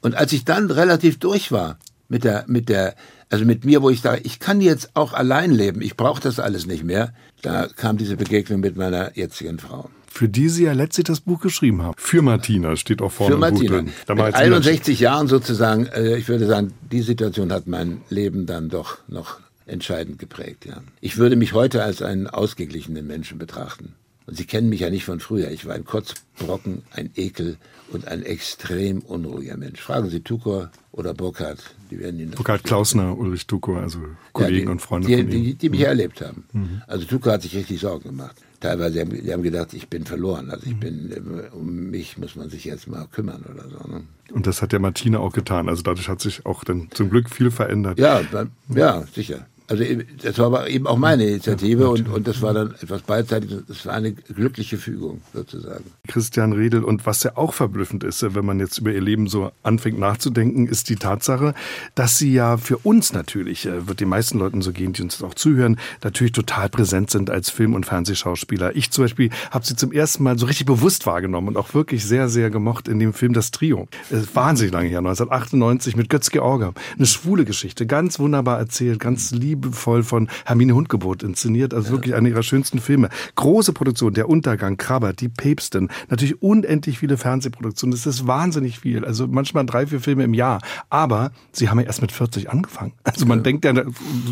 Und 0.01 0.16
als 0.16 0.34
ich 0.34 0.45
dann 0.45 0.72
relativ 0.72 1.20
durch 1.20 1.51
war 1.51 1.78
mit 2.14 2.24
der, 2.24 2.45
mit 2.47 2.70
der 2.70 2.95
also 3.30 3.45
mit 3.45 3.66
mir, 3.66 3.82
wo 3.82 3.89
ich 3.89 4.01
sage, 4.01 4.22
ich 4.24 4.39
kann 4.39 4.61
jetzt 4.61 4.91
auch 4.93 5.14
allein 5.14 5.51
leben, 5.51 5.82
ich 5.82 5.97
brauche 5.97 6.22
das 6.22 6.39
alles 6.39 6.68
nicht 6.68 6.84
mehr, 6.84 7.14
da 7.41 7.68
kam 7.68 7.97
diese 7.97 8.16
Begegnung 8.16 8.59
mit 8.59 8.78
meiner 8.78 9.18
jetzigen 9.18 9.57
Frau. 9.57 9.89
Für 10.05 10.30
die 10.30 10.47
Sie 10.47 10.66
ja 10.66 10.74
letztlich 10.74 11.05
das 11.05 11.22
Buch 11.22 11.41
geschrieben 11.41 11.82
haben. 11.82 11.95
Für 11.97 12.22
Martina 12.22 12.76
steht 12.76 13.01
auch 13.01 13.11
vorne 13.11 13.34
Für 13.34 13.39
Martina. 13.39 13.82
Buch 13.82 13.89
drin. 14.07 14.26
Mit 14.26 14.36
61 14.36 14.99
Jahren 14.99 15.28
sozusagen, 15.28 15.88
äh, 15.88 16.16
ich 16.18 16.28
würde 16.28 16.45
sagen, 16.45 16.74
die 16.91 17.01
Situation 17.01 17.51
hat 17.51 17.66
mein 17.66 18.01
Leben 18.09 18.45
dann 18.45 18.70
doch 18.70 18.99
noch 19.07 19.39
entscheidend 19.66 20.20
geprägt. 20.20 20.68
Ja. 20.68 20.84
Ich 21.01 21.18
würde 21.18 21.36
mich 21.36 21.53
heute 21.53 21.84
als 21.84 22.03
einen 22.03 22.28
ausgeglichenen 22.28 23.07
Menschen 23.07 23.39
betrachten. 23.39 23.95
Und 24.28 24.38
Sie 24.38 24.45
kennen 24.45 24.70
mich 24.70 24.82
ja 24.82 24.91
nicht 24.91 25.05
von 25.05 25.20
früher. 25.20 25.49
Ich 25.49 25.66
war 25.66 25.74
ein 25.74 25.86
Kotzbrocken, 25.86 26.84
ein 26.91 27.09
Ekel 27.16 27.57
und 27.94 28.08
ein 28.08 28.24
extrem 28.24 29.00
unruhiger 29.00 29.58
Mensch. 29.58 29.82
Fragen 29.82 30.10
Sie 30.10 30.22
Tukor 30.22 30.72
oder 30.91 31.14
Burkhardt. 31.14 31.60
Die 31.91 32.00
werden 32.00 32.20
Ihnen 32.20 32.32
Burkhard 32.32 32.64
Klausner, 32.64 33.18
Ulrich 33.18 33.48
Tukor, 33.48 33.80
also 33.80 34.00
Kollegen 34.32 34.56
ja, 34.56 34.62
die, 34.66 34.72
und 34.72 34.82
Freunde 34.82 35.08
die, 35.08 35.16
von 35.18 35.30
die, 35.30 35.38
Ihnen. 35.38 35.58
die, 35.58 35.70
mich 35.70 35.82
erlebt 35.82 36.22
haben. 36.22 36.44
Mhm. 36.54 36.82
Also 36.88 37.06
Tukor 37.06 37.34
hat 37.34 37.41
sich 37.41 37.56
richtig 37.56 37.80
Sorgen 37.80 38.10
gemacht. 38.10 38.36
Teilweise 38.60 39.02
haben 39.02 39.10
die 39.10 39.34
haben 39.34 39.44
gedacht, 39.44 39.74
ich 39.74 39.89
bin 39.89 40.06
verloren. 40.06 40.50
Also 40.50 40.68
ich 40.68 40.78
bin, 40.78 41.12
äh, 41.12 41.56
um 41.56 41.89
mich 41.89 42.18
muss 42.18 42.36
man 42.36 42.50
sich 42.50 42.64
jetzt 42.64 42.88
mal 42.88 43.08
kümmern 43.12 43.44
oder 43.44 43.68
so. 43.70 43.91
Ne? 43.91 44.04
Und 44.32 44.48
das 44.48 44.62
hat 44.62 44.72
ja 44.72 44.80
Martina 44.80 45.20
auch 45.20 45.34
getan. 45.34 45.68
Also 45.68 45.84
dadurch 45.84 46.08
hat 46.08 46.22
sich 46.22 46.46
auch 46.46 46.64
dann 46.64 46.89
zum 46.91 47.10
Glück 47.10 47.30
viel 47.30 47.52
verändert. 47.52 48.00
Ja, 48.00 48.22
ja, 48.70 49.04
sicher. 49.14 49.48
Also 49.68 49.84
das 50.22 50.38
war 50.39 50.47
aber 50.47 50.70
eben 50.70 50.88
auch 50.88 50.97
meine 50.97 51.26
Initiative 51.26 51.89
und, 51.89 52.09
und 52.09 52.28
das 52.28 52.41
war 52.41 52.53
dann 52.53 52.76
etwas 52.82 53.01
beidseitiges. 53.03 53.64
Das 53.68 53.86
war 53.86 53.93
eine 53.93 54.11
glückliche 54.11 54.78
Fügung 54.78 55.22
sozusagen. 55.34 55.86
Christian 56.07 56.51
Redel 56.51 56.84
und 56.84 57.05
was 57.05 57.24
ja 57.24 57.38
auch 57.38 57.53
verblüffend 57.53 58.03
ist, 58.03 58.24
wenn 58.36 58.45
man 58.45 58.59
jetzt 58.59 58.78
über 58.78 58.91
ihr 58.91 59.01
Leben 59.01 59.28
so 59.28 59.51
anfängt 59.64 59.97
nachzudenken, 59.99 60.68
ist 60.68 60.89
die 60.89 60.97
Tatsache, 60.97 61.53
dass 61.95 62.18
sie 62.18 62.34
ja 62.34 62.57
für 62.57 62.78
uns 62.78 63.14
natürlich, 63.14 63.66
äh, 63.66 63.88
wird 63.88 64.01
den 64.01 64.09
meisten 64.09 64.38
Leuten 64.38 64.61
so 64.61 64.74
gehen, 64.74 64.91
die 64.91 65.01
uns 65.01 65.24
auch 65.24 65.34
zuhören, 65.34 65.78
natürlich 66.03 66.34
total 66.34 66.68
präsent 66.68 67.09
sind 67.09 67.30
als 67.30 67.49
Film- 67.49 67.74
und 67.74 67.86
Fernsehschauspieler. 67.86 68.76
Ich 68.76 68.91
zum 68.91 69.05
Beispiel 69.05 69.30
habe 69.51 69.66
sie 69.66 69.78
zum 69.78 69.93
ersten 69.93 70.24
Mal 70.24 70.38
so 70.38 70.45
richtig 70.45 70.66
bewusst 70.66 71.05
wahrgenommen 71.05 71.47
und 71.47 71.57
auch 71.57 71.74
wirklich 71.74 72.05
sehr, 72.05 72.28
sehr 72.28 72.49
gemocht 72.49 72.89
in 72.89 72.99
dem 72.99 73.14
Film 73.14 73.34
Das 73.34 73.51
Trio. 73.51 73.88
Ist 74.09 74.36
wahnsinnig 74.36 74.74
lange 74.74 74.89
her, 74.89 74.99
1998 74.99 75.95
mit 75.95 76.09
Götz 76.09 76.32
Georger. 76.32 76.74
Eine 76.97 77.05
schwule 77.05 77.45
Geschichte, 77.45 77.88
ganz 77.88 78.20
wunderbar 78.20 78.59
erzählt, 78.59 78.99
ganz 78.99 79.32
lieb 79.32 79.53
liebevoll 79.54 80.04
von 80.04 80.30
Hermine 80.45 80.74
Hundgebot 80.74 81.24
inszeniert. 81.24 81.74
Also 81.74 81.91
wirklich 81.91 82.16
eine 82.16 82.30
ihrer 82.30 82.43
schönsten 82.43 82.80
Filme. 82.80 83.10
Große 83.36 83.74
Produktion, 83.74 84.14
Der 84.14 84.30
Untergang, 84.30 84.78
Krabber, 84.78 85.14
Die 85.14 85.30
Päpstin. 85.30 85.89
Natürlich 86.10 86.41
unendlich 86.41 86.99
viele 86.99 87.18
Fernsehproduktionen. 87.18 87.91
Das 87.91 88.06
ist 88.06 88.28
wahnsinnig 88.28 88.80
viel. 88.80 89.06
Also 89.06 89.28
manchmal 89.28 89.66
drei, 89.66 89.88
vier 89.88 89.99
Filme 89.99 90.24
im 90.24 90.34
Jahr. 90.34 90.62
Aber 90.89 91.32
sie 91.51 91.70
haben 91.70 91.80
ja 91.80 91.86
erst 91.86 92.01
mit 92.01 92.12
40 92.12 92.49
angefangen. 92.49 92.93
Also 93.04 93.26
man 93.26 93.39
ja. 93.39 93.43
denkt 93.43 93.66
ja, 93.66 93.74
das 93.74 93.86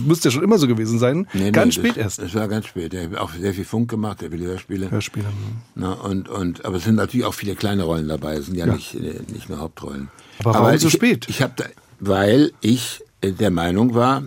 müsste 0.06 0.30
ja 0.30 0.32
schon 0.32 0.44
immer 0.44 0.58
so 0.58 0.68
gewesen 0.68 0.98
sein. 0.98 1.28
Nee, 1.34 1.52
ganz 1.52 1.78
nee, 1.78 1.84
spät 1.84 1.98
das, 1.98 2.04
erst. 2.04 2.22
Das 2.22 2.36
war 2.36 2.48
ganz 2.48 2.66
spät. 2.66 2.94
Er 2.94 3.10
hat 3.10 3.18
auch 3.18 3.32
sehr 3.34 3.54
viel 3.54 3.66
Funk 3.66 3.90
gemacht, 3.90 4.22
der 4.22 4.32
viele 4.32 4.46
Hörspiele. 4.46 4.90
Hörspiele. 4.90 5.28
Na, 5.76 5.94
und, 5.94 6.30
und, 6.30 6.66
aber 6.66 6.78
es 6.78 6.84
sind 6.84 6.96
natürlich 6.96 7.26
auch 7.26 7.34
viele 7.34 7.56
kleine 7.56 7.84
Rollen 7.84 8.08
dabei. 8.08 8.36
Es 8.36 8.48
sind 8.48 8.56
ja, 8.56 8.66
ja. 8.66 8.74
Nicht, 8.74 8.96
äh, 8.96 9.22
nicht 9.32 9.50
nur 9.50 9.60
Hauptrollen. 9.60 10.10
Aber 10.40 10.54
warum 10.54 10.68
aber 10.68 10.78
so 10.80 10.88
ich, 10.88 10.94
spät? 10.94 11.28
Ich 11.30 11.42
habe, 11.42 11.54
weil 12.00 12.52
ich 12.62 13.04
der 13.24 13.52
Meinung 13.52 13.94
war, 13.94 14.24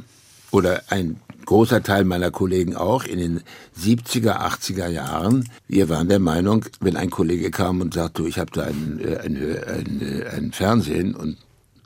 oder 0.55 0.83
ein 0.89 1.21
großer 1.45 1.83
Teil 1.83 2.05
meiner 2.05 2.31
Kollegen 2.31 2.75
auch 2.77 3.05
in 3.05 3.19
den 3.19 3.41
70er, 3.79 4.41
80er 4.41 4.89
Jahren. 4.89 5.49
Wir 5.69 5.89
waren 5.89 6.09
der 6.09 6.21
Meinung, 6.21 6.65
wenn 6.81 6.97
ein 6.97 7.11
Kollege 7.11 7.51
kam 7.51 7.81
und 7.81 7.93
sagte, 7.93 8.27
ich 8.27 8.39
habe 8.39 8.51
da 8.53 8.63
ein, 8.63 9.01
äh, 9.01 9.19
ein, 9.19 9.37
ein, 9.37 10.01
äh, 10.01 10.29
ein 10.29 10.53
Fernsehen 10.53 11.15
und 11.15 11.37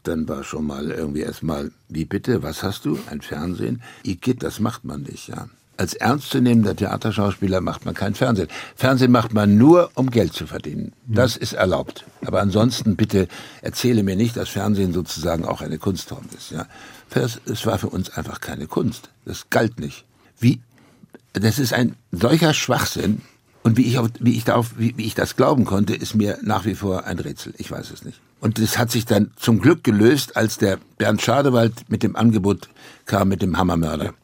dann 0.04 0.28
war 0.28 0.44
schon 0.44 0.66
mal 0.66 0.90
irgendwie 0.90 1.20
erstmal, 1.20 1.72
wie 1.88 2.04
bitte, 2.04 2.42
was 2.42 2.62
hast 2.62 2.84
du? 2.84 2.98
Ein 3.10 3.20
Fernsehen? 3.20 3.82
Igitt, 4.04 4.42
das 4.42 4.60
macht 4.60 4.84
man 4.84 5.02
nicht, 5.02 5.28
ja. 5.28 5.48
Als 5.76 5.94
ernstzunehmender 5.94 6.74
Theaterschauspieler 6.74 7.60
macht 7.60 7.84
man 7.84 7.94
kein 7.94 8.16
Fernsehen. 8.16 8.48
Fernsehen 8.74 9.12
macht 9.12 9.32
man 9.32 9.58
nur, 9.58 9.90
um 9.94 10.10
Geld 10.10 10.32
zu 10.32 10.46
verdienen. 10.48 10.92
Das 11.06 11.36
ist 11.36 11.52
erlaubt. 11.52 12.04
Aber 12.26 12.40
ansonsten 12.40 12.96
bitte 12.96 13.28
erzähle 13.62 14.02
mir 14.02 14.16
nicht, 14.16 14.36
dass 14.36 14.48
Fernsehen 14.48 14.92
sozusagen 14.92 15.44
auch 15.44 15.60
eine 15.60 15.78
Kunstform 15.78 16.24
ist. 16.36 16.50
Ja. 16.50 16.66
Es 17.14 17.66
war 17.66 17.78
für 17.78 17.88
uns 17.88 18.10
einfach 18.10 18.40
keine 18.40 18.66
Kunst. 18.66 19.10
Das 19.24 19.50
galt 19.50 19.80
nicht. 19.80 20.04
Wie, 20.38 20.60
das 21.32 21.58
ist 21.58 21.72
ein 21.72 21.96
solcher 22.12 22.54
Schwachsinn. 22.54 23.22
Und 23.62 23.76
wie 23.76 23.82
ich, 23.82 23.98
auf, 23.98 24.08
wie, 24.20 24.36
ich 24.36 24.44
darauf, 24.44 24.78
wie, 24.78 24.96
wie 24.96 25.04
ich 25.04 25.14
das 25.14 25.36
glauben 25.36 25.64
konnte, 25.64 25.94
ist 25.94 26.14
mir 26.14 26.38
nach 26.42 26.64
wie 26.64 26.74
vor 26.74 27.04
ein 27.04 27.18
Rätsel. 27.18 27.54
Ich 27.58 27.70
weiß 27.70 27.90
es 27.90 28.04
nicht. 28.04 28.20
Und 28.40 28.60
das 28.60 28.78
hat 28.78 28.90
sich 28.90 29.04
dann 29.04 29.32
zum 29.36 29.60
Glück 29.60 29.82
gelöst, 29.84 30.36
als 30.36 30.58
der 30.58 30.78
Bernd 30.96 31.20
Schadewald 31.20 31.90
mit 31.90 32.02
dem 32.02 32.14
Angebot 32.14 32.68
kam 33.04 33.28
mit 33.28 33.42
dem 33.42 33.58
Hammermörder. 33.58 34.14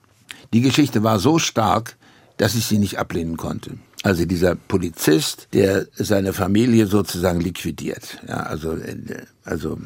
Die 0.52 0.60
Geschichte 0.60 1.02
war 1.02 1.18
so 1.18 1.38
stark, 1.38 1.96
dass 2.36 2.54
ich 2.54 2.66
sie 2.66 2.78
nicht 2.78 2.98
ablehnen 2.98 3.36
konnte. 3.36 3.72
Also 4.02 4.24
dieser 4.26 4.54
Polizist, 4.54 5.48
der 5.52 5.86
seine 5.94 6.32
Familie 6.32 6.86
sozusagen 6.86 7.40
liquidiert. 7.40 8.18
Ja, 8.28 8.40
also, 8.40 8.72
äh, 8.76 8.96
also, 9.44 9.78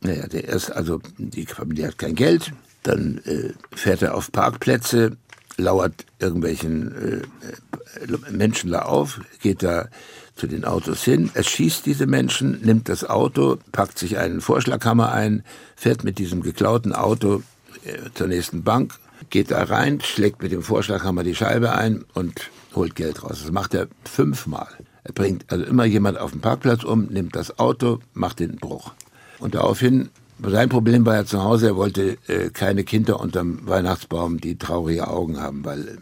naja, 0.00 0.26
der 0.26 0.48
erst, 0.48 0.72
also 0.72 1.00
die 1.18 1.46
Familie 1.46 1.88
hat 1.88 1.98
kein 1.98 2.14
Geld, 2.14 2.52
dann 2.82 3.18
äh, 3.24 3.52
fährt 3.74 4.02
er 4.02 4.14
auf 4.14 4.32
Parkplätze, 4.32 5.16
lauert 5.56 6.06
irgendwelchen 6.18 6.94
äh, 6.96 7.16
äh 7.16 8.30
Menschen 8.30 8.70
da 8.70 8.82
auf, 8.82 9.20
geht 9.40 9.62
da 9.62 9.88
zu 10.36 10.46
den 10.46 10.64
Autos 10.64 11.02
hin, 11.02 11.30
erschießt 11.34 11.84
diese 11.84 12.06
Menschen, 12.06 12.60
nimmt 12.62 12.88
das 12.88 13.04
Auto, 13.04 13.58
packt 13.72 13.98
sich 13.98 14.16
einen 14.16 14.40
Vorschlaghammer 14.40 15.12
ein, 15.12 15.44
fährt 15.76 16.02
mit 16.02 16.18
diesem 16.18 16.42
geklauten 16.42 16.94
Auto 16.94 17.42
äh, 17.84 18.10
zur 18.14 18.28
nächsten 18.28 18.62
Bank, 18.62 18.94
geht 19.28 19.50
da 19.50 19.62
rein, 19.64 20.00
schlägt 20.00 20.42
mit 20.42 20.52
dem 20.52 20.62
Vorschlaghammer 20.62 21.24
die 21.24 21.34
Scheibe 21.34 21.72
ein 21.72 22.04
und 22.14 22.50
holt 22.74 22.94
Geld 22.94 23.22
raus. 23.22 23.40
Das 23.42 23.52
macht 23.52 23.74
er 23.74 23.88
fünfmal. 24.04 24.68
Er 25.04 25.12
bringt 25.12 25.52
also 25.52 25.64
immer 25.64 25.84
jemand 25.84 26.18
auf 26.18 26.30
den 26.30 26.40
Parkplatz 26.40 26.84
um, 26.84 27.06
nimmt 27.06 27.36
das 27.36 27.58
Auto, 27.58 28.00
macht 28.14 28.40
den 28.40 28.56
Bruch. 28.56 28.92
Und 29.40 29.54
daraufhin, 29.54 30.10
sein 30.42 30.68
Problem 30.68 31.04
war 31.06 31.16
ja 31.16 31.24
zu 31.24 31.42
Hause, 31.42 31.68
er 31.68 31.76
wollte 31.76 32.18
äh, 32.28 32.50
keine 32.50 32.84
Kinder 32.84 33.20
unterm 33.20 33.66
Weihnachtsbaum, 33.66 34.40
die 34.40 34.56
traurige 34.56 35.08
Augen 35.08 35.40
haben, 35.40 35.64
weil 35.64 35.88
äh, 35.88 35.96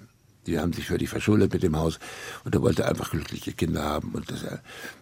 die 0.47 0.59
haben 0.59 0.73
sich 0.73 0.87
die 0.87 1.07
verschuldet 1.07 1.53
mit 1.53 1.63
dem 1.63 1.77
Haus 1.77 1.99
und 2.45 2.55
er 2.55 2.63
wollte 2.63 2.89
einfach 2.89 3.11
glückliche 3.11 3.53
Kinder 3.53 3.83
haben 3.83 4.13
und 4.13 4.31
das, 4.31 4.43
er, 4.43 4.61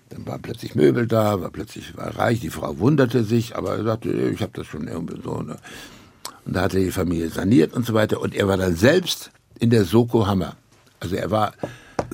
dann 0.08 0.26
waren 0.26 0.42
plötzlich 0.42 0.74
Möbel 0.74 1.06
da, 1.06 1.40
war 1.40 1.50
plötzlich 1.50 1.96
war 1.96 2.16
reich, 2.16 2.40
die 2.40 2.50
Frau 2.50 2.78
wunderte 2.78 3.22
sich, 3.22 3.56
aber 3.56 3.76
er 3.76 3.84
sagte, 3.84 4.10
ich 4.10 4.42
habe 4.42 4.52
das 4.54 4.66
schon 4.66 4.88
irgendwie 4.88 5.20
so. 5.22 5.42
Ne? 5.42 5.56
Und 6.44 6.54
da 6.54 6.62
hat 6.62 6.74
er 6.74 6.80
die 6.80 6.90
Familie 6.90 7.28
saniert 7.30 7.74
und 7.74 7.86
so 7.86 7.94
weiter. 7.94 8.20
Und 8.20 8.34
er 8.34 8.48
war 8.48 8.56
dann 8.56 8.76
selbst 8.76 9.30
in 9.58 9.70
der 9.70 9.84
Soko 9.84 10.26
Hammer. 10.26 10.56
Also 11.00 11.16
er 11.16 11.30
war 11.30 11.52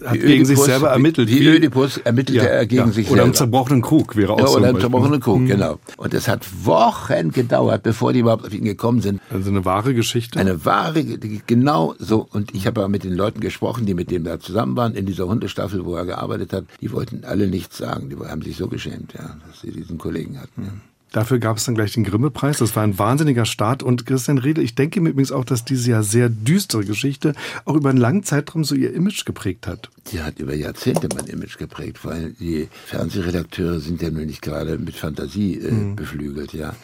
hat 0.04 0.14
gegen 0.14 0.26
Ödipus, 0.26 0.48
sich 0.48 0.58
selber 0.58 0.88
ermittelt. 0.88 1.28
Wie, 1.28 1.40
wie 1.40 1.48
Ödipus 1.48 1.98
ermittelte 1.98 2.44
ja, 2.44 2.50
er 2.50 2.66
gegen 2.66 2.86
ja. 2.86 2.92
sich 2.92 3.06
selber. 3.06 3.12
Oder 3.12 3.24
einen 3.24 3.34
zerbrochenen 3.34 3.82
Krug 3.82 4.16
wäre 4.16 4.32
auch 4.34 4.38
ja, 4.38 4.46
so. 4.46 4.56
Oder 4.58 4.68
einen 4.68 4.80
zerbrochenen 4.80 5.20
Krug, 5.20 5.40
mhm. 5.40 5.46
genau. 5.46 5.78
Und 5.96 6.14
es 6.14 6.28
hat 6.28 6.46
Wochen 6.64 7.30
gedauert, 7.30 7.82
bevor 7.82 8.12
die 8.12 8.20
überhaupt 8.20 8.46
auf 8.46 8.52
ihn 8.52 8.64
gekommen 8.64 9.00
sind. 9.00 9.20
Also 9.30 9.50
eine 9.50 9.64
wahre 9.64 9.94
Geschichte? 9.94 10.38
Eine 10.38 10.64
wahre, 10.64 11.04
genau 11.04 11.94
so. 11.98 12.26
Und 12.30 12.54
ich 12.54 12.66
habe 12.66 12.88
mit 12.88 13.04
den 13.04 13.14
Leuten 13.14 13.40
gesprochen, 13.40 13.86
die 13.86 13.94
mit 13.94 14.10
dem 14.10 14.24
da 14.24 14.40
zusammen 14.40 14.76
waren, 14.76 14.94
in 14.94 15.06
dieser 15.06 15.28
Hundestaffel, 15.28 15.84
wo 15.84 15.94
er 15.94 16.04
gearbeitet 16.04 16.52
hat. 16.52 16.64
Die 16.80 16.92
wollten 16.92 17.24
alle 17.24 17.46
nichts 17.46 17.78
sagen. 17.78 18.10
Die 18.10 18.16
haben 18.16 18.42
sich 18.42 18.56
so 18.56 18.68
geschämt, 18.68 19.14
ja, 19.14 19.36
dass 19.46 19.60
sie 19.60 19.70
diesen 19.70 19.98
Kollegen 19.98 20.40
hatten. 20.40 20.62
Ja. 20.64 20.72
Dafür 21.12 21.38
gab 21.38 21.58
es 21.58 21.64
dann 21.64 21.74
gleich 21.74 21.92
den 21.92 22.04
Grimme-Preis. 22.04 22.58
Das 22.58 22.74
war 22.74 22.82
ein 22.82 22.98
wahnsinniger 22.98 23.44
Start. 23.44 23.82
Und 23.82 24.06
Christian 24.06 24.38
Redel, 24.38 24.64
ich 24.64 24.74
denke 24.74 25.00
mir 25.00 25.10
übrigens 25.10 25.32
auch, 25.32 25.44
dass 25.44 25.64
diese 25.64 25.90
ja 25.90 26.02
sehr 26.02 26.28
düstere 26.28 26.84
Geschichte 26.84 27.34
auch 27.64 27.74
über 27.74 27.90
einen 27.90 27.98
langen 27.98 28.22
Zeitraum 28.22 28.64
so 28.64 28.74
ihr 28.74 28.94
Image 28.94 29.24
geprägt 29.24 29.66
hat. 29.66 29.90
Die 30.10 30.20
hat 30.20 30.38
über 30.38 30.54
Jahrzehnte 30.54 31.08
mein 31.14 31.26
Image 31.26 31.58
geprägt, 31.58 32.04
weil 32.04 32.32
die 32.40 32.68
Fernsehredakteure 32.86 33.78
sind 33.78 34.02
ja 34.02 34.10
nur 34.10 34.24
nicht 34.24 34.42
gerade 34.42 34.78
mit 34.78 34.96
Fantasie 34.96 35.58
äh, 35.58 35.70
mhm. 35.70 35.96
beflügelt, 35.96 36.52
ja. 36.54 36.74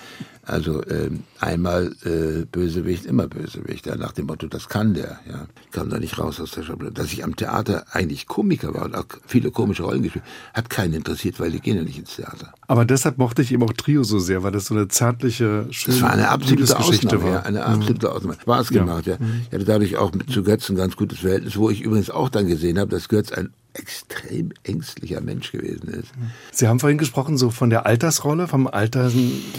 Also 0.48 0.82
ähm, 0.86 1.24
einmal 1.40 1.94
äh, 2.06 2.46
Bösewicht, 2.46 3.04
immer 3.04 3.28
Bösewicht, 3.28 3.86
ja, 3.86 3.96
nach 3.96 4.12
dem 4.12 4.26
Motto, 4.26 4.46
das 4.46 4.70
kann 4.70 4.94
der, 4.94 5.20
ja. 5.28 5.46
Kam 5.72 5.90
da 5.90 5.98
nicht 5.98 6.18
raus 6.18 6.40
aus 6.40 6.52
der 6.52 6.62
Schablone. 6.62 6.90
Dass 6.90 7.12
ich 7.12 7.22
am 7.22 7.36
Theater 7.36 7.84
eigentlich 7.92 8.26
Komiker 8.26 8.72
war 8.72 8.86
und 8.86 8.94
auch 8.94 9.04
viele 9.26 9.50
komische 9.50 9.82
Rollen 9.82 10.02
gespielt, 10.02 10.24
hat 10.54 10.70
keinen 10.70 10.94
interessiert, 10.94 11.38
weil 11.38 11.50
die 11.50 11.60
gehen 11.60 11.76
ja 11.76 11.82
nicht 11.82 11.98
ins 11.98 12.16
Theater. 12.16 12.54
Aber 12.66 12.86
deshalb 12.86 13.18
mochte 13.18 13.42
ich 13.42 13.52
eben 13.52 13.62
auch 13.62 13.74
Trio 13.74 14.04
so 14.04 14.18
sehr, 14.18 14.42
weil 14.42 14.52
das 14.52 14.66
so 14.66 14.74
eine 14.74 14.88
zärtliche, 14.88 15.66
schöne 15.70 15.96
Das 15.98 16.02
war 16.02 16.12
eine 16.12 16.30
absolute 16.30 16.78
Ausnahme, 16.78 17.22
war. 17.22 17.30
Ja, 17.30 17.42
eine 17.42 17.64
absolute 17.66 18.06
mhm. 18.06 18.12
Ausnahme. 18.14 18.36
Spaß 18.40 18.68
gemacht, 18.70 19.06
ja. 19.06 19.14
ja. 19.14 19.26
Ich 19.48 19.52
hatte 19.52 19.64
dadurch 19.66 19.96
auch 19.98 20.12
mit 20.14 20.30
zu 20.30 20.42
Götz 20.42 20.70
ein 20.70 20.76
ganz 20.76 20.96
gutes 20.96 21.18
Verhältnis, 21.18 21.58
wo 21.58 21.68
ich 21.68 21.82
übrigens 21.82 22.08
auch 22.08 22.30
dann 22.30 22.46
gesehen 22.46 22.78
habe, 22.78 22.90
dass 22.90 23.08
Götz 23.08 23.32
ein 23.32 23.50
extrem 23.78 24.52
ängstlicher 24.64 25.20
Mensch 25.20 25.52
gewesen 25.52 25.88
ist. 25.88 26.08
Sie 26.52 26.68
haben 26.68 26.80
vorhin 26.80 26.98
gesprochen 26.98 27.38
so 27.38 27.50
von 27.50 27.70
der 27.70 27.86
Altersrolle, 27.86 28.48
vom 28.48 28.66
Alter, 28.66 29.10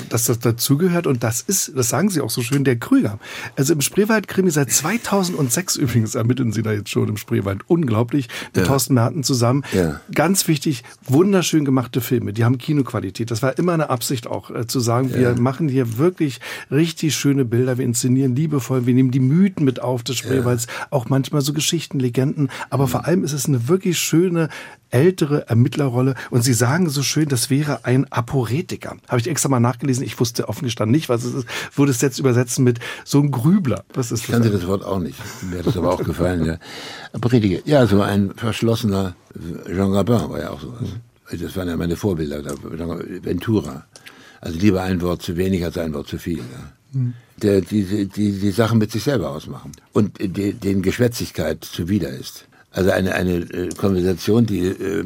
dass 0.09 0.25
das 0.25 0.39
dazugehört 0.39 1.07
und 1.07 1.23
das 1.23 1.41
ist, 1.41 1.71
das 1.75 1.89
sagen 1.89 2.09
Sie 2.09 2.21
auch 2.21 2.29
so 2.29 2.41
schön, 2.41 2.63
der 2.63 2.77
Krüger. 2.77 3.19
Also 3.55 3.73
im 3.73 3.81
Spreewald-Krimi 3.81 4.51
seit 4.51 4.71
2006 4.71 5.75
übrigens 5.77 6.15
ermitteln 6.15 6.51
Sie 6.51 6.61
da 6.61 6.71
jetzt 6.71 6.89
schon 6.89 7.07
im 7.07 7.17
Spreewald. 7.17 7.61
Unglaublich. 7.67 8.27
Mit 8.53 8.57
ja. 8.57 8.63
Thorsten 8.63 8.93
Merten 8.93 9.23
zusammen. 9.23 9.63
Ja. 9.73 10.01
Ganz 10.13 10.47
wichtig, 10.47 10.83
wunderschön 11.05 11.65
gemachte 11.65 12.01
Filme. 12.01 12.33
Die 12.33 12.43
haben 12.43 12.57
Kinoqualität. 12.57 13.31
Das 13.31 13.41
war 13.41 13.57
immer 13.57 13.73
eine 13.73 13.89
Absicht 13.89 14.27
auch, 14.27 14.51
äh, 14.51 14.67
zu 14.67 14.79
sagen, 14.79 15.09
ja. 15.09 15.19
wir 15.19 15.41
machen 15.41 15.67
hier 15.67 15.97
wirklich 15.97 16.39
richtig 16.71 17.15
schöne 17.15 17.45
Bilder. 17.45 17.77
Wir 17.77 17.85
inszenieren 17.85 18.35
liebevoll. 18.35 18.85
Wir 18.85 18.93
nehmen 18.93 19.11
die 19.11 19.19
Mythen 19.19 19.65
mit 19.65 19.81
auf 19.81 20.03
des 20.03 20.17
Spreewalds. 20.17 20.67
Auch 20.89 21.09
manchmal 21.09 21.41
so 21.41 21.53
Geschichten, 21.53 21.99
Legenden. 21.99 22.49
Aber 22.69 22.85
mhm. 22.85 22.89
vor 22.89 23.05
allem 23.05 23.23
ist 23.23 23.33
es 23.33 23.45
eine 23.45 23.67
wirklich 23.67 23.99
schöne 24.09 24.49
ältere 24.89 25.47
Ermittlerrolle 25.47 26.15
und 26.31 26.43
Sie 26.43 26.53
sagen 26.53 26.89
so 26.89 27.03
schön, 27.03 27.29
das 27.29 27.49
wäre 27.49 27.85
ein 27.85 28.11
Aporetiker. 28.11 28.97
Habe 29.07 29.21
ich 29.21 29.27
extra 29.27 29.49
mal 29.49 29.59
nachgelesen. 29.59 30.03
Ich 30.03 30.19
wusste 30.19 30.49
offen 30.49 30.65
gestanden 30.65 30.91
nicht, 30.91 31.09
was 31.09 31.23
es 31.23 31.33
ist. 31.33 31.47
Würde 31.75 31.91
es 31.91 32.01
jetzt 32.01 32.19
übersetzen 32.19 32.63
mit 32.63 32.79
so 33.05 33.19
ein 33.19 33.29
Grübler. 33.29 33.83
Was 33.93 34.11
ist 34.11 34.23
ich 34.23 34.31
kannte 34.31 34.49
das 34.49 34.65
Wort 34.65 34.83
auch 34.83 34.99
nicht. 34.99 35.19
Mir 35.49 35.59
hat 35.59 35.67
das 35.67 35.77
aber 35.77 35.93
auch 35.93 36.03
gefallen. 36.03 36.45
Ja. 36.45 36.57
Aporetiker. 37.13 37.61
Ja, 37.65 37.85
so 37.85 38.01
ein 38.01 38.31
verschlossener 38.35 39.15
Jean 39.67 39.91
Gabin 39.91 40.29
war 40.29 40.39
ja 40.39 40.49
auch 40.49 40.61
sowas. 40.61 40.89
Das 41.31 41.55
waren 41.55 41.67
ja 41.67 41.77
meine 41.77 41.95
Vorbilder. 41.95 42.43
Ventura. 43.23 43.85
Also 44.41 44.57
lieber 44.57 44.81
ein 44.81 45.01
Wort 45.01 45.21
zu 45.21 45.37
wenig 45.37 45.63
als 45.63 45.77
ein 45.77 45.93
Wort 45.93 46.07
zu 46.07 46.17
viel. 46.17 46.39
Ja. 46.39 47.01
Der, 47.43 47.61
die, 47.61 48.07
die, 48.07 48.39
die 48.39 48.51
Sachen 48.51 48.79
mit 48.79 48.91
sich 48.91 49.03
selber 49.03 49.29
ausmachen. 49.29 49.71
Und 49.93 50.17
die, 50.19 50.53
den 50.53 50.81
Geschwätzigkeit 50.81 51.63
zuwider 51.63 52.09
ist. 52.09 52.48
Also 52.71 52.91
eine, 52.91 53.15
eine 53.15 53.37
äh, 53.37 53.69
Konversation, 53.69 54.45
die 54.45 54.67
äh, 54.67 55.03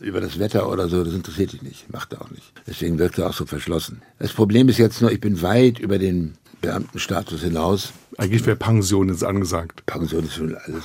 über 0.00 0.20
das 0.20 0.38
Wetter 0.38 0.70
oder 0.70 0.88
so, 0.88 1.02
das 1.02 1.14
interessiert 1.14 1.52
dich 1.52 1.62
nicht, 1.62 1.92
macht 1.92 2.12
er 2.12 2.22
auch 2.22 2.30
nicht. 2.30 2.52
Deswegen 2.66 2.98
wirkt 2.98 3.18
er 3.18 3.28
auch 3.28 3.34
so 3.34 3.46
verschlossen. 3.46 4.02
Das 4.18 4.32
Problem 4.32 4.68
ist 4.68 4.78
jetzt 4.78 5.00
nur, 5.00 5.10
ich 5.10 5.20
bin 5.20 5.42
weit 5.42 5.78
über 5.78 5.98
den 5.98 6.34
Beamtenstatus 6.60 7.42
hinaus. 7.42 7.92
Eigentlich 8.16 8.46
wäre 8.46 8.56
Pension 8.56 9.08
jetzt 9.08 9.24
angesagt. 9.24 9.84
Pension 9.86 10.24
ist 10.24 10.34
schon 10.34 10.54
alles 10.54 10.84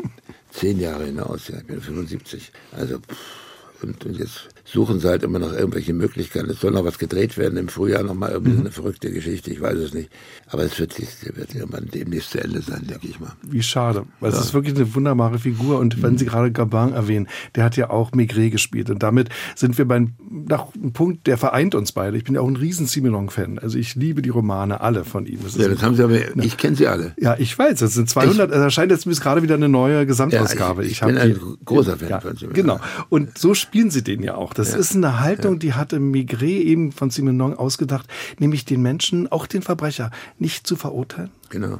zehn 0.50 0.80
Jahre 0.80 1.04
hinaus, 1.04 1.48
ja, 1.48 1.58
ich 1.58 1.66
bin 1.66 1.80
75. 1.80 2.52
Also 2.72 2.98
pff 2.98 3.46
und, 3.82 4.04
und 4.04 4.18
jetzt 4.18 4.48
suchen 4.66 4.98
sie 4.98 5.08
halt 5.08 5.22
immer 5.22 5.38
noch 5.38 5.52
irgendwelche 5.52 5.94
Möglichkeiten. 5.94 6.50
Es 6.50 6.60
soll 6.60 6.72
noch 6.72 6.84
was 6.84 6.98
gedreht 6.98 7.38
werden 7.38 7.56
im 7.56 7.68
Frühjahr, 7.68 8.02
nochmal 8.02 8.32
irgendwie 8.32 8.52
mhm. 8.52 8.60
eine 8.60 8.70
verrückte 8.72 9.10
Geschichte, 9.12 9.50
ich 9.50 9.60
weiß 9.60 9.78
es 9.78 9.94
nicht. 9.94 10.10
Aber 10.48 10.64
es 10.64 10.78
wird, 10.78 10.98
wird 10.98 11.54
irgendwann 11.54 11.86
demnächst 11.86 12.32
zu 12.32 12.42
Ende 12.42 12.60
sein, 12.60 12.86
denke 12.86 13.06
ich 13.06 13.20
mal. 13.20 13.32
Wie 13.42 13.62
schade, 13.62 14.04
weil 14.20 14.32
ja. 14.32 14.38
es 14.38 14.44
ist 14.44 14.54
wirklich 14.54 14.74
eine 14.74 14.94
wunderbare 14.94 15.38
Figur. 15.38 15.78
Und 15.78 16.02
wenn 16.02 16.12
mhm. 16.12 16.18
Sie 16.18 16.26
gerade 16.26 16.50
Gabin 16.50 16.92
erwähnen, 16.92 17.28
der 17.54 17.64
hat 17.64 17.76
ja 17.76 17.90
auch 17.90 18.12
Maigret 18.12 18.50
gespielt. 18.50 18.90
Und 18.90 19.02
damit 19.02 19.28
sind 19.54 19.78
wir 19.78 19.86
beim 19.86 20.14
nach 20.48 20.74
einem 20.74 20.92
Punkt, 20.92 21.26
der 21.26 21.38
vereint 21.38 21.74
uns 21.74 21.92
beide. 21.92 22.16
Ich 22.16 22.24
bin 22.24 22.34
ja 22.34 22.40
auch 22.40 22.48
ein 22.48 22.56
riesen 22.56 22.86
Simenon-Fan. 22.86 23.60
Also 23.60 23.78
ich 23.78 23.94
liebe 23.94 24.20
die 24.20 24.30
Romane, 24.30 24.80
alle 24.80 25.04
von 25.04 25.26
ihm. 25.26 25.40
Das 25.44 25.56
ja, 25.56 25.68
das 25.68 25.82
haben 25.82 25.94
Sie 25.94 26.02
aber, 26.02 26.18
ja. 26.18 26.26
ich 26.42 26.56
kenne 26.56 26.76
sie 26.76 26.88
alle. 26.88 27.14
Ja, 27.18 27.36
ich 27.38 27.56
weiß, 27.56 27.80
es 27.82 27.94
sind 27.94 28.10
200, 28.10 28.50
es 28.50 28.56
erscheint 28.56 28.90
jetzt 28.90 29.06
gerade 29.20 29.42
wieder 29.42 29.54
eine 29.54 29.68
neue 29.68 30.06
Gesamtausgabe. 30.06 30.82
Ja, 30.82 30.86
ich, 30.86 30.92
ich, 30.92 31.02
ich 31.02 31.06
bin 31.06 31.18
ein 31.18 31.34
die, 31.34 31.64
großer 31.64 31.96
Fan 31.96 32.08
ja, 32.08 32.20
von 32.20 32.36
Simenon. 32.36 32.54
Genau. 32.54 32.80
Und 33.08 33.38
so 33.38 33.54
spielen 33.54 33.90
sie 33.90 34.02
den 34.02 34.22
ja 34.22 34.34
auch. 34.34 34.55
Das 34.56 34.72
ja. 34.72 34.78
ist 34.78 34.96
eine 34.96 35.20
Haltung, 35.20 35.54
ja. 35.54 35.58
die 35.58 35.74
hatte 35.74 35.98
Migré 35.98 36.62
eben 36.62 36.90
von 36.90 37.10
Simenon 37.10 37.52
ausgedacht, 37.52 38.06
nämlich 38.38 38.64
den 38.64 38.80
Menschen, 38.80 39.30
auch 39.30 39.46
den 39.46 39.60
Verbrecher, 39.60 40.10
nicht 40.38 40.66
zu 40.66 40.76
verurteilen. 40.76 41.30
Genau. 41.50 41.78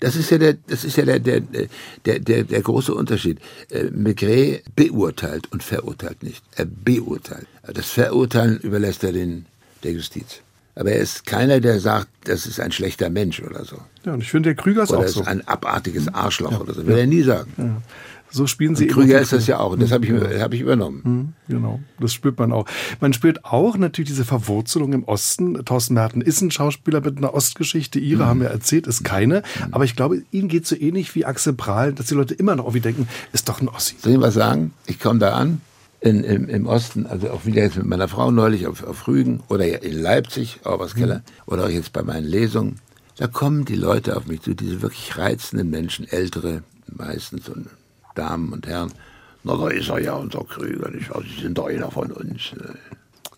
Das 0.00 0.16
ist 0.16 0.30
ja 0.30 0.38
der, 0.38 0.54
das 0.66 0.84
ist 0.84 0.96
ja 0.96 1.04
der, 1.04 1.18
der, 1.18 1.40
der, 2.06 2.18
der, 2.20 2.44
der 2.44 2.62
große 2.62 2.94
Unterschied. 2.94 3.40
Äh, 3.70 3.84
Maigret 3.90 4.64
beurteilt 4.74 5.52
und 5.52 5.62
verurteilt 5.62 6.22
nicht. 6.22 6.42
Er 6.56 6.64
beurteilt. 6.64 7.46
Das 7.72 7.90
Verurteilen 7.90 8.58
überlässt 8.58 9.04
er 9.04 9.12
den, 9.12 9.44
der 9.82 9.92
Justiz. 9.92 10.40
Aber 10.76 10.90
er 10.90 11.00
ist 11.00 11.26
keiner, 11.26 11.60
der 11.60 11.78
sagt, 11.78 12.08
das 12.24 12.46
ist 12.46 12.58
ein 12.58 12.72
schlechter 12.72 13.10
Mensch 13.10 13.40
oder 13.40 13.64
so. 13.64 13.76
Ja, 14.04 14.14
und 14.14 14.22
ich 14.22 14.30
finde, 14.30 14.54
der 14.54 14.56
Krüger 14.56 14.82
ist 14.82 14.90
oder 14.90 15.00
auch 15.00 15.08
so. 15.08 15.20
Oder 15.20 15.30
ist 15.30 15.40
ein 15.40 15.46
abartiges 15.46 16.08
Arschloch 16.08 16.52
ja. 16.52 16.60
oder 16.60 16.74
so. 16.74 16.86
Will 16.86 16.94
ja. 16.94 17.02
er 17.02 17.06
nie 17.06 17.22
sagen. 17.22 17.82
So 18.34 18.48
spielen 18.48 18.74
sie 18.74 18.88
und 18.88 18.90
Krüger 18.90 19.20
ist 19.20 19.32
das 19.32 19.46
ja 19.46 19.60
auch. 19.60 19.74
Und 19.74 19.80
das 19.80 19.92
habe 19.92 20.04
ich, 20.04 20.40
hab 20.40 20.52
ich 20.52 20.60
übernommen. 20.60 21.34
Mhm, 21.46 21.54
genau, 21.54 21.78
das 22.00 22.12
spürt 22.12 22.36
man 22.36 22.52
auch. 22.52 22.66
Man 23.00 23.12
spürt 23.12 23.44
auch 23.44 23.76
natürlich 23.76 24.10
diese 24.10 24.24
Verwurzelung 24.24 24.92
im 24.92 25.04
Osten. 25.04 25.64
Thorsten 25.64 25.94
Merten 25.94 26.20
ist 26.20 26.40
ein 26.40 26.50
Schauspieler 26.50 27.00
mit 27.00 27.16
einer 27.16 27.32
Ostgeschichte. 27.32 28.00
Ihre 28.00 28.24
mhm. 28.24 28.26
haben 28.26 28.40
wir 28.40 28.48
erzählt, 28.48 28.88
ist 28.88 29.04
keine. 29.04 29.44
Mhm. 29.60 29.74
Aber 29.74 29.84
ich 29.84 29.94
glaube, 29.94 30.22
Ihnen 30.32 30.48
geht 30.48 30.66
so 30.66 30.74
ähnlich 30.74 31.14
wie 31.14 31.24
Axel 31.24 31.52
Prahl, 31.52 31.92
dass 31.92 32.06
die 32.06 32.14
Leute 32.14 32.34
immer 32.34 32.56
noch 32.56 32.64
irgendwie 32.64 32.80
denken, 32.80 33.08
ist 33.32 33.48
doch 33.48 33.60
ein 33.60 33.68
Ossi. 33.68 33.94
Soll 34.00 34.14
ich 34.14 34.20
was 34.20 34.34
sagen? 34.34 34.72
Ich 34.86 34.98
komme 34.98 35.20
da 35.20 35.34
an. 35.34 35.60
In, 36.00 36.24
im, 36.24 36.48
im, 36.48 36.66
Osten, 36.66 37.06
also 37.06 37.30
auch 37.30 37.46
wieder 37.46 37.62
jetzt 37.62 37.76
mit 37.76 37.86
meiner 37.86 38.08
Frau 38.08 38.30
neulich 38.30 38.66
auf, 38.66 38.84
auf 38.84 39.06
Rügen 39.08 39.40
oder 39.48 39.82
in 39.82 40.02
Leipzig, 40.02 40.60
Auerskeller, 40.64 41.18
mhm. 41.18 41.22
oder 41.46 41.64
auch 41.64 41.70
jetzt 41.70 41.92
bei 41.92 42.02
meinen 42.02 42.26
Lesungen, 42.26 42.80
da 43.16 43.26
kommen 43.26 43.64
die 43.64 43.76
Leute 43.76 44.16
auf 44.16 44.26
mich 44.26 44.42
zu, 44.42 44.54
diese 44.54 44.82
wirklich 44.82 45.16
reizenden 45.16 45.70
Menschen, 45.70 46.06
ältere 46.06 46.62
meistens 46.88 47.48
und 47.48 47.68
Damen 48.14 48.52
und 48.52 48.66
Herren, 48.66 48.92
na, 49.42 49.56
da 49.56 49.68
ist 49.68 49.88
er 49.88 49.98
ja 50.00 50.14
unser 50.14 50.44
Krüger, 50.44 50.90
nicht 50.90 51.10
wahr? 51.10 51.22
Sie 51.22 51.42
sind 51.42 51.58
doch 51.58 51.66
einer 51.66 51.90
von 51.90 52.10
uns. 52.12 52.52
Ne? 52.54 52.74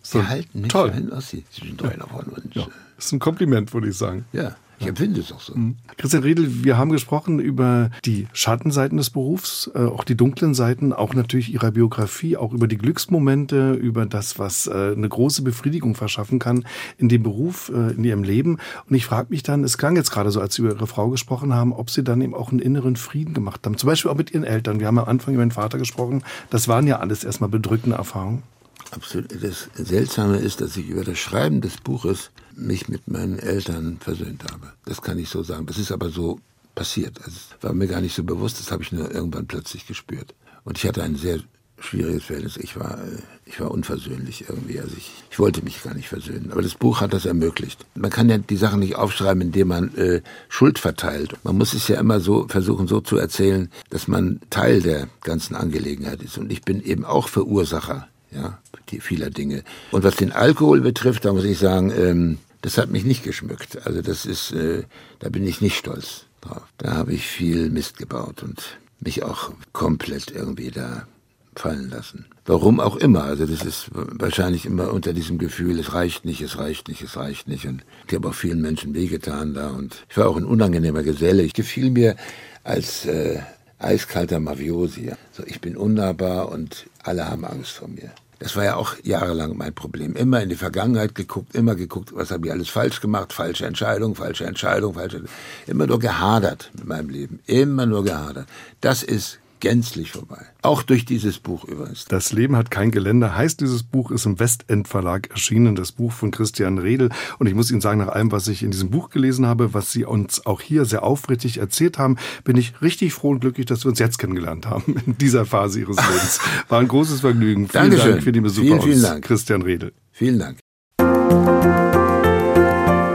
Sie 0.02 0.18
so, 0.18 0.28
halten 0.28 0.60
nicht 0.60 0.70
toll. 0.70 0.92
hin, 0.92 1.10
Sie, 1.20 1.44
Sie 1.50 1.66
sind 1.66 1.80
doch 1.80 1.90
einer 1.90 2.06
von 2.06 2.24
uns. 2.26 2.54
Ja. 2.54 2.66
Das 2.96 3.06
ist 3.06 3.12
ein 3.12 3.18
Kompliment, 3.18 3.74
würde 3.74 3.88
ich 3.88 3.96
sagen. 3.98 4.24
Ja. 4.32 4.54
Ich 4.78 4.86
empfinde 4.86 5.20
es 5.20 5.32
auch 5.32 5.40
so. 5.40 5.54
Mhm. 5.54 5.76
Christian 5.96 6.22
Riedel, 6.22 6.64
wir 6.64 6.76
haben 6.76 6.92
gesprochen 6.92 7.40
über 7.40 7.90
die 8.04 8.26
Schattenseiten 8.32 8.98
des 8.98 9.10
Berufs, 9.10 9.70
äh, 9.74 9.78
auch 9.78 10.04
die 10.04 10.16
dunklen 10.16 10.54
Seiten, 10.54 10.92
auch 10.92 11.14
natürlich 11.14 11.52
Ihrer 11.52 11.70
Biografie, 11.70 12.36
auch 12.36 12.52
über 12.52 12.68
die 12.68 12.76
Glücksmomente, 12.76 13.72
über 13.72 14.04
das, 14.04 14.38
was 14.38 14.66
äh, 14.66 14.92
eine 14.96 15.08
große 15.08 15.42
Befriedigung 15.42 15.94
verschaffen 15.94 16.38
kann 16.38 16.66
in 16.98 17.08
dem 17.08 17.22
Beruf, 17.22 17.70
äh, 17.74 17.92
in 17.92 18.04
Ihrem 18.04 18.22
Leben. 18.22 18.58
Und 18.88 18.96
ich 18.96 19.06
frage 19.06 19.28
mich 19.30 19.42
dann, 19.42 19.64
es 19.64 19.78
klang 19.78 19.96
jetzt 19.96 20.10
gerade 20.10 20.30
so, 20.30 20.40
als 20.40 20.54
Sie 20.54 20.62
über 20.62 20.72
Ihre 20.72 20.86
Frau 20.86 21.08
gesprochen 21.08 21.54
haben, 21.54 21.72
ob 21.72 21.90
Sie 21.90 22.04
dann 22.04 22.20
eben 22.20 22.34
auch 22.34 22.50
einen 22.50 22.60
inneren 22.60 22.96
Frieden 22.96 23.32
gemacht 23.32 23.64
haben. 23.64 23.78
Zum 23.78 23.88
Beispiel 23.88 24.10
auch 24.10 24.16
mit 24.16 24.32
Ihren 24.32 24.44
Eltern. 24.44 24.80
Wir 24.80 24.88
haben 24.88 24.98
am 24.98 25.08
Anfang 25.08 25.34
über 25.34 25.44
den 25.44 25.52
Vater 25.52 25.78
gesprochen. 25.78 26.22
Das 26.50 26.68
waren 26.68 26.86
ja 26.86 26.98
alles 26.98 27.24
erstmal 27.24 27.48
bedrückende 27.48 27.96
Erfahrungen. 27.96 28.42
Absolut. 28.90 29.28
Das 29.42 29.68
Seltsame 29.74 30.36
ist, 30.36 30.60
dass 30.60 30.76
ich 30.76 30.88
über 30.88 31.04
das 31.04 31.18
Schreiben 31.18 31.60
des 31.60 31.78
Buches 31.78 32.30
mich 32.56 32.88
mit 32.88 33.08
meinen 33.08 33.38
Eltern 33.38 33.98
versöhnt 34.00 34.44
habe. 34.50 34.72
Das 34.84 35.02
kann 35.02 35.18
ich 35.18 35.28
so 35.28 35.42
sagen. 35.42 35.66
Das 35.66 35.78
ist 35.78 35.92
aber 35.92 36.10
so 36.10 36.40
passiert. 36.74 37.18
Es 37.26 37.48
war 37.60 37.72
mir 37.72 37.86
gar 37.86 38.00
nicht 38.00 38.14
so 38.14 38.24
bewusst, 38.24 38.58
das 38.58 38.70
habe 38.70 38.82
ich 38.82 38.92
nur 38.92 39.10
irgendwann 39.12 39.46
plötzlich 39.46 39.86
gespürt. 39.86 40.34
Und 40.64 40.78
ich 40.78 40.86
hatte 40.86 41.02
ein 41.02 41.16
sehr 41.16 41.40
schwieriges 41.78 42.24
Verhältnis. 42.24 42.56
Ich 42.56 42.78
war, 42.78 42.98
äh, 42.98 43.18
ich 43.44 43.60
war 43.60 43.70
unversöhnlich 43.70 44.46
irgendwie. 44.48 44.80
Also 44.80 44.94
ich, 44.96 45.10
ich 45.30 45.38
wollte 45.38 45.62
mich 45.62 45.82
gar 45.82 45.94
nicht 45.94 46.08
versöhnen. 46.08 46.50
Aber 46.50 46.62
das 46.62 46.74
Buch 46.74 47.00
hat 47.00 47.12
das 47.12 47.26
ermöglicht. 47.26 47.84
Man 47.94 48.10
kann 48.10 48.28
ja 48.28 48.38
die 48.38 48.56
Sachen 48.56 48.80
nicht 48.80 48.96
aufschreiben, 48.96 49.42
indem 49.42 49.68
man 49.68 49.94
äh, 49.96 50.22
Schuld 50.48 50.78
verteilt. 50.78 51.34
Man 51.44 51.56
muss 51.58 51.74
es 51.74 51.88
ja 51.88 52.00
immer 52.00 52.20
so 52.20 52.48
versuchen, 52.48 52.88
so 52.88 53.00
zu 53.00 53.16
erzählen, 53.16 53.70
dass 53.90 54.08
man 54.08 54.40
Teil 54.50 54.80
der 54.80 55.08
ganzen 55.22 55.54
Angelegenheit 55.54 56.22
ist. 56.22 56.38
Und 56.38 56.50
ich 56.50 56.62
bin 56.62 56.82
eben 56.82 57.04
auch 57.04 57.28
Verursacher 57.28 58.08
ja, 58.32 58.58
vieler 59.00 59.30
Dinge. 59.30 59.62
Und 59.90 60.04
was 60.04 60.16
den 60.16 60.32
Alkohol 60.32 60.80
betrifft, 60.80 61.24
da 61.24 61.32
muss 61.32 61.44
ich 61.44 61.58
sagen, 61.58 61.92
ähm, 61.96 62.38
das 62.66 62.78
hat 62.78 62.90
mich 62.90 63.04
nicht 63.04 63.22
geschmückt. 63.22 63.86
Also 63.86 64.02
das 64.02 64.26
ist, 64.26 64.50
äh, 64.50 64.82
da 65.20 65.28
bin 65.28 65.46
ich 65.46 65.60
nicht 65.60 65.76
stolz 65.76 66.24
drauf. 66.40 66.64
Da 66.78 66.94
habe 66.94 67.12
ich 67.12 67.24
viel 67.24 67.70
Mist 67.70 67.96
gebaut 67.96 68.42
und 68.42 68.60
mich 68.98 69.22
auch 69.22 69.52
komplett 69.72 70.32
irgendwie 70.32 70.72
da 70.72 71.06
fallen 71.54 71.88
lassen. 71.90 72.26
Warum 72.44 72.80
auch 72.80 72.96
immer. 72.96 73.22
Also 73.22 73.46
das 73.46 73.64
ist 73.64 73.90
wahrscheinlich 73.92 74.66
immer 74.66 74.92
unter 74.92 75.12
diesem 75.12 75.38
Gefühl, 75.38 75.78
es 75.78 75.94
reicht 75.94 76.24
nicht, 76.24 76.40
es 76.40 76.58
reicht 76.58 76.88
nicht, 76.88 77.02
es 77.02 77.16
reicht 77.16 77.46
nicht. 77.46 77.66
Und 77.66 77.84
ich 78.08 78.14
habe 78.16 78.30
auch 78.30 78.34
vielen 78.34 78.62
Menschen 78.62 78.94
wehgetan 78.94 79.54
da. 79.54 79.70
Und 79.70 80.04
ich 80.10 80.16
war 80.16 80.28
auch 80.28 80.36
ein 80.36 80.44
unangenehmer 80.44 81.04
Geselle. 81.04 81.44
Ich 81.44 81.52
gefiel 81.52 81.90
mir 81.90 82.16
als 82.64 83.06
äh, 83.06 83.38
eiskalter 83.78 84.40
Mafiosi. 84.40 85.12
So, 85.30 85.44
ich 85.46 85.60
bin 85.60 85.76
unnahbar 85.76 86.48
und 86.48 86.88
alle 87.04 87.28
haben 87.30 87.44
Angst 87.44 87.74
vor 87.74 87.86
mir. 87.86 88.10
Das 88.38 88.54
war 88.54 88.64
ja 88.64 88.76
auch 88.76 88.94
jahrelang 89.02 89.56
mein 89.56 89.74
Problem. 89.74 90.14
Immer 90.14 90.42
in 90.42 90.50
die 90.50 90.56
Vergangenheit 90.56 91.14
geguckt, 91.14 91.54
immer 91.54 91.74
geguckt, 91.74 92.10
was 92.14 92.30
habe 92.30 92.46
ich 92.46 92.52
alles 92.52 92.68
falsch 92.68 93.00
gemacht, 93.00 93.32
falsche 93.32 93.66
Entscheidung, 93.66 94.14
falsche 94.14 94.44
Entscheidung, 94.44 94.94
falsche. 94.94 95.24
Immer 95.66 95.86
nur 95.86 95.98
gehadert 95.98 96.70
mit 96.74 96.86
meinem 96.86 97.08
Leben. 97.08 97.40
Immer 97.46 97.86
nur 97.86 98.04
gehadert. 98.04 98.46
Das 98.80 99.02
ist 99.02 99.38
gänzlich 99.60 100.12
vorbei. 100.12 100.44
Auch 100.62 100.82
durch 100.82 101.04
dieses 101.04 101.38
Buch 101.38 101.64
übrigens. 101.64 102.06
Das 102.06 102.32
Leben 102.32 102.56
hat 102.56 102.70
kein 102.70 102.90
Geländer 102.90 103.36
heißt 103.36 103.60
dieses 103.60 103.82
Buch, 103.82 104.10
ist 104.10 104.26
im 104.26 104.38
Westend 104.38 104.88
Verlag 104.88 105.30
erschienen, 105.30 105.76
das 105.76 105.92
Buch 105.92 106.12
von 106.12 106.30
Christian 106.30 106.78
Redel. 106.78 107.10
Und 107.38 107.46
ich 107.46 107.54
muss 107.54 107.70
Ihnen 107.70 107.80
sagen, 107.80 107.98
nach 107.98 108.08
allem, 108.08 108.32
was 108.32 108.48
ich 108.48 108.62
in 108.62 108.70
diesem 108.70 108.90
Buch 108.90 109.10
gelesen 109.10 109.46
habe, 109.46 109.74
was 109.74 109.92
Sie 109.92 110.04
uns 110.04 110.44
auch 110.46 110.60
hier 110.60 110.84
sehr 110.84 111.02
aufrichtig 111.02 111.58
erzählt 111.58 111.98
haben, 111.98 112.16
bin 112.44 112.56
ich 112.56 112.80
richtig 112.82 113.12
froh 113.12 113.30
und 113.30 113.40
glücklich, 113.40 113.66
dass 113.66 113.84
wir 113.84 113.90
uns 113.90 113.98
jetzt 113.98 114.18
kennengelernt 114.18 114.66
haben, 114.66 114.96
in 115.06 115.16
dieser 115.18 115.46
Phase 115.46 115.80
Ihres 115.80 115.96
Lebens. 115.96 116.40
War 116.68 116.80
ein 116.80 116.88
großes 116.88 117.20
Vergnügen. 117.20 117.68
Vielen 117.68 117.90
Dankeschön. 117.90 118.12
Dank 118.12 118.22
für 118.22 118.32
die 118.32 118.40
Besuch 118.40 118.62
vielen, 118.62 118.82
vielen 118.82 119.02
Dank. 119.02 119.24
Christian 119.24 119.62
Redel. 119.62 119.92
Vielen 120.12 120.38
Dank. 120.38 120.58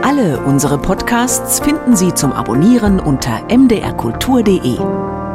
Alle 0.04 0.40
unsere 0.40 0.78
Podcasts 0.78 1.60
finden 1.60 1.96
Sie 1.96 2.14
zum 2.14 2.32
Abonnieren 2.32 3.00
unter 3.00 3.44
mdrkultur.de. 3.48 5.31